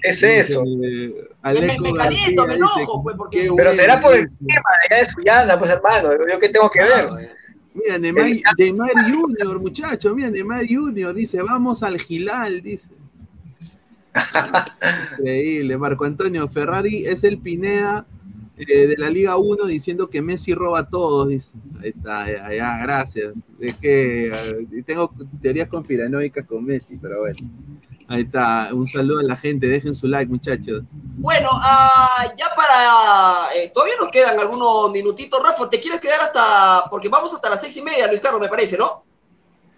[0.02, 0.64] ¿Qué es eso?
[0.64, 1.14] Dice, Me,
[1.44, 3.42] Aleco me caliento, me dice, enojo, pues, porque.
[3.42, 4.46] Pero bueno, será por el dice.
[4.48, 6.10] tema de allá de Suyana, pues hermano.
[6.32, 7.10] ¿Yo qué tengo que ver?
[7.74, 8.26] Mira, Neymar,
[8.58, 12.90] Neymar Junior, muchacho, mira, Neymar Junior dice, vamos al Gilal, dice.
[15.20, 18.06] Increíble, Marco Antonio Ferrari es el Pineda
[18.58, 21.52] eh, de la Liga 1 diciendo que Messi roba a todos, dice.
[21.82, 23.34] Ahí está, ya, ya, gracias.
[23.60, 25.12] Es que eh, tengo
[25.42, 27.40] teorías conspiranoicas con Messi, pero bueno.
[28.08, 30.84] Ahí está, un saludo a la gente, dejen su like, muchachos.
[30.92, 33.56] Bueno, ah, ya para.
[33.56, 35.42] eh, todavía nos quedan algunos minutitos.
[35.42, 36.90] Rafa, ¿te quieres quedar hasta.?
[36.90, 39.04] Porque vamos hasta las seis y media, Luis Carlos, me parece, ¿no?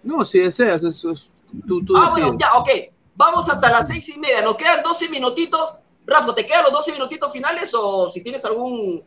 [0.02, 1.30] No, si deseas, eso es,
[1.66, 2.22] tú, tú ah, decides.
[2.24, 2.93] bueno, ya, ok.
[3.16, 4.42] Vamos hasta las seis y media.
[4.42, 5.76] Nos quedan 12 minutitos.
[6.06, 9.04] Rafa, ¿te quedan los 12 minutitos finales o si tienes algún.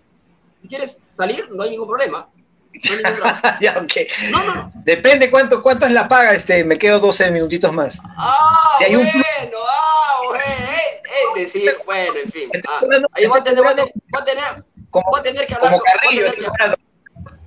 [0.62, 2.28] Si quieres salir, no hay ningún problema.
[2.74, 3.16] No hay
[3.62, 3.92] ya, ok.
[4.32, 4.72] No, no, no.
[4.84, 8.00] Depende cuánto, cuánto es la paga, este, me quedo 12 minutitos más.
[8.18, 10.44] Ah, Si hay un bueno, ah, bueno.
[10.46, 11.02] eh,
[11.36, 12.50] Es decir, bueno, en fin.
[12.68, 12.80] Ah,
[13.14, 15.46] ahí voy a estoy tener, voy a tener, voy a tener, Como, voy a tener
[15.48, 16.78] que hablar como con- voy a Carrillo, tener que- estoy hablando.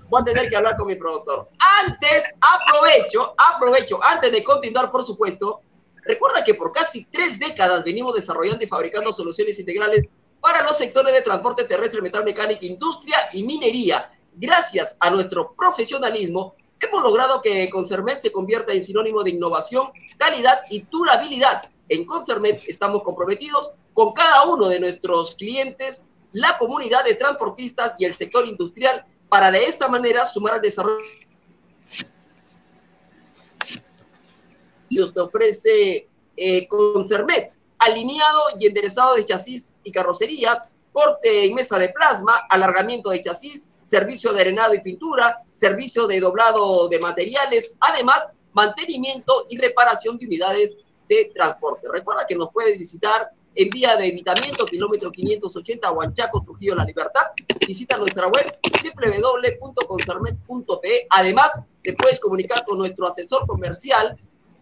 [0.09, 1.49] voy a tener que hablar con mi productor.
[1.85, 5.63] Antes, aprovecho, aprovecho, antes de continuar, por supuesto,
[6.11, 10.09] recuerda que por casi tres décadas venimos desarrollando y fabricando soluciones integrales
[10.41, 14.11] para los sectores de transporte terrestre, metal mecánica, industria y minería.
[14.35, 20.63] Gracias a nuestro profesionalismo, hemos logrado que Concermet se convierta en sinónimo de innovación, calidad
[20.69, 21.71] y durabilidad.
[21.89, 28.05] En Concermet estamos comprometidos con cada uno de nuestros clientes, la comunidad de transportistas y
[28.05, 31.05] el sector industrial para de esta manera sumar al desarrollo
[34.91, 36.69] te ofrece eh,
[37.79, 43.69] alineado y enderezado de chasis y carrocería, corte y mesa de plasma, alargamiento de chasis,
[43.83, 50.27] servicio de arenado y pintura, servicio de doblado de materiales, además mantenimiento y reparación de
[50.27, 50.77] unidades
[51.09, 51.89] de transporte.
[51.91, 57.23] Recuerda que nos puede visitar en vía de evitamiento, kilómetro 580, Huanchaco, Trujillo, La Libertad.
[57.67, 61.07] Visita nuestra web www.concermet.pe.
[61.11, 61.51] Además,
[61.83, 64.17] te puedes comunicar con nuestro asesor comercial.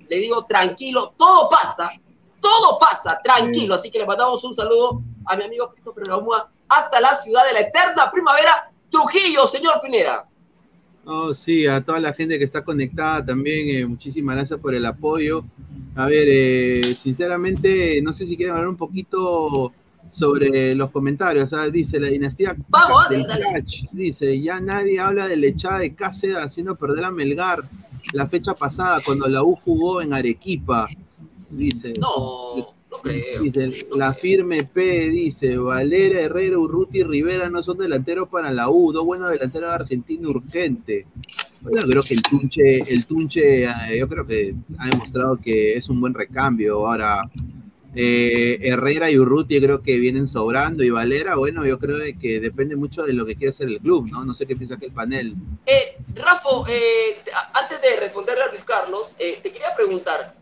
[0.07, 1.91] Le digo, tranquilo, todo pasa,
[2.41, 3.75] todo pasa, tranquilo.
[3.75, 7.53] Así que le mandamos un saludo a mi amigo Christopher Saguma hasta la ciudad de
[7.53, 10.27] la eterna primavera, Trujillo, señor Pineda.
[11.05, 14.85] Oh, sí, a toda la gente que está conectada también, eh, muchísimas gracias por el
[14.85, 15.43] apoyo.
[15.95, 19.73] A ver, eh, sinceramente, no sé si quieren hablar un poquito
[20.11, 21.51] sobre los comentarios.
[21.71, 23.25] Dice la dinastía Vamos, del.
[23.27, 27.63] Catch, dice, ya nadie habla de la echada de Cáceres haciendo perder a Melgar
[28.13, 30.87] la fecha pasada cuando la U jugó en Arequipa.
[31.49, 33.41] Dice, No, no creo.
[33.41, 34.21] Dice, No la creo.
[34.21, 39.29] firme P dice, Valera, Herrera, Urruti Rivera no son delanteros para la U, dos buenos
[39.31, 41.05] delanteros de Argentina urgente.
[41.61, 45.89] Bueno, creo que el Tunche, el Tunche, eh, yo creo que ha demostrado que es
[45.89, 46.87] un buen recambio.
[46.87, 47.29] Ahora,
[47.95, 52.75] eh, Herrera y Urruti creo que vienen sobrando y Valera, bueno, yo creo que depende
[52.75, 54.23] mucho de lo que quiere hacer el club, ¿no?
[54.23, 55.35] No sé qué piensa que el panel.
[55.65, 57.17] Eh, Rafa, eh,
[57.53, 60.35] antes de responderle a Luis Carlos, eh, te quería preguntar,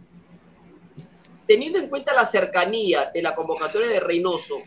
[1.48, 4.57] teniendo en cuenta la cercanía de la convocatoria de Reynoso,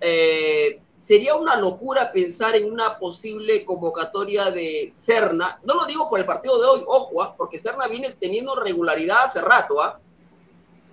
[0.00, 5.60] eh, ¿sería una locura pensar en una posible convocatoria de Serna?
[5.64, 9.24] No lo digo por el partido de hoy, ojo, ah, porque Serna viene teniendo regularidad
[9.24, 9.80] hace rato.
[9.80, 10.00] ¿ah?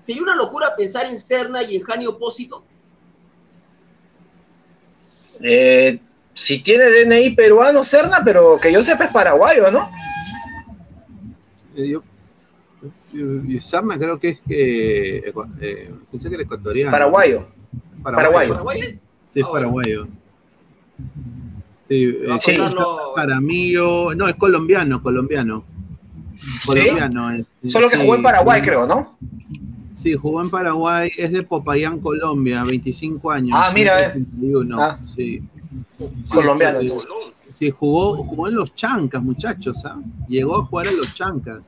[0.05, 2.63] ¿Sería una locura pensar en Serna y en Jani Opósito?
[5.41, 5.99] Eh,
[6.33, 9.89] si tiene DNI peruano, Serna, pero que yo sepa es paraguayo, ¿no?
[11.75, 12.03] Eh, yo,
[13.11, 15.17] yo- yo- Sarna creo que es que,
[15.61, 16.91] eh, pensé que era ecuatoriano.
[16.91, 17.47] Paraguayo.
[18.03, 18.51] Paraguayo.
[18.53, 18.99] ¿Paraguay es?
[19.29, 20.07] Sí, es Ah, paraguayo.
[21.81, 22.55] Sí, eh, Sí.
[22.55, 25.65] contarlo- Jaramillo, no, es colombiano, colombiano.
[26.65, 27.31] Colombiano.
[27.33, 29.17] eh, Solo que sí, jugó en Paraguay, creo, ¿no?
[30.05, 33.57] Sí, jugó en Paraguay, es de Popayán, Colombia, 25 años.
[33.59, 34.09] Ah, mira, eh.
[34.09, 34.99] 81, Ah.
[35.15, 35.41] sí.
[35.97, 36.93] Sí, Colombiano, sí.
[37.51, 39.99] Sí, jugó, jugó en los Chancas, muchachos, ¿ah?
[40.27, 41.61] Llegó a jugar en los Chancas.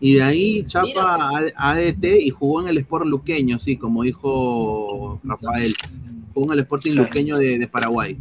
[0.00, 1.18] Y de ahí chapa
[1.54, 5.74] a ADT y jugó en el Sport Luqueño, sí, como dijo Rafael.
[6.32, 6.92] Jugó en el Sporting.
[6.92, 8.16] Luqueño de, de Paraguay.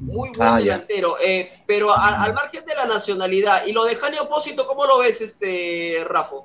[0.00, 1.16] Muy buen Ah, delantero.
[1.20, 4.98] Eh, pero a- al margen de la nacionalidad y lo de Jani Opósito, ¿cómo lo
[5.00, 6.36] ves, este Rafa?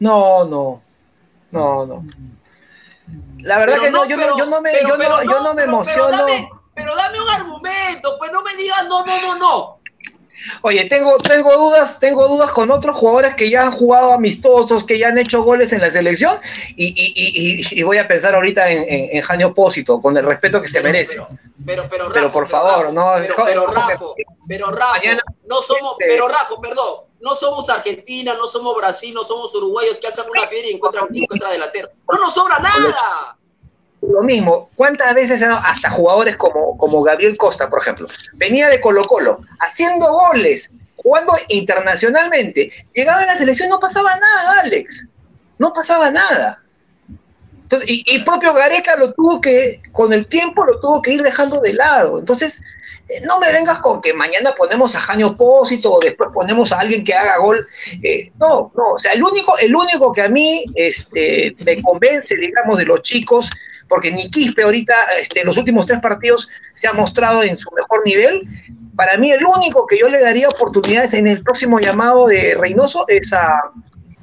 [0.00, 0.82] No, no.
[1.54, 2.04] No, no.
[3.40, 5.40] La verdad Pero que no, yo, pero- no, yo no me, pero- yo no, yo
[5.42, 6.08] no me emociono.
[6.08, 9.78] Pero dame, pero dame un argumento, pues no me digas no, no, no, no.
[10.60, 14.98] Oye, tengo, tengo dudas, tengo dudas con otros jugadores que ya han jugado amistosos, que
[14.98, 16.36] ya han hecho goles en la selección,
[16.76, 20.16] y, y- y- y- y voy a pensar ahorita en, en, en Jani Opósito, con
[20.18, 21.16] el respeto que se merece.
[21.64, 23.12] Pero, pero, Rafa, por favor, Rafa, no,
[23.46, 23.98] Pero, Rafa,
[24.46, 26.94] pero Rafa, Mañana- no somos, este- pero Rafa, perdón,
[27.24, 31.08] no somos Argentina, no somos Brasil, no somos uruguayos que alzan una piedra y encuentran,
[31.10, 31.88] encuentran delantero.
[32.12, 33.38] No nos sobra nada.
[34.02, 39.04] Lo mismo, ¿cuántas veces hasta jugadores como, como Gabriel Costa, por ejemplo, venía de Colo
[39.06, 45.06] Colo, haciendo goles, jugando internacionalmente, llegaba a la selección no pasaba nada, Alex,
[45.58, 46.62] no pasaba nada.
[47.86, 51.60] Y, y propio Gareca lo tuvo que, con el tiempo lo tuvo que ir dejando
[51.60, 52.18] de lado.
[52.18, 52.60] Entonces,
[53.08, 56.80] eh, no me vengas con que mañana ponemos a Jaño Opósito o después ponemos a
[56.80, 57.66] alguien que haga gol.
[58.02, 62.36] Eh, no, no, o sea, el único, el único que a mí este, me convence,
[62.36, 63.50] digamos, de los chicos,
[63.88, 67.70] porque ni Quispe ahorita, este, en los últimos tres partidos, se ha mostrado en su
[67.72, 68.48] mejor nivel.
[68.96, 73.04] Para mí, el único que yo le daría oportunidades en el próximo llamado de Reynoso
[73.08, 73.54] es a,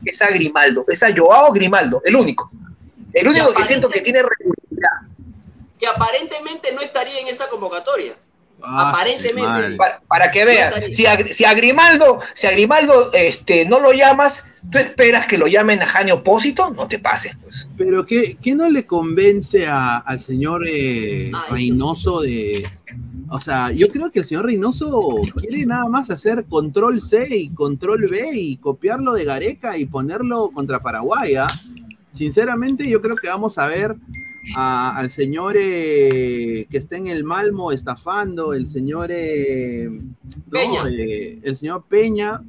[0.06, 2.50] es a Grimaldo, es a Joao Grimaldo, el único.
[3.14, 5.08] El único que siento que tiene regularidad.
[5.80, 8.16] Que aparentemente no estaría en esta convocatoria.
[8.64, 9.78] Ah, Aparentemente.
[10.08, 14.46] Para, que veas, si a, si a, Grimaldo, si a Grimaldo este, no lo llamas,
[14.72, 16.72] ¿tú esperas que lo llamen a Jani Opósito?
[16.72, 17.70] No te pases, pues.
[17.78, 22.70] Pero ¿qué, qué no le convence a, al señor eh, Reynoso de.
[23.30, 27.50] O sea, yo creo que el señor Reynoso quiere nada más hacer control C y
[27.50, 31.36] control B y copiarlo de Gareca y ponerlo contra Paraguay.
[31.36, 31.48] ¿ah?
[32.12, 33.96] Sinceramente, yo creo que vamos a ver
[34.56, 39.90] al señor eh, que está en el Malmo estafando, el señor eh,
[40.50, 40.84] Peña.
[40.90, 42.42] Eh, el señor Peña.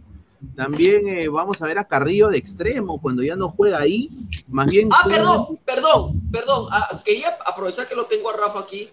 [0.57, 4.11] También vamos a ver a Carrillo de extremo cuando ya no juega ahí.
[4.49, 4.89] Más bien.
[4.91, 6.67] Ah, perdón, perdón, perdón.
[6.73, 8.89] Ah, quería aprovechar que lo tengo a Rafa aquí,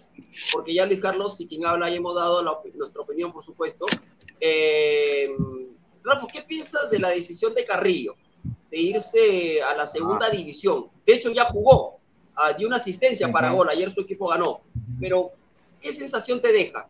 [0.54, 2.44] porque ya Luis Carlos y quien habla ya hemos dado
[2.76, 3.88] nuestra opinión, por supuesto.
[6.04, 8.16] Rafa, ¿qué piensas de la decisión de Carrillo
[8.70, 10.36] de irse a la segunda ah.
[10.36, 10.88] división?
[11.06, 12.00] De hecho, ya jugó
[12.41, 14.62] Ah, dio una asistencia para gol, ayer su equipo ganó,
[14.98, 15.34] pero
[15.82, 16.88] ¿qué sensación te deja?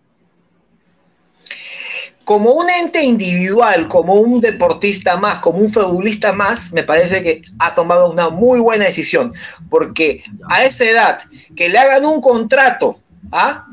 [2.24, 7.42] Como un ente individual, como un deportista más, como un futbolista más, me parece que
[7.58, 9.34] ha tomado una muy buena decisión,
[9.72, 11.20] porque a esa edad
[11.56, 13.00] que le hagan un contrato
[13.32, 13.66] ¿ah?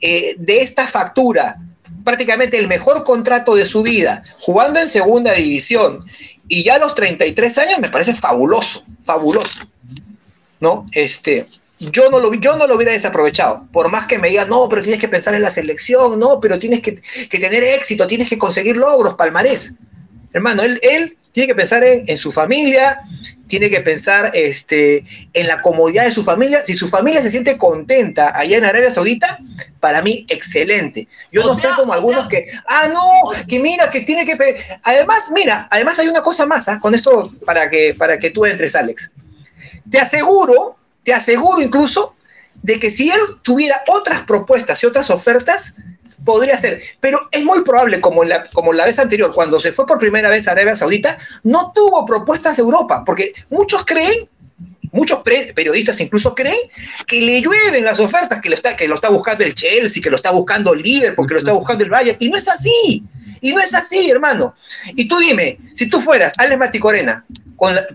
[0.00, 1.58] eh, de esta factura,
[2.02, 6.00] prácticamente el mejor contrato de su vida, jugando en segunda división,
[6.50, 9.60] y ya a los 33 años me parece fabuloso, fabuloso.
[10.60, 10.86] ¿no?
[10.92, 11.46] Este,
[11.78, 13.66] yo no, lo, yo no lo hubiera desaprovechado.
[13.72, 16.58] Por más que me digan, no, pero tienes que pensar en la selección, no, pero
[16.58, 17.00] tienes que,
[17.30, 19.74] tener éxito, tienes que conseguir logros, palmarés.
[20.32, 23.00] Hermano, él, él tiene que pensar en, su familia,
[23.50, 25.04] tiene que pensar este,
[25.34, 26.64] en la comodidad de su familia.
[26.64, 29.38] Si su familia se siente contenta allá en Arabia Saudita,
[29.80, 31.06] para mí, excelente.
[31.30, 34.38] Yo no estoy como algunos que, ah, no, que mira, que tiene que...
[34.84, 36.78] Además, mira, además hay una cosa más, ¿ah?
[36.80, 39.10] con esto para que, para que tú entres, Alex.
[39.90, 42.14] Te aseguro, te aseguro incluso,
[42.62, 45.74] de que si él tuviera otras propuestas y otras ofertas,
[46.24, 46.82] podría ser.
[47.00, 50.30] Pero es muy probable, como la, como la vez anterior, cuando se fue por primera
[50.30, 54.28] vez a Arabia Saudita, no tuvo propuestas de Europa, porque muchos creen,
[54.92, 56.58] muchos periodistas incluso creen,
[57.06, 60.10] que le llueven las ofertas, que lo, está, que lo está buscando el Chelsea, que
[60.10, 63.04] lo está buscando el Liverpool, que lo está buscando el Bayern, y no es así.
[63.42, 64.54] Y no es así, hermano.
[64.94, 67.24] Y tú dime, si tú fueras Alex Maticorena,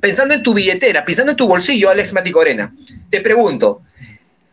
[0.02, 2.74] pensando en tu billetera, pensando en tu bolsillo, Alex Maticorena,
[3.12, 3.84] te pregunto,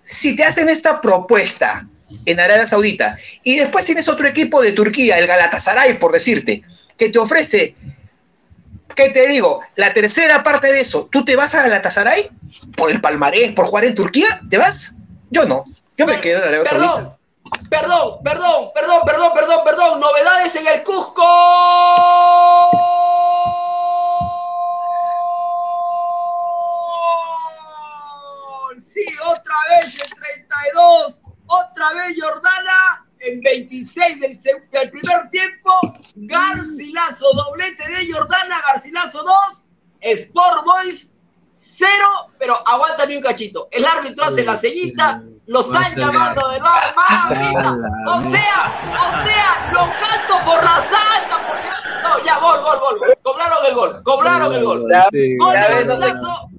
[0.03, 1.87] si te hacen esta propuesta
[2.27, 6.63] en Arabia Saudita y después tienes otro equipo de Turquía, el Galatasaray, por decirte,
[6.99, 7.75] que te ofrece,
[8.95, 9.61] ¿qué te digo?
[9.77, 12.31] La tercera parte de eso, ¿tú te vas a Galatasaray
[12.77, 14.41] por el palmarés, por jugar en Turquía?
[14.51, 14.95] ¿Te vas?
[15.31, 15.65] Yo no,
[15.97, 17.19] yo me quedo en Arabia Saudita.
[17.71, 20.01] Perdón, perdón, perdón, perdón, perdón, perdón.
[20.01, 21.23] Novedades en el Cusco.
[29.53, 31.21] Otra vez el 32.
[31.47, 35.71] Otra vez Jordana en 26 del, del primer tiempo.
[36.15, 38.61] Garcilaso, doblete de Jordana.
[38.69, 39.67] Garcilaso 2.
[40.01, 41.15] Sport Boys
[41.53, 41.89] 0.
[42.39, 43.69] Pero aguántame un cachito.
[43.71, 47.77] El árbitro hace la sellita lo están llamando de bar, mamita.
[48.09, 51.47] O sea, o sea, lo canto por la santa.
[51.47, 51.69] Porque...
[52.03, 53.19] No, ya, gol, gol, gol.
[53.23, 54.81] Cobraron el gol, cobraron el gol.
[54.83, 56.52] Gol de Garcilaso.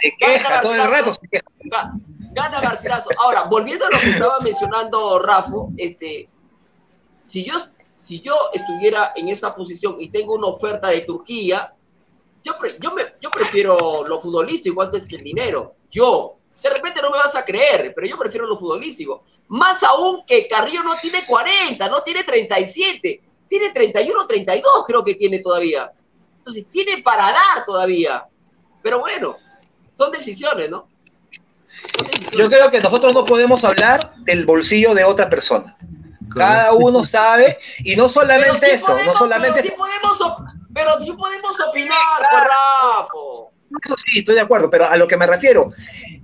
[0.00, 1.12] Se queja todo el rato.
[1.14, 1.92] Se queja.
[2.32, 3.08] Gana Garcilaso.
[3.18, 6.28] Ahora, volviendo a lo que estaba mencionando Rafa, este,
[7.14, 7.54] si yo,
[7.96, 11.74] si yo estuviera en esa posición y tengo una oferta de Turquía,
[12.44, 15.74] yo, yo, me, yo prefiero lo futbolístico antes que el dinero.
[15.90, 19.24] Yo, de repente no me vas a creer, pero yo prefiero lo futbolístico.
[19.48, 25.14] Más aún que Carrillo no tiene 40, no tiene 37, tiene 31, 32 creo que
[25.14, 25.90] tiene todavía.
[26.38, 28.26] Entonces tiene para dar todavía.
[28.82, 29.36] Pero bueno,
[29.98, 30.88] son decisiones, ¿no?
[32.32, 35.76] Yo creo que nosotros no podemos hablar del bolsillo de otra persona.
[36.36, 40.42] Cada uno sabe, y no solamente eso, no solamente pero sí podemos,
[40.72, 41.96] pero sí podemos opinar,
[42.30, 45.68] por Eso sí, estoy de acuerdo, pero a lo que me refiero,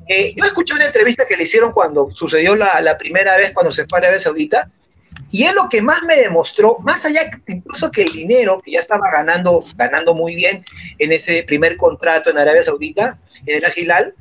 [0.06, 3.86] eh, yo escuché una entrevista que le hicieron cuando sucedió la, primera vez cuando se
[3.88, 4.70] fue a Arabia Saudita,
[5.34, 8.78] y es lo que más me demostró, más allá incluso que el dinero que ya
[8.78, 10.64] estaba ganando, ganando muy bien
[11.00, 14.14] en ese primer contrato en Arabia Saudita, en el Agilal,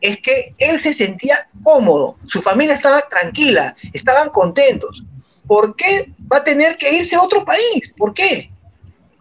[0.00, 5.04] es que él se sentía cómodo, su familia estaba tranquila, estaban contentos.
[5.46, 7.92] ¿Por qué va a tener que irse a otro país?
[7.98, 8.50] ¿Por qué?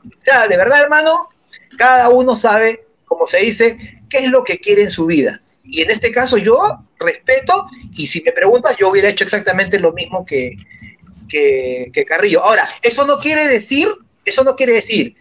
[0.06, 1.28] O sea, de verdad, hermano,
[1.78, 3.78] cada uno sabe, como se dice,
[4.10, 5.42] qué es lo que quiere en su vida.
[5.66, 9.92] Y en este caso yo respeto y si me preguntas yo hubiera hecho exactamente lo
[9.92, 10.56] mismo que,
[11.34, 12.44] que, Carrillo.
[12.44, 13.88] Ahora, eso no quiere decir,
[14.26, 15.16] eso no quiere decir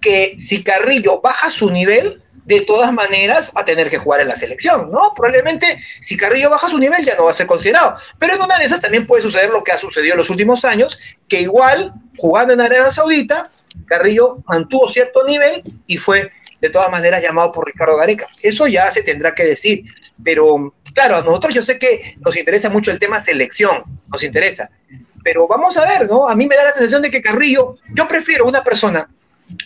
[0.00, 4.28] que si Carrillo baja su nivel, de todas maneras va a tener que jugar en
[4.28, 5.14] la selección, ¿no?
[5.16, 7.96] Probablemente si Carrillo baja su nivel ya no va a ser considerado.
[8.18, 10.62] Pero en una de esas también puede suceder lo que ha sucedido en los últimos
[10.66, 13.50] años, que igual jugando en Arabia Saudita,
[13.86, 16.30] Carrillo mantuvo cierto nivel y fue
[16.60, 18.26] de todas maneras llamado por Ricardo Gareca.
[18.42, 19.84] Eso ya se tendrá que decir.
[20.22, 24.70] Pero claro, a nosotros yo sé que nos interesa mucho el tema selección, nos interesa.
[25.24, 26.28] Pero vamos a ver, ¿no?
[26.28, 29.08] A mí me da la sensación de que Carrillo, yo prefiero una persona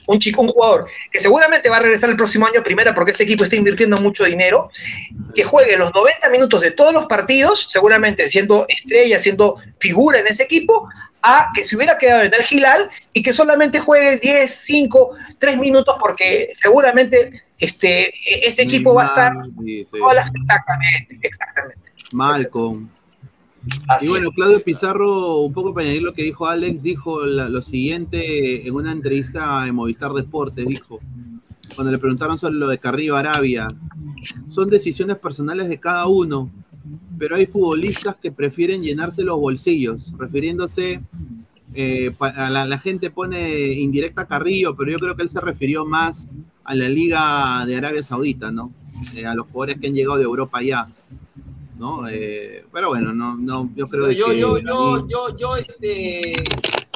[0.06, 3.24] un chico, un jugador que seguramente va a regresar el próximo año primera porque este
[3.24, 4.70] equipo está invirtiendo mucho dinero,
[5.34, 10.26] que juegue los 90 minutos de todos los partidos, seguramente siendo estrella, siendo figura en
[10.26, 10.88] ese equipo,
[11.22, 15.58] a que se hubiera quedado en el Gilal y que solamente juegue 10, 5, 3
[15.58, 18.12] minutos porque seguramente este,
[18.46, 21.92] ese equipo va a estar exactamente, exactamente.
[22.12, 22.88] Malcolm.
[24.00, 28.66] Y bueno, Claudio Pizarro, un poco para añadir lo que dijo Alex, dijo lo siguiente
[28.66, 31.00] en una entrevista en Movistar Deportes, dijo,
[31.74, 33.68] cuando le preguntaron sobre lo de Carrillo Arabia,
[34.48, 36.50] son decisiones personales de cada uno,
[37.18, 41.00] pero hay futbolistas que prefieren llenarse los bolsillos, refiriéndose,
[41.74, 46.28] eh, a la, gente pone indirecta Carrillo, pero yo creo que él se refirió más
[46.64, 48.72] a la Liga de Arabia Saudita, ¿no?
[49.14, 50.88] Eh, a los jugadores que han llegado de Europa ya.
[51.78, 52.08] ¿No?
[52.08, 54.38] Eh, pero bueno, no, no, yo creo yo, que...
[54.38, 56.42] Yo, yo, yo, yo, este,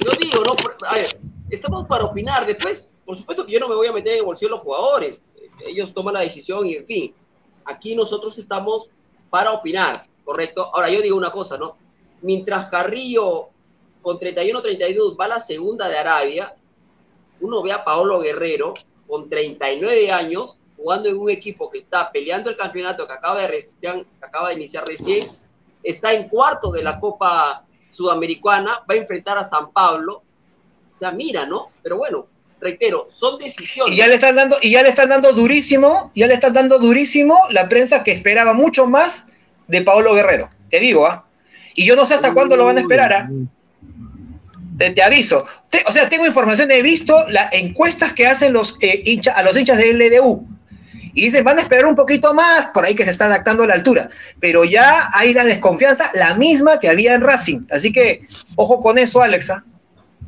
[0.05, 0.57] yo digo, ¿no?
[0.87, 1.19] A ver,
[1.51, 4.25] estamos para opinar, después, por supuesto que yo no me voy a meter en el
[4.25, 5.19] bolsillo de los jugadores,
[5.67, 7.15] ellos toman la decisión y en fin,
[7.65, 8.91] aquí nosotros estamos
[9.31, 10.71] para opinar, ¿correcto?
[10.75, 11.77] Ahora yo digo una cosa, ¿no?
[12.21, 13.49] Mientras Carrillo
[14.03, 16.57] con 31-32 va a la segunda de Arabia,
[17.41, 18.75] uno ve a Paolo Guerrero
[19.07, 23.65] con 39 años jugando en un equipo que está peleando el campeonato que acaba de,
[23.81, 25.29] que acaba de iniciar recién,
[25.83, 30.23] está en cuarto de la Copa Sudamericana, va a enfrentar a San Pablo.
[30.93, 31.71] O sea, mira, ¿no?
[31.83, 32.27] Pero bueno,
[32.61, 33.95] reitero, son decisiones.
[33.95, 36.79] Y ya le están dando, y ya le están dando durísimo, ya le están dando
[36.79, 39.25] durísimo la prensa que esperaba mucho más
[39.69, 40.51] de Paolo Guerrero.
[40.71, 41.27] Te digo, ¿ah?
[41.75, 43.31] Y yo no sé hasta cuándo lo van a esperar, ¿ah?
[44.79, 45.45] Te, aviso.
[45.87, 49.57] o sea, tengo información, he visto las encuestas que hacen los eh, hinchas, a los
[49.57, 50.52] hinchas de LDU.
[51.15, 53.67] Y dicen, van a esperar un poquito más, por ahí que se está adaptando a
[53.67, 54.09] la altura.
[54.41, 57.61] Pero ya hay la desconfianza, la misma que había en Racing.
[57.71, 58.27] Así que,
[58.57, 59.65] ojo con eso, Alexa.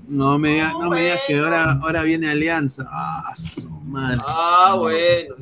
[0.06, 2.84] No me, no me digas que ahora, ahora viene Alianza.
[2.88, 4.20] Ah, su madre.
[4.26, 5.34] Ah, bueno.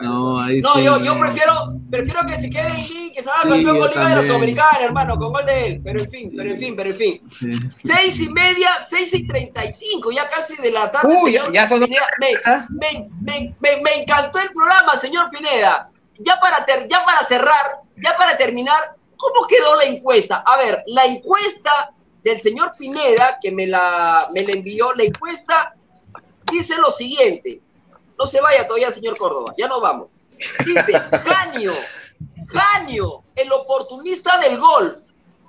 [0.00, 1.52] No, ahí no yo, yo prefiero,
[1.90, 5.18] prefiero que se quede en que se haga campeón con Liga de los Americanos, hermano,
[5.18, 5.80] con gol de él.
[5.84, 7.30] Pero en fin, pero en fin, pero en fin.
[7.84, 11.14] Seis y media, seis y treinta y cinco, ya casi de la tarde.
[11.22, 15.90] Uy, ya son Pineda, me, me, me, me, encantó el programa, señor Pineda.
[16.18, 20.42] Ya para, ter, ya para cerrar, ya para terminar, ¿cómo quedó la encuesta?
[20.46, 21.92] A ver, la encuesta
[22.26, 25.76] del señor Pineda, que me la, me envió la encuesta,
[26.50, 27.60] dice lo siguiente.
[28.18, 30.08] No se vaya todavía, señor Córdoba, ya nos vamos.
[30.64, 31.72] Dice, Janio,
[32.48, 35.04] Janio, el oportunista del gol,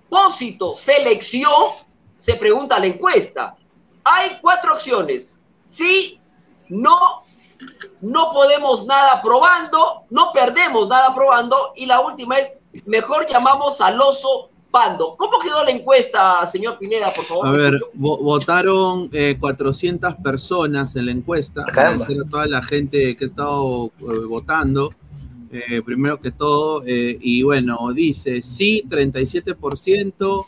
[0.08, 1.72] Pósito, selección,
[2.20, 3.58] se pregunta la encuesta.
[4.04, 5.30] Hay cuatro opciones.
[5.64, 6.22] Sí,
[6.70, 7.26] no,
[8.02, 11.74] no podemos nada probando, no perdemos nada probando.
[11.76, 12.54] Y la última es,
[12.86, 14.52] mejor llamamos al oso
[15.18, 17.48] ¿Cómo quedó la encuesta, señor Pineda, por favor?
[17.48, 21.64] A ver, votaron 400 eh, personas en la encuesta.
[21.68, 24.94] Agradecer a toda la gente que ha estado eh, votando.
[25.50, 30.46] Eh, primero que todo, y bueno, dice sí, 37%,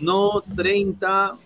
[0.00, 1.36] no 30%,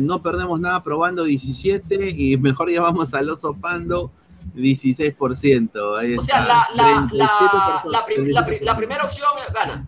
[0.00, 4.10] no perdemos nada probando 17% y mejor llevamos al oso pando
[4.56, 5.98] 16%.
[5.98, 8.06] Ahí o sea, la, la, la,
[8.62, 9.86] la primera opción gana.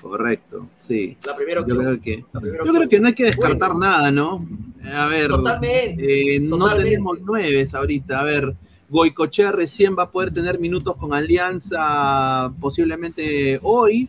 [0.00, 1.16] Correcto, sí.
[1.24, 4.46] La primera Yo creo que, yo creo que no hay que descartar nada, ¿no?
[4.94, 8.20] A ver, totalmente, eh, no tenemos nueve ahorita.
[8.20, 8.56] A ver,
[8.88, 14.08] Goicochea recién va a poder tener minutos con Alianza posiblemente hoy,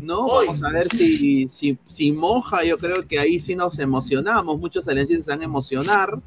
[0.00, 0.26] ¿no?
[0.26, 4.88] Vamos a ver si, si, si moja, yo creo que ahí sí nos emocionamos, muchos
[4.88, 6.18] aliancistas se van a emocionar.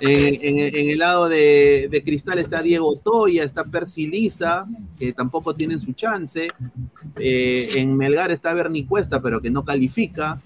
[0.00, 4.66] Eh, en, el lado de, Cristal está Diego Toya, está Percy Lisa,
[4.98, 6.48] que tampoco tienen su chance.
[7.18, 10.40] Eh, en Melgar está Bernie Cuesta, pero que no califica.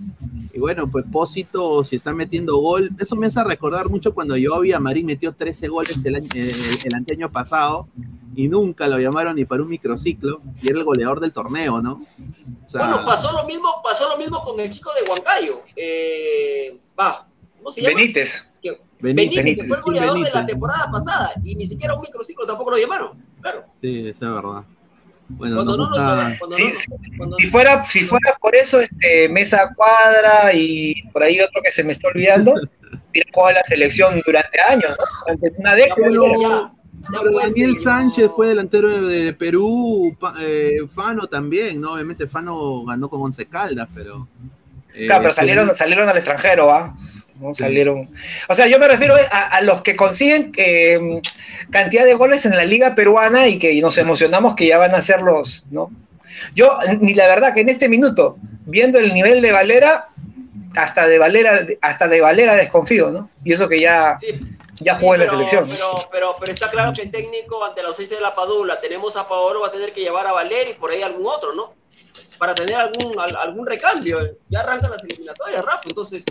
[0.53, 4.61] Y bueno, pues Pósito, si está metiendo gol, eso me hace recordar mucho cuando yo
[4.75, 6.53] a Marín metió 13 goles el, año, eh,
[6.85, 7.89] el, año pasado
[8.35, 12.05] y nunca lo llamaron ni para un microciclo y era el goleador del torneo, ¿no?
[12.73, 15.63] bueno, pasó lo mismo, pasó lo mismo con el chico de Huancayo.
[16.99, 17.29] va,
[17.59, 17.97] ¿cómo se llama?
[17.97, 18.51] Benítez.
[19.01, 22.71] Benítez, que fue el goleador de la temporada pasada y ni siquiera un microciclo tampoco
[22.73, 23.23] lo llamaron.
[23.41, 23.65] Claro.
[23.81, 24.65] Sí, esa es verdad.
[25.29, 25.91] Bueno, cuando no,
[26.39, 26.57] cuando
[27.37, 31.83] si, fuera, si fuera por eso, este, Mesa Cuadra y por ahí otro que se
[31.83, 32.53] me está olvidando,
[33.11, 35.35] hubiera jugado la selección durante años, ¿no?
[35.35, 36.11] Durante una década.
[36.41, 36.73] Ya
[37.21, 38.31] Pero Daniel Sánchez no.
[38.35, 41.95] fue delantero de Perú, Pa- eh, Fano también, ¿no?
[41.95, 44.29] Obviamente Fano ganó con Once Caldas, pero...
[44.97, 46.95] eh, Claro, pero salieron, salieron al extranjero, ¿ah?
[47.39, 47.55] ¿No?
[47.55, 48.11] Salieron.
[48.49, 51.21] O sea, yo me refiero a, a los que consiguen eh,
[51.71, 55.03] cantidad de goles en la liga peruana y que nos emocionamos que ya van a
[55.03, 55.91] ser los, ¿no?
[56.55, 60.09] Yo, ni la verdad que en este minuto, viendo el nivel de Valera,
[60.75, 63.31] hasta de Valera, hasta de Valera desconfío, ¿no?
[63.45, 64.39] Y eso que ya, Sí,
[64.81, 65.69] ya sí, jugó en la selección.
[65.69, 69.17] Pero, pero, pero está claro que el técnico, ante la ausencia de la Padula, tenemos
[69.17, 71.75] a Paolo, va a tener que llevar a Valer y por ahí algún otro, ¿no?
[72.39, 74.37] Para tener algún, al- algún recambio.
[74.49, 75.83] Ya arrancan las eliminatorias, Rafa.
[75.89, 76.25] Entonces,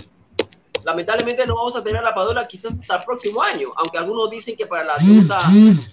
[0.83, 4.55] lamentablemente no vamos a tener la Padula quizás hasta el próximo año, aunque algunos dicen
[4.55, 5.39] que para la segunda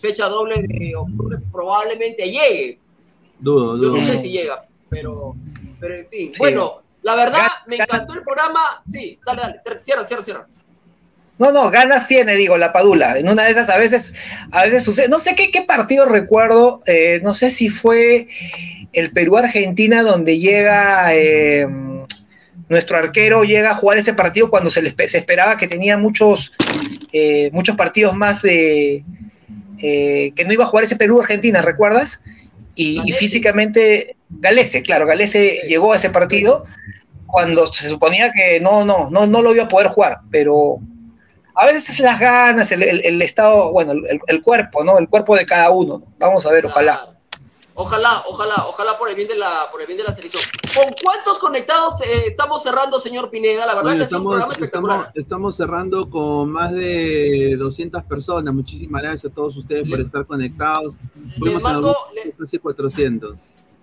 [0.00, 2.78] fecha doble de octubre probablemente llegue.
[3.38, 3.96] Dudo, Yo dudo.
[3.98, 5.34] no sé si llega, pero,
[5.80, 6.32] pero en fin.
[6.34, 6.38] Sí.
[6.38, 8.82] Bueno, la verdad, me encantó el programa.
[8.86, 10.46] Sí, dale, dale, cierra, cierra, cierra.
[11.42, 13.18] No, no, ganas tiene, digo, la Padula.
[13.18, 14.14] En una de esas a veces,
[14.52, 15.08] a veces sucede.
[15.08, 18.28] No sé qué, qué partido recuerdo, eh, no sé si fue
[18.92, 21.66] el Perú-Argentina donde llega eh,
[22.68, 26.52] nuestro arquero, llega a jugar ese partido cuando se, les, se esperaba que tenía muchos,
[27.12, 29.04] eh, muchos partidos más de...
[29.80, 32.20] que no iba a jugar ese Perú-Argentina, ¿recuerdas?
[32.76, 36.62] Y, físicamente, Galese, claro, Galese llegó a ese partido
[37.26, 40.78] cuando se suponía que no, no, no, no lo iba a poder jugar, pero
[41.54, 44.98] a veces es las ganas, el, el- el estado, bueno, el, el cuerpo, ¿no?
[44.98, 45.98] El cuerpo de cada uno.
[45.98, 46.06] ¿no?
[46.18, 47.08] Vamos a ver, ojalá.
[47.74, 50.42] Ojalá, ojalá, ojalá por el bien de la, por el bien de la selección.
[50.74, 53.64] ¿Con cuántos conectados eh, estamos cerrando, señor Pineda?
[53.64, 54.98] La verdad Oye, que sido un programa estamos, espectacular.
[55.14, 58.52] estamos, estamos cerrando con más de 200 personas.
[58.52, 60.94] Muchísimas gracias a todos ustedes por estar conectados.
[61.40, 63.36] Les a mando, le- casi 400.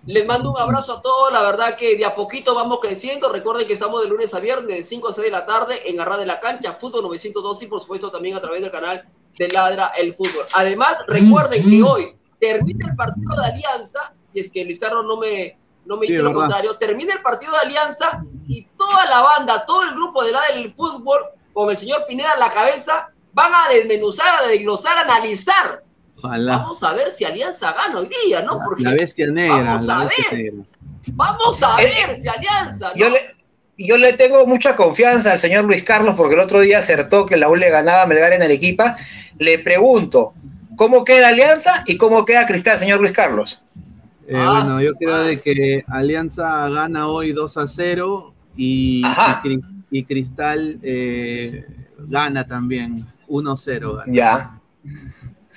[0.06, 1.32] Les mando un abrazo a todos.
[1.32, 3.30] La verdad que de a poquito vamos creciendo.
[3.30, 6.00] Recuerden que estamos de lunes a viernes de 5 a 6 de la tarde en
[6.00, 9.06] Arra de la Cancha, Fútbol 902 y por supuesto también a través del canal
[9.38, 10.46] de Ladra el Fútbol.
[10.54, 15.16] Además, recuerden que hoy termina el partido de Alianza, si es que Luis Carlos no
[15.16, 16.42] me, no me Sí, dice lo verdad.
[16.42, 20.48] contrario, termina el partido de Alianza y toda la banda, todo el grupo de Ladra
[20.54, 21.20] el Fútbol,
[21.52, 25.84] con el señor Pineda en la cabeza, van a desmenuzar, a desglosar, a analizar.
[26.22, 26.58] Ojalá.
[26.58, 28.60] Vamos a ver si Alianza gana hoy día, ¿no?
[28.64, 29.76] Porque La bestia negra.
[29.76, 30.10] Vamos a ver.
[30.38, 30.64] negra.
[31.12, 32.88] Vamos a ver si Alianza.
[32.90, 32.94] ¿no?
[32.96, 33.18] Yo le,
[33.78, 37.36] yo le tengo mucha confianza al señor Luis Carlos porque el otro día acertó que
[37.36, 38.96] la U le ganaba a Melgar en Arequipa.
[39.38, 40.34] Le pregunto,
[40.76, 43.62] ¿cómo queda Alianza y cómo queda Cristal, señor Luis Carlos?
[44.28, 45.22] Eh, Ah, bueno, yo creo ah.
[45.22, 49.02] de que Alianza gana hoy 2 a 0 y, y
[49.42, 51.66] Cris- y Cristal eh,
[51.98, 53.94] gana también 1 a 0.
[53.96, 54.12] gana.
[54.12, 54.60] Ya.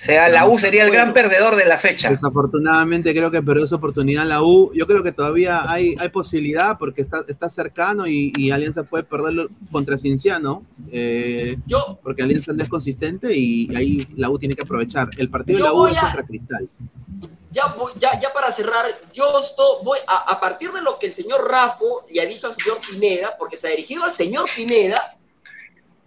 [0.04, 2.10] O sea, la U sería el gran perdedor de la fecha.
[2.10, 4.70] Desafortunadamente creo que perdió esa oportunidad la U.
[4.74, 9.04] Yo creo que todavía hay, hay posibilidad porque está, está cercano y, y Alianza puede
[9.04, 10.62] perderlo contra Cienciano.
[10.92, 15.08] eh, Yo, porque Alianza no es consistente y ahí la U tiene que aprovechar.
[15.16, 16.68] El partido de la U es a- contra Cristal.
[17.50, 21.06] ya, voy- ya, ya para cerrar, yo esto voy a, a partir de lo que
[21.06, 24.46] el señor Rafo le ha dicho al señor Pineda, porque se ha dirigido al señor
[24.54, 25.00] Pineda,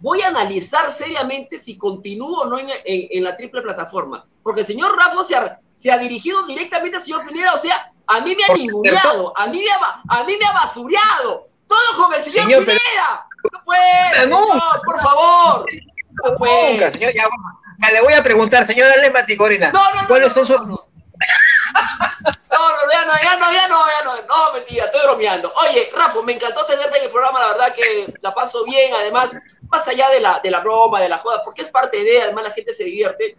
[0.00, 4.24] voy a analizar seriamente si continúo o no en, en- en la triple plataforma.
[4.42, 7.92] Porque el señor Rafo se ha, se ha dirigido directamente al señor Pineda, o sea,
[8.06, 11.48] a mí me ha ninguneado, a mí me ha, a mí me ha basureado.
[11.66, 13.26] Todo con el señor, Señor, pero- Pineda.
[13.52, 14.42] No puede, No.
[14.42, 15.66] señor, por favor.
[16.24, 16.72] No puede.
[16.72, 17.24] Nunca, señor, ya,
[17.82, 20.08] ya le voy a preguntar, señora Lema Ticorina, No, no, no.
[20.08, 20.56] ¿cuáles son sus...
[22.50, 22.68] no.
[22.68, 24.22] No, ya no, ya no, ya no, no.
[24.26, 25.52] No, mentira, estoy bromeando.
[25.68, 29.36] Oye, Rafa, me encantó tenerte en el programa, la verdad que la paso bien, además,
[29.70, 32.44] más allá de la, de la broma, de la joda, porque es parte de, además
[32.44, 33.36] la gente se divierte.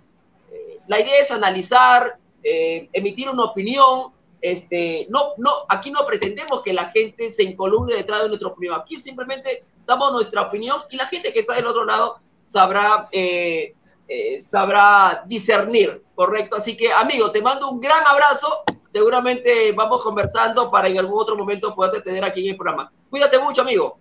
[0.52, 4.14] Eh, la idea es analizar, eh, emitir una opinión.
[4.42, 8.80] Este, no, no, aquí no pretendemos que la gente se incolumne detrás de nuestra opinión.
[8.80, 13.74] Aquí simplemente damos nuestra opinión y la gente que está del otro lado sabrá eh,
[14.12, 16.56] eh, sabrá discernir, ¿correcto?
[16.56, 18.64] Así que, amigo, te mando un gran abrazo.
[18.90, 22.92] Seguramente vamos conversando para en algún otro momento poderte tener aquí en el programa.
[23.12, 24.00] Cuídate mucho, amigo.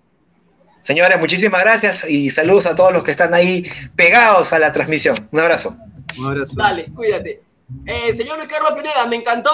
[0.80, 3.66] Señores, muchísimas gracias y saludos a todos los que están ahí
[3.96, 5.28] pegados a la transmisión.
[5.30, 5.76] Un abrazo.
[6.18, 6.54] Un abrazo.
[6.56, 7.42] Dale, cuídate.
[7.84, 9.50] Eh, señor Luis Carlos Pineda, me encantó.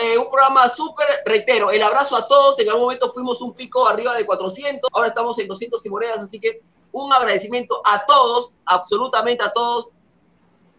[0.00, 2.56] eh, un programa súper, reitero, el abrazo a todos.
[2.60, 6.20] En algún momento fuimos un pico arriba de 400, ahora estamos en 200 y monedas,
[6.20, 6.60] así que
[6.92, 9.88] un agradecimiento a todos, absolutamente a todos.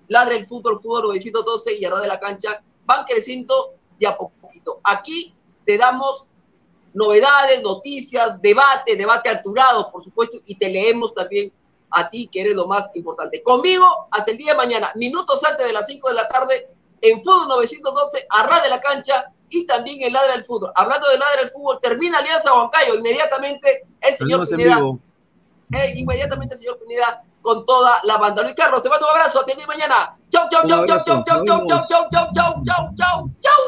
[0.07, 4.79] Ladre el fútbol, fútbol 912 y Arra de la Cancha van creciendo de a poquito.
[4.83, 5.33] Aquí
[5.65, 6.27] te damos
[6.93, 11.51] novedades, noticias, debate, debate alturado, por supuesto, y te leemos también
[11.91, 13.43] a ti, que eres lo más importante.
[13.43, 16.69] Conmigo, hasta el día de mañana, minutos antes de las 5 de la tarde,
[17.01, 20.71] en Fútbol 912, Arra de la Cancha y también en Ladra del Fútbol.
[20.75, 22.95] Hablando de Ladra del Fútbol, termina Alianza Huancayo.
[22.95, 24.79] Inmediatamente el señor Pineda,
[25.73, 28.41] eh, inmediatamente el señor Pineda con toda la banda.
[28.41, 30.17] Luis Carlos, te mando un abrazo, te vemos mañana.
[30.29, 33.61] Chau, chau, chau, chau, chau, chau, chau, chau, chau, chau, chau, chau, chau, chau.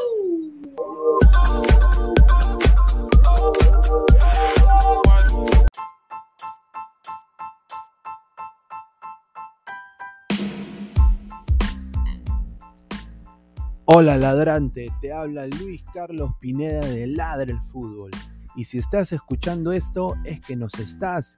[13.86, 18.10] Hola ladrante, te habla Luis Carlos Pineda de Ladre el Fútbol.
[18.56, 21.38] Y si estás escuchando esto es que nos estás